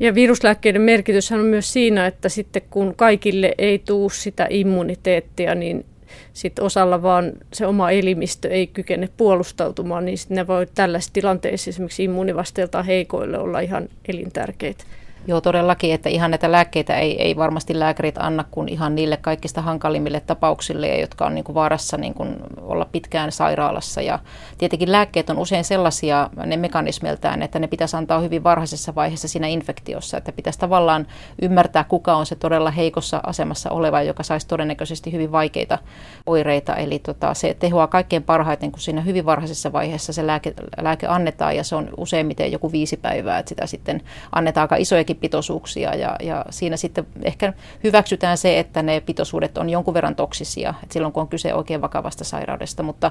Ja 0.00 0.14
viruslääkkeiden 0.14 0.82
merkitys 0.82 1.32
on 1.32 1.40
myös 1.40 1.72
siinä, 1.72 2.06
että 2.06 2.28
sitten 2.28 2.62
kun 2.70 2.94
kaikille 2.94 3.54
ei 3.58 3.78
tuu 3.78 4.10
sitä 4.10 4.46
immuniteettia, 4.50 5.54
niin 5.54 5.84
sitten 6.32 6.64
osalla 6.64 7.02
vaan 7.02 7.32
se 7.52 7.66
oma 7.66 7.90
elimistö 7.90 8.48
ei 8.48 8.66
kykene 8.66 9.08
puolustautumaan, 9.16 10.04
niin 10.04 10.18
sitten 10.18 10.34
ne 10.34 10.46
voi 10.46 10.66
tällaisissa 10.74 11.12
tilanteissa 11.12 11.70
esimerkiksi 11.70 12.04
immuunivasteiltaan 12.04 12.84
heikoille 12.84 13.38
olla 13.38 13.60
ihan 13.60 13.88
elintärkeitä. 14.08 14.84
Joo, 15.26 15.40
todellakin, 15.40 15.94
että 15.94 16.08
ihan 16.08 16.30
näitä 16.30 16.52
lääkkeitä 16.52 16.96
ei, 16.96 17.22
ei 17.22 17.36
varmasti 17.36 17.78
lääkärit 17.78 18.18
anna 18.18 18.44
kuin 18.50 18.68
ihan 18.68 18.94
niille 18.94 19.16
kaikista 19.16 19.62
hankalimmille 19.62 20.20
tapauksille, 20.20 21.00
jotka 21.00 21.26
on 21.26 21.34
niin 21.34 21.44
kuin 21.44 21.54
vaarassa 21.54 21.96
niin 21.96 22.14
kuin 22.14 22.36
olla 22.60 22.84
pitkään 22.92 23.32
sairaalassa. 23.32 24.02
Ja 24.02 24.18
tietenkin 24.58 24.92
lääkkeet 24.92 25.30
on 25.30 25.38
usein 25.38 25.64
sellaisia 25.64 26.30
ne 26.46 26.56
mekanismiltään, 26.56 27.42
että 27.42 27.58
ne 27.58 27.66
pitäisi 27.66 27.96
antaa 27.96 28.20
hyvin 28.20 28.44
varhaisessa 28.44 28.94
vaiheessa 28.94 29.28
siinä 29.28 29.46
infektiossa, 29.46 30.18
että 30.18 30.32
pitäisi 30.32 30.58
tavallaan 30.58 31.06
ymmärtää, 31.42 31.84
kuka 31.84 32.14
on 32.14 32.26
se 32.26 32.34
todella 32.34 32.70
heikossa 32.70 33.20
asemassa 33.26 33.70
oleva, 33.70 34.02
joka 34.02 34.22
saisi 34.22 34.48
todennäköisesti 34.48 35.12
hyvin 35.12 35.32
vaikeita 35.32 35.78
oireita. 36.26 36.76
Eli 36.76 36.98
tota, 36.98 37.34
se 37.34 37.56
tehoaa 37.58 37.86
kaikkein 37.86 38.22
parhaiten, 38.22 38.72
kun 38.72 38.80
siinä 38.80 39.00
hyvin 39.00 39.26
varhaisessa 39.26 39.72
vaiheessa 39.72 40.12
se 40.12 40.26
lääke, 40.26 40.54
lääke 40.80 41.06
annetaan 41.06 41.56
ja 41.56 41.64
se 41.64 41.76
on 41.76 41.88
useimmiten 41.96 42.52
joku 42.52 42.72
viisi 42.72 42.96
päivää, 42.96 43.38
että 43.38 43.48
sitä 43.48 43.66
sitten 43.66 44.02
annetaan 44.32 44.64
aika 44.64 44.76
isojakin 44.76 45.11
pieniäkin 45.14 45.20
pitoisuuksia 45.20 45.94
ja, 45.94 46.16
ja 46.22 46.44
siinä 46.50 46.76
sitten 46.76 47.06
ehkä 47.22 47.52
hyväksytään 47.84 48.38
se, 48.38 48.58
että 48.58 48.82
ne 48.82 49.00
pitoisuudet 49.00 49.58
on 49.58 49.70
jonkun 49.70 49.94
verran 49.94 50.14
toksisia, 50.14 50.74
että 50.82 50.92
silloin 50.92 51.12
kun 51.12 51.20
on 51.20 51.28
kyse 51.28 51.54
oikein 51.54 51.80
vakavasta 51.80 52.24
sairaudesta, 52.24 52.82
mutta, 52.82 53.10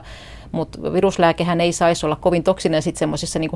mutta 0.51 0.93
viruslääkehän 0.93 1.61
ei 1.61 1.73
saisi 1.73 2.05
olla 2.05 2.15
kovin 2.15 2.43
toksinen 2.43 2.81
sitten 2.81 2.99
semmoisissa 2.99 3.39
niin 3.39 3.51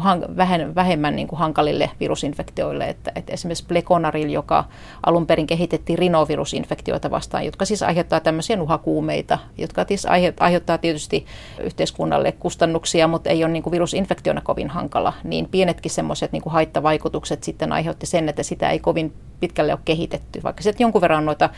vähemmän 0.75 1.15
niin 1.15 1.27
kuin 1.27 1.39
hankalille 1.39 1.89
virusinfektioille, 1.99 2.89
että, 2.89 3.11
että 3.15 3.33
esimerkiksi 3.33 3.65
plekonaril, 3.67 4.29
joka 4.29 4.65
alun 5.05 5.27
perin 5.27 5.47
kehitettiin 5.47 5.99
rinovirusinfektioita 5.99 7.11
vastaan, 7.11 7.45
jotka 7.45 7.65
siis 7.65 7.83
aiheuttaa 7.83 8.19
tämmöisiä 8.19 8.55
nuhakuumeita, 8.55 9.39
jotka 9.57 9.85
siis 9.87 10.07
aiheuttaa 10.39 10.77
tietysti 10.77 11.25
yhteiskunnalle 11.59 12.31
kustannuksia, 12.31 13.07
mutta 13.07 13.29
ei 13.29 13.43
ole 13.43 13.51
niin 13.51 13.63
kuin 13.63 13.71
virusinfektiona 13.71 14.41
kovin 14.41 14.69
hankala, 14.69 15.13
niin 15.23 15.47
pienetkin 15.51 15.91
semmoiset 15.91 16.31
niin 16.31 16.43
haittavaikutukset 16.45 17.43
sitten 17.43 17.71
aiheutti 17.71 18.05
sen, 18.05 18.29
että 18.35 18.43
sitä 18.43 18.69
ei 18.69 18.79
kovin 18.79 19.13
pitkälle 19.39 19.73
ole 19.73 19.79
kehitetty, 19.85 20.43
vaikka 20.43 20.63
sitten 20.63 20.83
jonkun 20.83 21.01
verran 21.01 21.19
on 21.19 21.25
noita, 21.25 21.49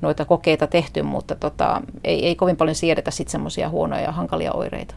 noita 0.00 0.24
kokeita 0.24 0.66
tehty, 0.66 1.02
mutta 1.02 1.34
tota, 1.34 1.82
ei, 2.04 2.26
ei 2.26 2.36
kovin 2.36 2.56
paljon 2.56 2.74
siedetä 2.74 3.10
sitten 3.10 3.32
semmoisia 3.32 3.68
huonoja 3.68 4.02
ja 4.02 4.12
hankalia 4.12 4.52
oireita. 4.52 4.94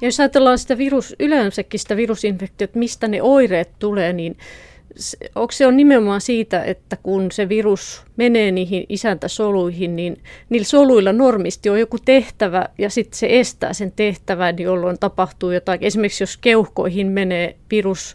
Ja 0.00 0.08
jos 0.08 0.20
ajatellaan 0.20 0.58
sitä 0.58 0.78
virus, 0.78 1.16
yleensäkin 1.20 1.80
sitä 1.80 1.96
virusinfektiota, 1.96 2.78
mistä 2.78 3.08
ne 3.08 3.22
oireet 3.22 3.70
tulee, 3.78 4.12
niin 4.12 4.38
se 5.50 5.66
on 5.66 5.76
nimenomaan 5.76 6.20
siitä, 6.20 6.64
että 6.64 6.96
kun 7.02 7.32
se 7.32 7.48
virus 7.48 8.02
menee 8.16 8.50
niihin 8.50 8.86
isäntäsoluihin, 8.88 9.96
niin 9.96 10.22
niillä 10.48 10.66
soluilla 10.66 11.12
normisti 11.12 11.70
on 11.70 11.80
joku 11.80 11.96
tehtävä 12.04 12.68
ja 12.78 12.90
sitten 12.90 13.18
se 13.18 13.26
estää 13.30 13.72
sen 13.72 13.92
tehtävän, 13.92 14.58
jolloin 14.58 14.98
tapahtuu 14.98 15.50
jotain. 15.50 15.78
Esimerkiksi 15.82 16.22
jos 16.22 16.36
keuhkoihin 16.36 17.06
menee 17.06 17.56
virus, 17.70 18.14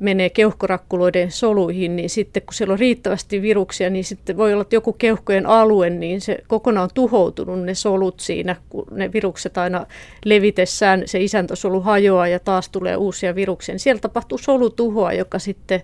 menee 0.00 0.30
keuhkorakkuloiden 0.30 1.30
soluihin, 1.30 1.96
niin 1.96 2.10
sitten 2.10 2.42
kun 2.42 2.54
siellä 2.54 2.72
on 2.72 2.78
riittävästi 2.78 3.42
viruksia, 3.42 3.90
niin 3.90 4.04
sitten 4.04 4.36
voi 4.36 4.52
olla, 4.52 4.62
että 4.62 4.76
joku 4.76 4.92
keuhkojen 4.92 5.46
alue, 5.46 5.90
niin 5.90 6.20
se 6.20 6.38
kokonaan 6.46 6.90
tuhoutunut 6.94 7.62
ne 7.62 7.74
solut 7.74 8.20
siinä, 8.20 8.56
kun 8.68 8.86
ne 8.90 9.12
virukset 9.12 9.58
aina 9.58 9.86
levitessään, 10.24 11.02
se 11.06 11.20
isäntäsolu 11.20 11.80
hajoaa 11.80 12.28
ja 12.28 12.40
taas 12.40 12.68
tulee 12.68 12.96
uusia 12.96 13.34
viruksia. 13.34 13.72
Niin 13.72 13.80
siellä 13.80 14.00
tapahtuu 14.00 14.38
solutuhoa, 14.38 15.12
joka 15.12 15.38
sitten 15.38 15.82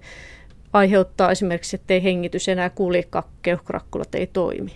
aiheuttaa 0.73 1.31
esimerkiksi, 1.31 1.77
että 1.77 1.95
ei 1.95 2.03
hengitys 2.03 2.49
enää 2.49 2.71
kulje, 2.71 3.05
keuhkorakkulat 3.43 4.15
ei 4.15 4.27
toimi. 4.27 4.73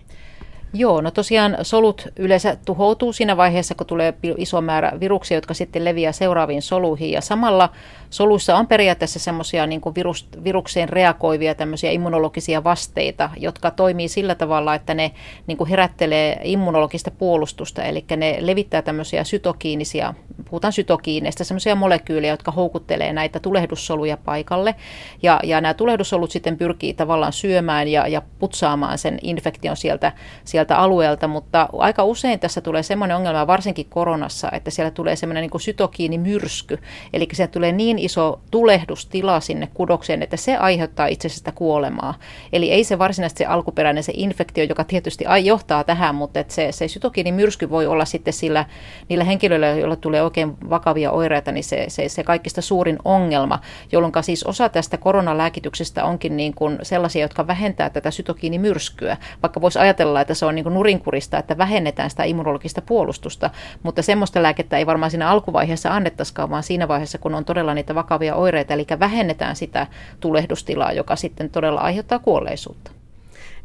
Joo, 0.74 1.00
no 1.00 1.10
tosiaan 1.10 1.56
solut 1.62 2.08
yleensä 2.16 2.56
tuhoutuu 2.64 3.12
siinä 3.12 3.36
vaiheessa, 3.36 3.74
kun 3.74 3.86
tulee 3.86 4.14
iso 4.36 4.60
määrä 4.60 4.92
viruksia, 5.00 5.36
jotka 5.36 5.54
sitten 5.54 5.84
leviää 5.84 6.12
seuraaviin 6.12 6.62
soluihin. 6.62 7.10
Ja 7.10 7.20
samalla 7.20 7.72
soluissa 8.10 8.56
on 8.56 8.66
periaatteessa 8.66 9.18
semmoisia 9.18 9.66
niin 9.66 9.80
virus, 9.94 10.28
virukseen 10.44 10.88
reagoivia 10.88 11.54
tämmöisiä 11.54 11.90
immunologisia 11.90 12.64
vasteita, 12.64 13.30
jotka 13.36 13.70
toimii 13.70 14.08
sillä 14.08 14.34
tavalla, 14.34 14.74
että 14.74 14.94
ne 14.94 15.10
niin 15.46 15.58
kuin 15.58 15.70
herättelee 15.70 16.40
immunologista 16.44 17.10
puolustusta, 17.10 17.82
eli 17.82 18.04
ne 18.16 18.36
levittää 18.40 18.82
tämmöisiä 18.82 19.24
sytokiinisia, 19.24 20.14
puhutaan 20.50 20.72
sytokiineista, 20.72 21.44
semmoisia 21.44 21.74
molekyylejä, 21.74 22.32
jotka 22.32 22.50
houkuttelee 22.50 23.12
näitä 23.12 23.40
tulehdussoluja 23.40 24.16
paikalle. 24.16 24.74
Ja, 25.22 25.40
ja 25.44 25.60
nämä 25.60 25.74
tulehdussolut 25.74 26.30
sitten 26.30 26.56
pyrkii 26.56 26.94
tavallaan 26.94 27.32
syömään 27.32 27.88
ja, 27.88 28.08
ja 28.08 28.22
putsaamaan 28.38 28.98
sen 28.98 29.18
infektion 29.22 29.76
sieltä, 29.76 30.12
sieltä 30.44 30.78
alueelta, 30.78 31.28
mutta 31.28 31.68
aika 31.78 32.04
usein 32.04 32.40
tässä 32.40 32.60
tulee 32.60 32.82
semmoinen 32.82 33.16
ongelma, 33.16 33.46
varsinkin 33.46 33.86
koronassa, 33.88 34.48
että 34.52 34.70
siellä 34.70 34.90
tulee 34.90 35.16
semmoinen 35.16 35.42
niin 35.42 35.60
sytokiinimyrsky, 35.60 36.78
eli 37.12 37.28
siellä 37.32 37.52
tulee 37.52 37.72
niin 37.72 37.95
iso 37.98 38.40
tulehdustila 38.50 39.40
sinne 39.40 39.68
kudokseen, 39.74 40.22
että 40.22 40.36
se 40.36 40.56
aiheuttaa 40.56 41.06
itse 41.06 41.28
asiassa 41.28 41.52
kuolemaa. 41.52 42.14
Eli 42.52 42.70
ei 42.70 42.84
se 42.84 42.98
varsinaisesti 42.98 43.38
se 43.38 43.46
alkuperäinen 43.46 44.02
se 44.02 44.12
infektio, 44.16 44.64
joka 44.64 44.84
tietysti 44.84 45.24
johtaa 45.44 45.84
tähän, 45.84 46.14
mutta 46.14 46.40
että 46.40 46.54
se, 46.54 46.72
se 46.72 46.88
sytokiinimyrsky 46.88 47.70
voi 47.70 47.86
olla 47.86 48.04
sitten 48.04 48.32
sillä, 48.32 48.64
niillä 49.08 49.24
henkilöillä, 49.24 49.66
joilla 49.66 49.96
tulee 49.96 50.22
oikein 50.22 50.56
vakavia 50.70 51.10
oireita, 51.10 51.52
niin 51.52 51.64
se, 51.64 51.84
se, 51.88 52.08
se 52.08 52.22
kaikista 52.22 52.62
suurin 52.62 52.98
ongelma, 53.04 53.60
jolloin 53.92 54.12
siis 54.20 54.44
osa 54.44 54.68
tästä 54.68 54.96
koronalääkityksestä 54.96 56.04
onkin 56.04 56.36
niin 56.36 56.54
kuin 56.54 56.78
sellaisia, 56.82 57.22
jotka 57.22 57.46
vähentää 57.46 57.90
tätä 57.90 58.10
sytokiinimyrskyä, 58.10 59.16
vaikka 59.42 59.60
voisi 59.60 59.78
ajatella, 59.78 60.20
että 60.20 60.34
se 60.34 60.46
on 60.46 60.54
niin 60.54 60.62
kuin 60.62 60.74
nurinkurista, 60.74 61.38
että 61.38 61.58
vähennetään 61.58 62.10
sitä 62.10 62.24
immunologista 62.24 62.82
puolustusta, 62.82 63.50
mutta 63.82 64.02
semmoista 64.02 64.42
lääkettä 64.42 64.78
ei 64.78 64.86
varmaan 64.86 65.10
siinä 65.10 65.30
alkuvaiheessa 65.30 65.94
annettaisikaan, 65.94 66.50
vaan 66.50 66.62
siinä 66.62 66.88
vaiheessa, 66.88 67.18
kun 67.18 67.34
on 67.34 67.44
todella 67.44 67.74
niitä 67.74 67.85
vakavia 67.94 68.34
oireita, 68.34 68.74
eli 68.74 68.86
vähennetään 69.00 69.56
sitä 69.56 69.86
tulehdustilaa, 70.20 70.92
joka 70.92 71.16
sitten 71.16 71.50
todella 71.50 71.80
aiheuttaa 71.80 72.18
kuolleisuutta. 72.18 72.90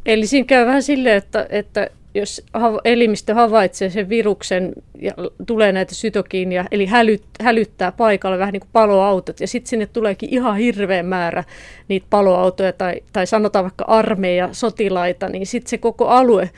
Eli 0.05 0.27
siinä 0.27 0.45
käy 0.45 0.65
vähän 0.65 0.83
silleen, 0.83 1.17
että, 1.17 1.47
että 1.49 1.89
jos 2.13 2.45
elimistö 2.83 3.33
havaitsee 3.33 3.89
sen 3.89 4.09
viruksen 4.09 4.73
ja 4.99 5.11
tulee 5.45 5.71
näitä 5.71 5.95
sytokiinia, 5.95 6.65
eli 6.71 6.85
hälyt, 6.85 7.23
hälyttää 7.41 7.91
paikalle 7.91 8.39
vähän 8.39 8.53
niin 8.53 8.61
kuin 8.61 8.69
paloautot, 8.73 9.39
ja 9.39 9.47
sitten 9.47 9.69
sinne 9.69 9.85
tuleekin 9.85 10.29
ihan 10.33 10.57
hirveä 10.57 11.03
määrä 11.03 11.43
niitä 11.87 12.07
paloautoja 12.09 12.73
tai, 12.73 12.95
tai 13.13 13.27
sanotaan 13.27 13.65
vaikka 13.65 13.85
armeija, 13.87 14.49
sotilaita, 14.51 15.29
niin 15.29 15.45
sitten 15.45 15.69
se 15.69 15.77
koko 15.77 16.07
alue 16.07 16.49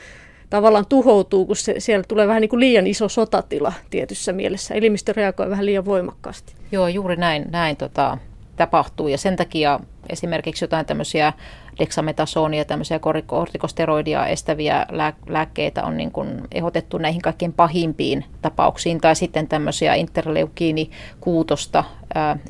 tavallaan 0.54 0.86
tuhoutuu, 0.88 1.46
kun 1.46 1.56
se, 1.56 1.74
siellä 1.78 2.04
tulee 2.08 2.26
vähän 2.26 2.40
niin 2.40 2.48
kuin 2.48 2.60
liian 2.60 2.86
iso 2.86 3.08
sotatila 3.08 3.72
tietyssä 3.90 4.32
mielessä. 4.32 4.74
Elimistö 4.74 5.12
reagoi 5.12 5.50
vähän 5.50 5.66
liian 5.66 5.84
voimakkaasti. 5.84 6.54
Joo, 6.72 6.88
juuri 6.88 7.16
näin, 7.16 7.44
näin 7.50 7.76
tota, 7.76 8.18
tapahtuu 8.56 9.08
ja 9.08 9.18
sen 9.18 9.36
takia 9.36 9.80
esimerkiksi 10.08 10.64
jotain 10.64 10.86
tämmöisiä 10.86 11.32
dexametasonia, 11.78 12.64
tämmöisiä 12.64 13.00
kortikosteroidia 13.26 14.26
estäviä 14.26 14.86
lääkkeitä 15.26 15.84
on 15.84 15.96
niin 15.96 16.10
kuin 16.10 16.40
ehdotettu 16.52 16.98
näihin 16.98 17.22
kaikkein 17.22 17.52
pahimpiin 17.52 18.24
tapauksiin, 18.42 19.00
tai 19.00 19.16
sitten 19.16 19.48
tämmöisiä 19.48 19.94
interleukiinikuutosta 19.94 21.84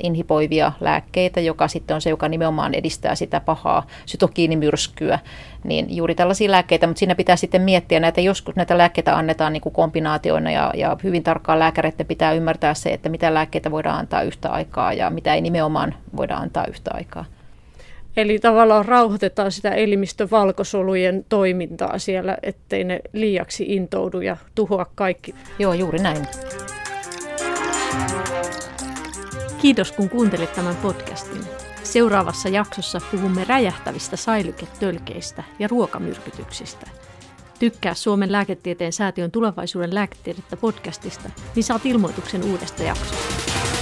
inhiboivia 0.03 0.71
lääkkeitä, 0.79 1.39
joka 1.41 1.67
sitten 1.67 1.95
on 1.95 2.01
se, 2.01 2.09
joka 2.09 2.29
nimenomaan 2.29 2.73
edistää 2.73 3.15
sitä 3.15 3.39
pahaa 3.39 3.87
sytokiinimyrskyä, 4.05 5.19
niin 5.63 5.95
juuri 5.95 6.15
tällaisia 6.15 6.51
lääkkeitä, 6.51 6.87
mutta 6.87 6.99
siinä 6.99 7.15
pitää 7.15 7.35
sitten 7.35 7.61
miettiä 7.61 7.99
näitä, 7.99 8.21
joskus 8.21 8.55
näitä 8.55 8.77
lääkkeitä 8.77 9.17
annetaan 9.17 9.53
niin 9.53 9.61
kuin 9.61 9.73
kombinaatioina 9.73 10.51
ja, 10.51 10.71
ja 10.75 10.97
hyvin 11.03 11.23
tarkkaan 11.23 11.59
lääkäreiden 11.59 12.05
pitää 12.05 12.33
ymmärtää 12.33 12.73
se, 12.73 12.93
että 12.93 13.09
mitä 13.09 13.33
lääkkeitä 13.33 13.71
voidaan 13.71 13.99
antaa 13.99 14.21
yhtä 14.21 14.49
aikaa 14.49 14.93
ja 14.93 15.09
mitä 15.09 15.33
ei 15.33 15.41
nimenomaan 15.41 15.95
voida 16.17 16.35
antaa 16.35 16.65
yhtä 16.65 16.91
aikaa. 16.93 17.25
Eli 18.17 18.39
tavallaan 18.39 18.85
rauhoitetaan 18.85 19.51
sitä 19.51 19.69
elimistön 19.69 20.31
valkosolujen 20.31 21.25
toimintaa 21.29 21.99
siellä, 21.99 22.37
ettei 22.43 22.83
ne 22.83 22.99
liiaksi 23.13 23.65
intoudu 23.67 24.21
ja 24.21 24.37
tuhoa 24.55 24.85
kaikki. 24.95 25.35
Joo, 25.59 25.73
juuri 25.73 25.99
näin. 25.99 26.27
Kiitos 29.61 29.91
kun 29.91 30.09
kuuntelit 30.09 30.53
tämän 30.53 30.75
podcastin. 30.75 31.41
Seuraavassa 31.83 32.49
jaksossa 32.49 33.01
puhumme 33.11 33.43
räjähtävistä 33.43 34.15
sailyketölkeistä 34.15 35.43
ja 35.59 35.67
ruokamyrkytyksistä. 35.67 36.87
Tykkää 37.59 37.93
Suomen 37.93 38.31
lääketieteen 38.31 38.93
säätiön 38.93 39.31
tulevaisuuden 39.31 39.95
lääketiedettä 39.95 40.57
podcastista, 40.57 41.29
niin 41.55 41.63
saat 41.63 41.85
ilmoituksen 41.85 42.43
uudesta 42.43 42.83
jaksosta. 42.83 43.74